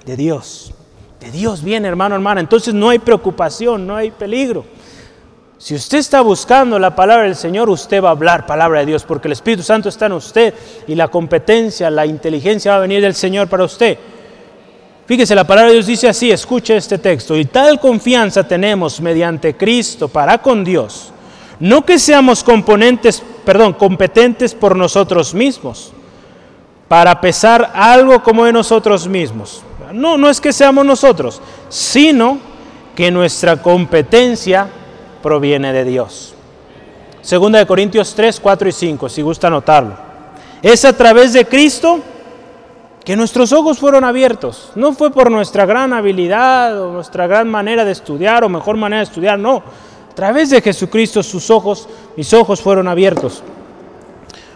De 0.05 0.17
Dios. 0.17 0.73
De 1.19 1.31
Dios 1.31 1.63
viene, 1.63 1.87
hermano, 1.87 2.15
hermana. 2.15 2.41
Entonces 2.41 2.73
no 2.73 2.89
hay 2.89 2.99
preocupación, 2.99 3.87
no 3.87 3.95
hay 3.95 4.11
peligro. 4.11 4.65
Si 5.59 5.75
usted 5.75 5.97
está 5.97 6.21
buscando 6.21 6.79
la 6.79 6.95
palabra 6.95 7.25
del 7.25 7.35
Señor, 7.35 7.69
usted 7.69 8.01
va 8.01 8.07
a 8.07 8.11
hablar 8.11 8.45
palabra 8.45 8.79
de 8.79 8.85
Dios, 8.85 9.03
porque 9.03 9.27
el 9.27 9.33
Espíritu 9.33 9.61
Santo 9.61 9.89
está 9.89 10.05
en 10.05 10.13
usted 10.13 10.53
y 10.87 10.95
la 10.95 11.09
competencia, 11.09 11.89
la 11.89 12.05
inteligencia 12.05 12.71
va 12.71 12.77
a 12.77 12.81
venir 12.81 13.01
del 13.01 13.13
Señor 13.13 13.49
para 13.49 13.65
usted. 13.65 13.97
Fíjese, 15.05 15.35
la 15.35 15.43
palabra 15.43 15.67
de 15.67 15.73
Dios 15.73 15.87
dice 15.87 16.07
así, 16.07 16.31
escuche 16.31 16.77
este 16.77 16.97
texto, 16.97 17.35
y 17.35 17.43
tal 17.43 17.77
confianza 17.77 18.47
tenemos 18.47 19.01
mediante 19.01 19.57
Cristo 19.57 20.07
para 20.07 20.37
con 20.37 20.63
Dios, 20.63 21.11
no 21.59 21.83
que 21.83 21.99
seamos 21.99 22.41
componentes, 22.41 23.21
perdón, 23.43 23.73
competentes 23.73 24.55
por 24.55 24.77
nosotros 24.77 25.33
mismos, 25.33 25.91
para 26.87 27.19
pesar 27.19 27.71
algo 27.73 28.23
como 28.23 28.45
de 28.45 28.53
nosotros 28.53 29.09
mismos. 29.09 29.61
No, 29.91 30.17
no 30.17 30.29
es 30.29 30.39
que 30.39 30.53
seamos 30.53 30.85
nosotros, 30.85 31.41
sino 31.67 32.37
que 32.95 33.11
nuestra 33.11 33.61
competencia 33.61 34.69
proviene 35.21 35.73
de 35.73 35.85
Dios. 35.85 36.35
Segunda 37.21 37.59
de 37.59 37.65
Corintios 37.65 38.13
3, 38.15 38.39
4 38.39 38.69
y 38.69 38.71
5, 38.71 39.09
si 39.09 39.21
gusta 39.21 39.47
anotarlo. 39.47 39.93
Es 40.61 40.85
a 40.85 40.93
través 40.93 41.33
de 41.33 41.45
Cristo 41.45 41.99
que 43.03 43.15
nuestros 43.15 43.51
ojos 43.51 43.77
fueron 43.79 44.03
abiertos. 44.03 44.71
No 44.75 44.93
fue 44.93 45.11
por 45.11 45.29
nuestra 45.29 45.65
gran 45.65 45.93
habilidad 45.93 46.81
o 46.81 46.91
nuestra 46.91 47.27
gran 47.27 47.49
manera 47.49 47.85
de 47.85 47.91
estudiar 47.91 48.43
o 48.43 48.49
mejor 48.49 48.77
manera 48.77 48.99
de 48.99 49.05
estudiar, 49.05 49.37
no. 49.37 49.63
A 50.11 50.15
través 50.15 50.49
de 50.49 50.61
Jesucristo 50.61 51.23
sus 51.23 51.49
ojos, 51.49 51.87
mis 52.15 52.33
ojos 52.33 52.61
fueron 52.61 52.87
abiertos. 52.87 53.43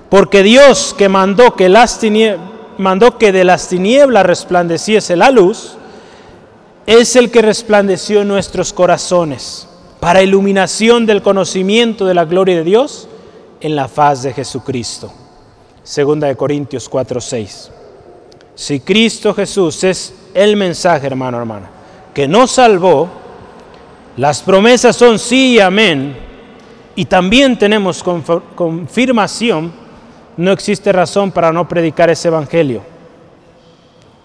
Porque 0.09 0.43
Dios 0.43 0.95
que 0.97 1.09
mandó 1.09 1.55
que, 1.55 1.70
las 1.70 1.99
mandó 2.78 3.18
que 3.18 3.32
de 3.32 3.43
las 3.43 3.70
tinieblas 3.70 4.26
resplandeciese 4.26 5.16
la 5.16 5.32
luz, 5.32 5.76
es 6.86 7.16
el 7.16 7.32
que 7.32 7.41
resplandeció 7.41 8.22
en 8.22 8.28
nuestros 8.28 8.74
corazones 8.74 9.68
para 10.03 10.21
iluminación 10.21 11.05
del 11.05 11.21
conocimiento 11.21 12.05
de 12.05 12.13
la 12.13 12.25
gloria 12.25 12.57
de 12.57 12.65
Dios 12.65 13.07
en 13.61 13.73
la 13.73 13.87
faz 13.87 14.21
de 14.21 14.33
Jesucristo. 14.33 15.09
Segunda 15.81 16.27
de 16.27 16.35
Corintios 16.35 16.89
4:6. 16.89 17.71
Si 18.53 18.81
Cristo 18.81 19.33
Jesús 19.33 19.81
es 19.85 20.13
el 20.33 20.57
mensaje, 20.57 21.07
hermano, 21.07 21.37
hermana, 21.37 21.69
que 22.13 22.27
nos 22.27 22.51
salvó, 22.51 23.07
las 24.17 24.41
promesas 24.41 24.93
son 24.93 25.17
sí 25.17 25.53
y 25.53 25.59
amén, 25.61 26.17
y 26.97 27.05
también 27.05 27.57
tenemos 27.57 28.03
confirmación, 28.03 29.71
no 30.35 30.51
existe 30.51 30.91
razón 30.91 31.31
para 31.31 31.53
no 31.53 31.65
predicar 31.65 32.09
ese 32.09 32.27
evangelio. 32.27 32.81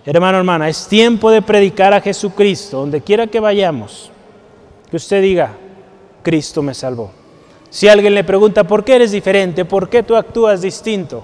Hermano, 0.04 0.38
hermana, 0.38 0.68
es 0.68 0.88
tiempo 0.88 1.30
de 1.30 1.40
predicar 1.40 1.94
a 1.94 2.00
Jesucristo, 2.00 2.78
donde 2.80 3.00
quiera 3.00 3.28
que 3.28 3.38
vayamos. 3.38 4.10
Que 4.90 4.96
usted 4.96 5.22
diga, 5.22 5.52
Cristo 6.22 6.62
me 6.62 6.74
salvó. 6.74 7.10
Si 7.70 7.88
alguien 7.88 8.14
le 8.14 8.24
pregunta, 8.24 8.64
¿por 8.64 8.84
qué 8.84 8.96
eres 8.96 9.12
diferente? 9.12 9.64
¿Por 9.64 9.88
qué 9.88 10.02
tú 10.02 10.16
actúas 10.16 10.62
distinto? 10.62 11.22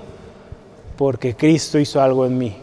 Porque 0.97 1.35
Cristo 1.35 1.79
hizo 1.79 2.01
algo 2.01 2.27
en 2.27 2.37
mí. 2.37 2.57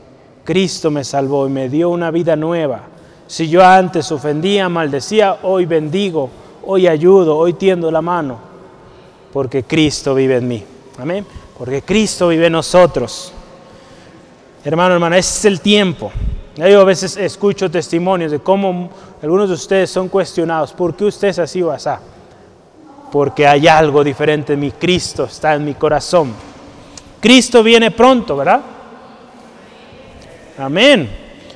Cristo 0.43 0.91
me 0.91 1.03
salvó 1.03 1.47
y 1.47 1.49
me 1.49 1.69
dio 1.69 1.89
una 1.89 2.11
vida 2.11 2.35
nueva. 2.35 2.83
Si 3.27 3.47
yo 3.47 3.63
antes 3.65 4.11
ofendía, 4.11 4.69
maldecía, 4.69 5.39
hoy 5.43 5.65
bendigo, 5.65 6.29
hoy 6.65 6.87
ayudo, 6.87 7.37
hoy 7.37 7.53
tiendo 7.53 7.89
la 7.89 8.01
mano. 8.01 8.37
Porque 9.33 9.63
Cristo 9.63 10.13
vive 10.13 10.37
en 10.37 10.47
mí. 10.47 10.63
Amén. 10.99 11.25
Porque 11.57 11.81
Cristo 11.81 12.27
vive 12.27 12.47
en 12.47 12.53
nosotros. 12.53 13.33
Hermano, 14.63 14.93
hermana, 14.93 15.17
ese 15.17 15.39
es 15.39 15.45
el 15.45 15.61
tiempo. 15.61 16.11
Yo 16.55 16.81
a 16.81 16.83
veces 16.83 17.17
escucho 17.17 17.71
testimonios 17.71 18.31
de 18.31 18.39
cómo 18.39 18.89
algunos 19.21 19.49
de 19.49 19.55
ustedes 19.55 19.89
son 19.89 20.09
cuestionados. 20.09 20.73
¿Por 20.73 20.95
qué 20.95 21.05
usted 21.05 21.29
es 21.29 21.39
así 21.39 21.63
o 21.63 21.71
así? 21.71 21.89
Porque 23.11 23.45
hay 23.45 23.67
algo 23.67 24.03
diferente 24.03 24.53
en 24.53 24.59
mi 24.59 24.71
Cristo, 24.71 25.25
está 25.25 25.55
en 25.55 25.65
mi 25.65 25.73
corazón. 25.73 26.33
Cristo 27.19 27.61
viene 27.61 27.91
pronto, 27.91 28.37
¿verdad? 28.37 28.61
Amén. 30.57 31.09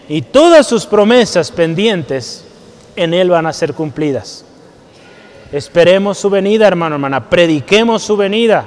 Y 0.09 0.21
todas 0.21 0.67
sus 0.67 0.85
promesas 0.85 1.51
pendientes 1.51 2.45
en 2.95 3.13
Él 3.13 3.29
van 3.29 3.45
a 3.45 3.53
ser 3.53 3.73
cumplidas. 3.73 4.45
Esperemos 5.51 6.17
su 6.17 6.29
venida, 6.29 6.67
hermano, 6.67 6.95
hermana. 6.95 7.29
Prediquemos 7.29 8.03
su 8.03 8.17
venida. 8.17 8.65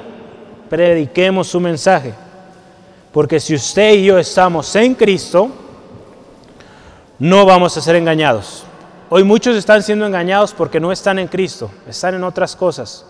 Prediquemos 0.68 1.47
su 1.49 1.61
mensaje. 1.61 2.14
Porque 3.12 3.41
si 3.41 3.55
usted 3.55 3.95
y 3.95 4.05
yo 4.05 4.18
estamos 4.18 4.74
en 4.76 4.95
Cristo, 4.95 5.49
no 7.18 7.45
vamos 7.45 7.76
a 7.76 7.80
ser 7.80 7.97
engañados. 7.97 8.64
Hoy 9.11 9.24
muchos 9.24 9.56
están 9.56 9.82
siendo 9.82 10.04
engañados 10.04 10.52
porque 10.52 10.78
no 10.78 10.92
están 10.92 11.18
en 11.18 11.28
Cristo, 11.28 11.70
están 11.88 12.14
en 12.14 12.24
otras 12.24 12.54
cosas. 12.54 13.06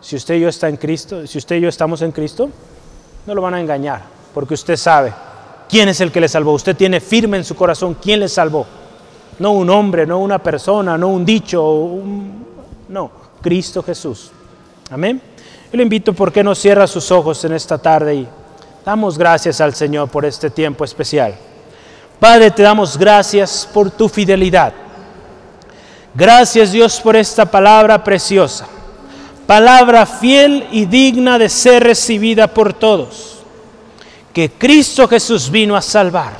Si 0.00 0.14
usted 0.14 0.36
y 0.36 0.40
yo 0.40 0.48
está 0.48 0.68
en 0.68 0.76
Cristo, 0.76 1.26
si 1.26 1.38
usted 1.38 1.56
y 1.56 1.62
yo 1.62 1.68
estamos 1.68 2.00
en 2.02 2.12
Cristo, 2.12 2.48
no 3.26 3.34
lo 3.34 3.42
van 3.42 3.54
a 3.54 3.60
engañar, 3.60 4.02
porque 4.32 4.54
usted 4.54 4.76
sabe 4.76 5.12
quién 5.68 5.88
es 5.88 6.00
el 6.00 6.12
que 6.12 6.20
le 6.20 6.28
salvó. 6.28 6.52
Usted 6.52 6.76
tiene 6.76 7.00
firme 7.00 7.38
en 7.38 7.44
su 7.44 7.56
corazón 7.56 7.96
quién 8.00 8.20
le 8.20 8.28
salvó. 8.28 8.66
No 9.40 9.50
un 9.50 9.68
hombre, 9.68 10.06
no 10.06 10.20
una 10.20 10.38
persona, 10.38 10.96
no 10.96 11.08
un 11.08 11.24
dicho, 11.24 11.88
no, 12.88 13.10
Cristo 13.42 13.82
Jesús. 13.82 14.30
Amén. 14.90 15.20
Yo 15.72 15.76
le 15.76 15.82
invito, 15.82 16.12
¿por 16.12 16.30
qué 16.30 16.44
no 16.44 16.54
cierra 16.54 16.86
sus 16.86 17.10
ojos 17.10 17.44
en 17.44 17.52
esta 17.52 17.78
tarde 17.78 18.14
y 18.14 18.28
damos 18.84 19.18
gracias 19.18 19.60
al 19.60 19.74
Señor 19.74 20.08
por 20.08 20.24
este 20.24 20.50
tiempo 20.50 20.84
especial? 20.84 21.34
Padre, 22.20 22.52
te 22.52 22.62
damos 22.62 22.96
gracias 22.96 23.68
por 23.74 23.90
tu 23.90 24.08
fidelidad. 24.08 24.85
Gracias 26.16 26.72
Dios 26.72 26.98
por 26.98 27.14
esta 27.14 27.44
palabra 27.44 28.02
preciosa, 28.02 28.66
palabra 29.46 30.06
fiel 30.06 30.66
y 30.72 30.86
digna 30.86 31.38
de 31.38 31.50
ser 31.50 31.84
recibida 31.84 32.46
por 32.46 32.72
todos, 32.72 33.40
que 34.32 34.50
Cristo 34.50 35.06
Jesús 35.06 35.50
vino 35.50 35.76
a 35.76 35.82
salvar 35.82 36.32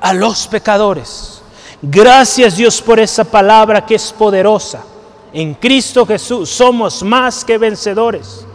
a 0.00 0.12
los 0.12 0.46
pecadores. 0.46 1.42
Gracias 1.82 2.56
Dios 2.56 2.80
por 2.80 3.00
esa 3.00 3.24
palabra 3.24 3.84
que 3.84 3.96
es 3.96 4.12
poderosa. 4.12 4.84
En 5.32 5.54
Cristo 5.54 6.06
Jesús 6.06 6.48
somos 6.48 7.02
más 7.02 7.44
que 7.44 7.58
vencedores. 7.58 8.46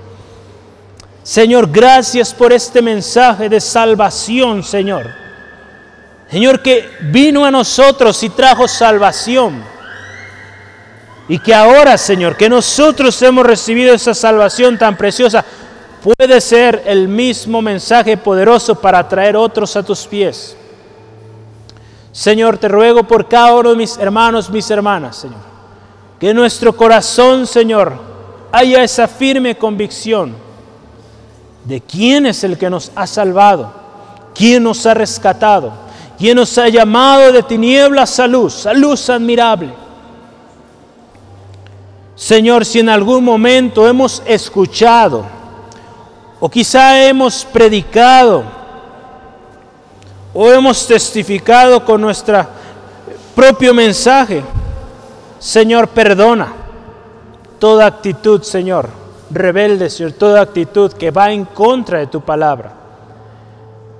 Señor, 1.22 1.70
gracias 1.70 2.34
por 2.34 2.54
este 2.54 2.82
mensaje 2.82 3.50
de 3.50 3.60
salvación, 3.60 4.64
Señor. 4.64 5.06
Señor, 6.32 6.62
que 6.62 6.90
vino 7.02 7.44
a 7.44 7.52
nosotros 7.52 8.24
y 8.24 8.30
trajo 8.30 8.70
salvación 8.70 9.75
y 11.28 11.40
que 11.40 11.54
ahora, 11.54 11.98
Señor, 11.98 12.38
que 12.38 12.50
nosotros 12.50 13.20
hemos 13.22 13.46
recibido 13.46 13.94
esa 13.94 14.14
salvación 14.14 14.78
tan 14.78 14.96
preciosa, 14.96 15.44
puede 16.04 16.40
ser 16.40 16.84
el 16.86 17.08
mismo 17.08 17.62
mensaje 17.62 18.16
poderoso 18.16 18.76
para 18.76 19.08
traer 19.08 19.36
otros 19.36 19.76
a 19.76 19.82
tus 19.82 20.06
pies. 20.06 20.56
Señor, 22.12 22.58
te 22.58 22.68
ruego 22.68 23.04
por 23.04 23.28
cada 23.28 23.56
uno 23.56 23.72
de 23.72 23.76
mis 23.76 23.98
hermanos, 23.98 24.50
mis 24.50 24.70
hermanas, 24.70 25.18
Señor, 25.18 25.40
que 26.20 26.34
nuestro 26.34 26.76
corazón, 26.78 27.48
Señor, 27.48 27.94
haya 28.52 28.84
esa 28.84 29.08
firme 29.08 29.58
convicción 29.58 30.36
de 31.64 31.82
quién 31.82 32.28
es 32.28 32.44
el 32.44 32.58
que 32.58 32.70
nos 32.70 32.92
ha 32.96 33.08
salvado, 33.08 33.74
quién 34.36 34.64
nos 34.64 34.86
ha 34.86 34.94
rescatado, 34.94 35.74
quién 36.20 36.36
nos 36.36 36.56
ha 36.60 36.70
llamado 36.70 37.32
de 37.32 37.42
tinieblas 37.42 38.20
a 38.20 38.28
luz, 38.28 38.68
a 38.68 38.74
luz 38.74 39.10
admirable 39.10 39.85
Señor, 42.16 42.64
si 42.66 42.80
en 42.80 42.88
algún 42.88 43.24
momento 43.26 43.88
hemos 43.88 44.24
escuchado 44.26 45.26
o 46.40 46.50
quizá 46.50 47.06
hemos 47.06 47.44
predicado 47.44 48.44
o 50.34 50.50
hemos 50.50 50.88
testificado 50.88 51.84
con 51.84 52.00
nuestro 52.00 52.46
propio 53.36 53.74
mensaje, 53.74 54.42
Señor, 55.40 55.90
perdona 55.90 56.54
toda 57.60 57.86
actitud, 57.86 58.42
Señor, 58.44 58.90
rebelde, 59.30 59.90
Señor, 59.90 60.14
toda 60.14 60.40
actitud 60.40 60.94
que 60.94 61.12
va 61.12 61.34
en 61.34 61.44
contra 61.44 62.00
de 62.00 62.08
tu 62.08 62.22
palabra. 62.22 62.72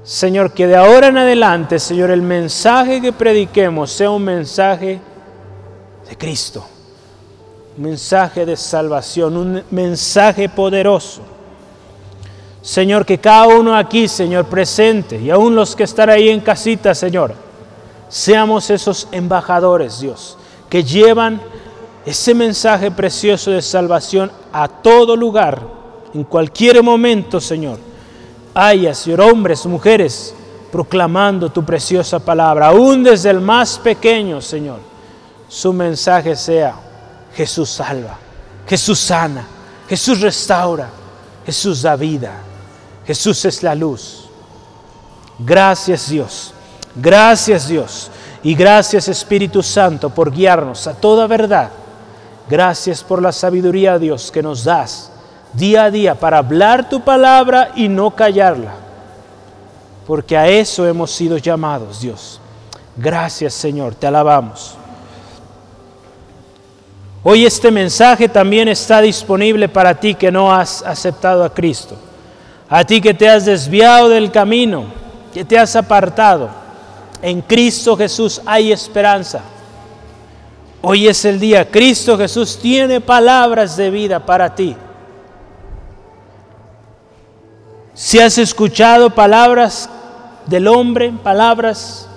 Señor, 0.04 0.54
que 0.54 0.68
de 0.68 0.78
ahora 0.78 1.08
en 1.08 1.18
adelante, 1.18 1.80
Señor, 1.80 2.12
el 2.12 2.22
mensaje 2.22 3.02
que 3.02 3.12
prediquemos 3.12 3.92
sea 3.92 4.10
un 4.10 4.24
mensaje 4.24 5.02
de 6.08 6.18
Cristo 6.18 6.66
mensaje 7.78 8.46
de 8.46 8.56
salvación, 8.56 9.38
un 9.38 9.64
mensaje 9.72 10.48
poderoso. 10.50 11.22
Señor, 12.62 13.06
que 13.06 13.20
cada 13.20 13.48
uno 13.48 13.76
aquí, 13.76 14.08
Señor, 14.08 14.46
presente, 14.46 15.20
y 15.20 15.30
aún 15.30 15.54
los 15.56 15.76
que 15.76 15.84
están 15.84 16.10
ahí 16.10 16.30
en 16.30 16.40
casita, 16.40 16.96
Señor, 16.96 17.34
seamos 18.10 18.70
esos 18.70 19.08
embajadores, 19.12 20.00
Dios, 20.00 20.38
que 20.70 20.84
llevan 20.84 21.40
ese 22.06 22.34
mensaje 22.34 22.90
precioso 22.92 23.52
de 23.52 23.62
salvación 23.62 24.32
a 24.52 24.68
todo 24.68 25.16
lugar, 25.16 25.62
en 26.14 26.24
cualquier 26.24 26.82
momento, 26.82 27.42
Señor. 27.42 27.78
Haya, 28.54 28.94
Señor, 28.94 29.22
hombres, 29.22 29.66
mujeres, 29.66 30.34
proclamando 30.72 31.52
tu 31.52 31.64
preciosa 31.64 32.20
palabra, 32.20 32.68
aún 32.68 33.04
desde 33.04 33.30
el 33.30 33.42
más 33.42 33.78
pequeño, 33.78 34.42
Señor. 34.42 34.80
Su 35.48 35.72
mensaje 35.74 36.36
sea, 36.36 36.76
Jesús 37.36 37.70
salva, 37.70 38.18
Jesús 38.68 39.00
sana, 39.00 39.46
Jesús 39.90 40.22
restaura, 40.22 40.90
Jesús 41.46 41.82
da 41.82 41.96
vida, 41.96 42.34
Jesús 43.06 43.44
es 43.46 43.62
la 43.62 43.76
luz. 43.76 44.30
Gracias 45.38 46.10
Dios, 46.10 46.54
gracias 46.96 47.68
Dios 47.68 48.10
y 48.42 48.56
gracias 48.56 49.08
Espíritu 49.10 49.62
Santo 49.62 50.10
por 50.10 50.32
guiarnos 50.32 50.88
a 50.88 50.94
toda 50.94 51.28
verdad. 51.28 51.72
Gracias 52.48 53.04
por 53.04 53.22
la 53.22 53.32
sabiduría, 53.32 53.98
Dios, 53.98 54.32
que 54.32 54.44
nos 54.44 54.64
das 54.64 55.12
día 55.54 55.86
a 55.86 55.92
día 55.92 56.16
para 56.16 56.38
hablar 56.38 56.90
tu 56.90 57.02
palabra 57.04 57.72
y 57.76 57.88
no 57.90 58.12
callarla. 58.12 58.76
Porque 60.06 60.38
a 60.38 60.48
eso 60.48 60.88
hemos 60.88 61.12
sido 61.12 61.38
llamados, 61.38 62.02
Dios. 62.02 62.40
Gracias, 62.96 63.54
Señor, 63.54 63.96
te 63.96 64.08
alabamos. 64.08 64.78
Hoy 67.28 67.44
este 67.44 67.72
mensaje 67.72 68.30
también 68.30 68.68
está 68.68 69.02
disponible 69.02 69.68
para 69.68 70.00
ti 70.00 70.14
que 70.14 70.32
no 70.32 70.54
has 70.54 70.84
aceptado 70.84 71.44
a 71.44 71.52
Cristo. 71.52 71.98
A 72.70 72.84
ti 72.84 73.02
que 73.02 73.16
te 73.16 73.28
has 73.28 73.46
desviado 73.46 74.10
del 74.10 74.30
camino, 74.30 74.86
que 75.34 75.44
te 75.44 75.58
has 75.58 75.76
apartado. 75.76 76.52
En 77.24 77.42
Cristo 77.42 77.98
Jesús 77.98 78.40
hay 78.46 78.72
esperanza. 78.72 79.42
Hoy 80.84 81.08
es 81.08 81.26
el 81.26 81.40
día. 81.40 81.68
Cristo 81.68 82.16
Jesús 82.16 82.60
tiene 82.62 83.02
palabras 83.02 83.76
de 83.76 83.90
vida 83.90 84.24
para 84.24 84.54
ti. 84.54 84.76
Si 87.96 88.20
has 88.20 88.38
escuchado 88.38 89.10
palabras 89.10 89.90
del 90.46 90.68
hombre, 90.68 91.12
palabras 91.24 92.08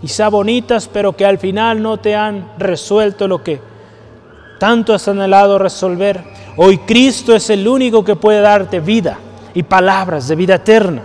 quizá 0.00 0.30
bonitas, 0.30 0.88
pero 0.90 1.14
que 1.14 1.26
al 1.26 1.36
final 1.36 1.82
no 1.82 1.98
te 1.98 2.16
han 2.16 2.52
resuelto 2.56 3.28
lo 3.28 3.44
que 3.44 3.75
tanto 4.58 4.94
has 4.94 5.06
anhelado 5.08 5.58
resolver, 5.58 6.22
hoy 6.56 6.78
Cristo 6.78 7.34
es 7.34 7.50
el 7.50 7.66
único 7.66 8.04
que 8.04 8.16
puede 8.16 8.40
darte 8.40 8.80
vida 8.80 9.18
y 9.54 9.62
palabras 9.62 10.28
de 10.28 10.36
vida 10.36 10.56
eterna. 10.56 11.02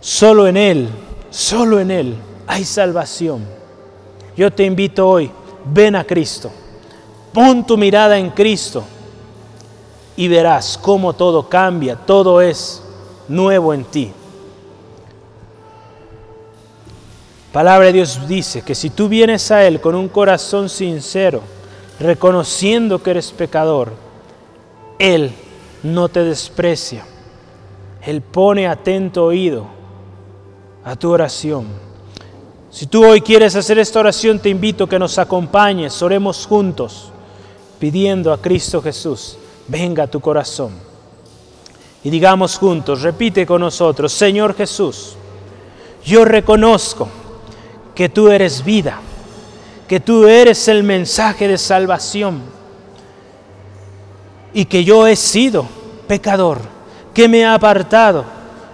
Solo 0.00 0.46
en 0.46 0.56
Él, 0.56 0.88
solo 1.30 1.78
en 1.80 1.90
Él 1.90 2.16
hay 2.46 2.64
salvación. 2.64 3.44
Yo 4.36 4.52
te 4.52 4.64
invito 4.64 5.08
hoy, 5.08 5.30
ven 5.64 5.96
a 5.96 6.04
Cristo, 6.04 6.50
pon 7.32 7.66
tu 7.66 7.76
mirada 7.76 8.18
en 8.18 8.30
Cristo 8.30 8.84
y 10.16 10.28
verás 10.28 10.78
cómo 10.80 11.12
todo 11.12 11.48
cambia, 11.48 11.96
todo 11.96 12.40
es 12.40 12.82
nuevo 13.28 13.72
en 13.74 13.84
ti. 13.84 14.12
Palabra 17.52 17.86
de 17.86 17.94
Dios 17.94 18.28
dice 18.28 18.62
que 18.62 18.76
si 18.76 18.90
tú 18.90 19.08
vienes 19.08 19.50
a 19.50 19.64
Él 19.64 19.80
con 19.80 19.96
un 19.96 20.08
corazón 20.08 20.68
sincero, 20.68 21.42
reconociendo 22.00 23.02
que 23.02 23.10
eres 23.10 23.30
pecador, 23.30 23.92
Él 24.98 25.30
no 25.82 26.08
te 26.08 26.24
desprecia. 26.24 27.04
Él 28.02 28.22
pone 28.22 28.66
atento 28.66 29.24
oído 29.26 29.66
a 30.82 30.96
tu 30.96 31.10
oración. 31.10 31.66
Si 32.70 32.86
tú 32.86 33.04
hoy 33.04 33.20
quieres 33.20 33.54
hacer 33.54 33.78
esta 33.78 34.00
oración, 34.00 34.38
te 34.38 34.48
invito 34.48 34.84
a 34.84 34.88
que 34.88 34.98
nos 34.98 35.18
acompañes, 35.18 36.00
oremos 36.02 36.46
juntos, 36.46 37.12
pidiendo 37.78 38.32
a 38.32 38.40
Cristo 38.40 38.80
Jesús 38.80 39.36
venga 39.70 40.04
a 40.04 40.06
tu 40.08 40.20
corazón. 40.20 40.72
Y 42.02 42.10
digamos 42.10 42.58
juntos, 42.58 43.02
repite 43.02 43.46
con 43.46 43.60
nosotros, 43.60 44.12
Señor 44.12 44.54
Jesús, 44.54 45.16
yo 46.04 46.24
reconozco 46.24 47.08
que 47.94 48.08
tú 48.08 48.28
eres 48.28 48.64
vida, 48.64 49.00
que 49.90 49.98
tú 49.98 50.28
eres 50.28 50.68
el 50.68 50.84
mensaje 50.84 51.48
de 51.48 51.58
salvación 51.58 52.42
y 54.52 54.64
que 54.66 54.84
yo 54.84 55.04
he 55.04 55.16
sido 55.16 55.66
pecador, 56.06 56.58
que 57.12 57.28
me 57.28 57.40
he 57.40 57.44
apartado, 57.44 58.24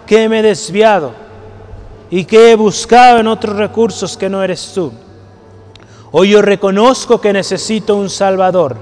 que 0.06 0.28
me 0.28 0.40
he 0.40 0.42
desviado 0.42 1.14
y 2.10 2.26
que 2.26 2.50
he 2.50 2.54
buscado 2.54 3.20
en 3.20 3.28
otros 3.28 3.56
recursos 3.56 4.14
que 4.14 4.28
no 4.28 4.42
eres 4.42 4.72
tú. 4.74 4.92
Hoy 6.12 6.32
yo 6.32 6.42
reconozco 6.42 7.18
que 7.18 7.32
necesito 7.32 7.96
un 7.96 8.10
Salvador, 8.10 8.76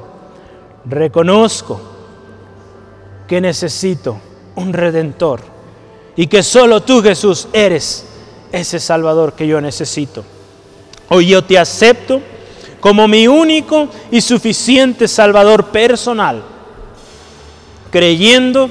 reconozco 0.87 1.80
que 3.28 3.41
necesito 3.41 4.16
un 4.57 4.72
redentor 4.72 5.39
y 6.16 6.26
que 6.26 6.43
solo 6.43 6.82
tú 6.82 7.01
Jesús 7.01 7.47
eres 7.53 8.05
ese 8.51 8.80
Salvador 8.80 9.35
que 9.35 9.47
yo 9.47 9.61
necesito. 9.61 10.34
Hoy 11.14 11.26
yo 11.26 11.44
te 11.44 11.56
acepto 11.56 12.20
como 12.80 13.06
mi 13.06 13.28
único 13.28 13.86
y 14.10 14.20
suficiente 14.20 15.06
Salvador 15.06 15.66
personal, 15.66 16.42
creyendo 17.92 18.68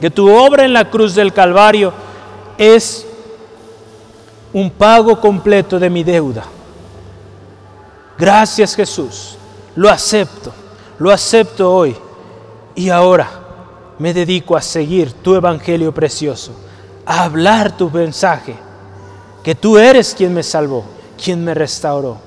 que 0.00 0.10
tu 0.10 0.34
obra 0.34 0.64
en 0.64 0.72
la 0.72 0.88
cruz 0.88 1.14
del 1.14 1.34
Calvario 1.34 1.92
es 2.56 3.06
un 4.54 4.70
pago 4.70 5.20
completo 5.20 5.78
de 5.78 5.90
mi 5.90 6.02
deuda. 6.02 6.44
Gracias 8.16 8.74
Jesús, 8.74 9.36
lo 9.76 9.90
acepto, 9.90 10.54
lo 10.98 11.10
acepto 11.10 11.70
hoy. 11.70 11.94
Y 12.74 12.88
ahora 12.88 13.28
me 13.98 14.14
dedico 14.14 14.56
a 14.56 14.62
seguir 14.62 15.12
tu 15.12 15.34
evangelio 15.34 15.92
precioso, 15.92 16.52
a 17.04 17.24
hablar 17.24 17.76
tu 17.76 17.90
mensaje, 17.90 18.56
que 19.44 19.54
tú 19.54 19.76
eres 19.76 20.14
quien 20.14 20.32
me 20.32 20.42
salvó, 20.42 20.99
quien 21.22 21.44
me 21.44 21.54
restauró. 21.54 22.18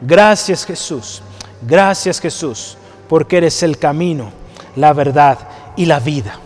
Gracias 0.00 0.64
Jesús, 0.64 1.22
gracias 1.62 2.20
Jesús, 2.20 2.76
porque 3.08 3.38
eres 3.38 3.62
el 3.62 3.78
camino, 3.78 4.30
la 4.76 4.92
verdad 4.92 5.38
y 5.76 5.86
la 5.86 6.00
vida. 6.00 6.38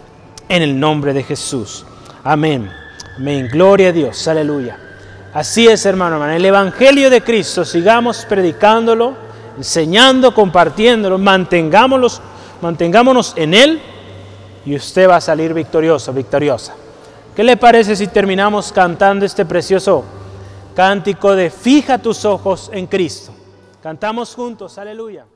En 0.48 0.62
el 0.62 0.78
nombre 0.78 1.12
de 1.12 1.22
Jesús. 1.22 1.84
Amén. 2.24 2.70
Amén. 3.16 3.48
Gloria 3.50 3.88
a 3.88 3.92
Dios. 3.92 4.26
Aleluya. 4.28 4.78
Así 5.34 5.66
es, 5.66 5.86
hermano, 5.86 6.16
hermano. 6.16 6.34
El 6.34 6.44
Evangelio 6.44 7.08
de 7.08 7.22
Cristo, 7.22 7.64
sigamos 7.64 8.26
predicándolo, 8.26 9.14
enseñando, 9.56 10.34
compartiéndolo, 10.34 11.18
mantengámonos, 11.18 12.20
mantengámonos 12.60 13.32
en 13.36 13.54
Él 13.54 13.80
y 14.66 14.76
usted 14.76 15.08
va 15.08 15.16
a 15.16 15.20
salir 15.20 15.54
victorioso, 15.54 16.12
victoriosa. 16.12 16.74
¿Qué 17.34 17.42
le 17.42 17.56
parece 17.56 17.96
si 17.96 18.08
terminamos 18.08 18.72
cantando 18.72 19.24
este 19.24 19.46
precioso 19.46 20.04
cántico 20.72 21.34
de 21.34 21.50
Fija 21.50 21.98
tus 21.98 22.24
ojos 22.24 22.70
en 22.72 22.86
Cristo? 22.86 23.32
Cantamos 23.82 24.34
juntos, 24.34 24.78
aleluya. 24.78 25.26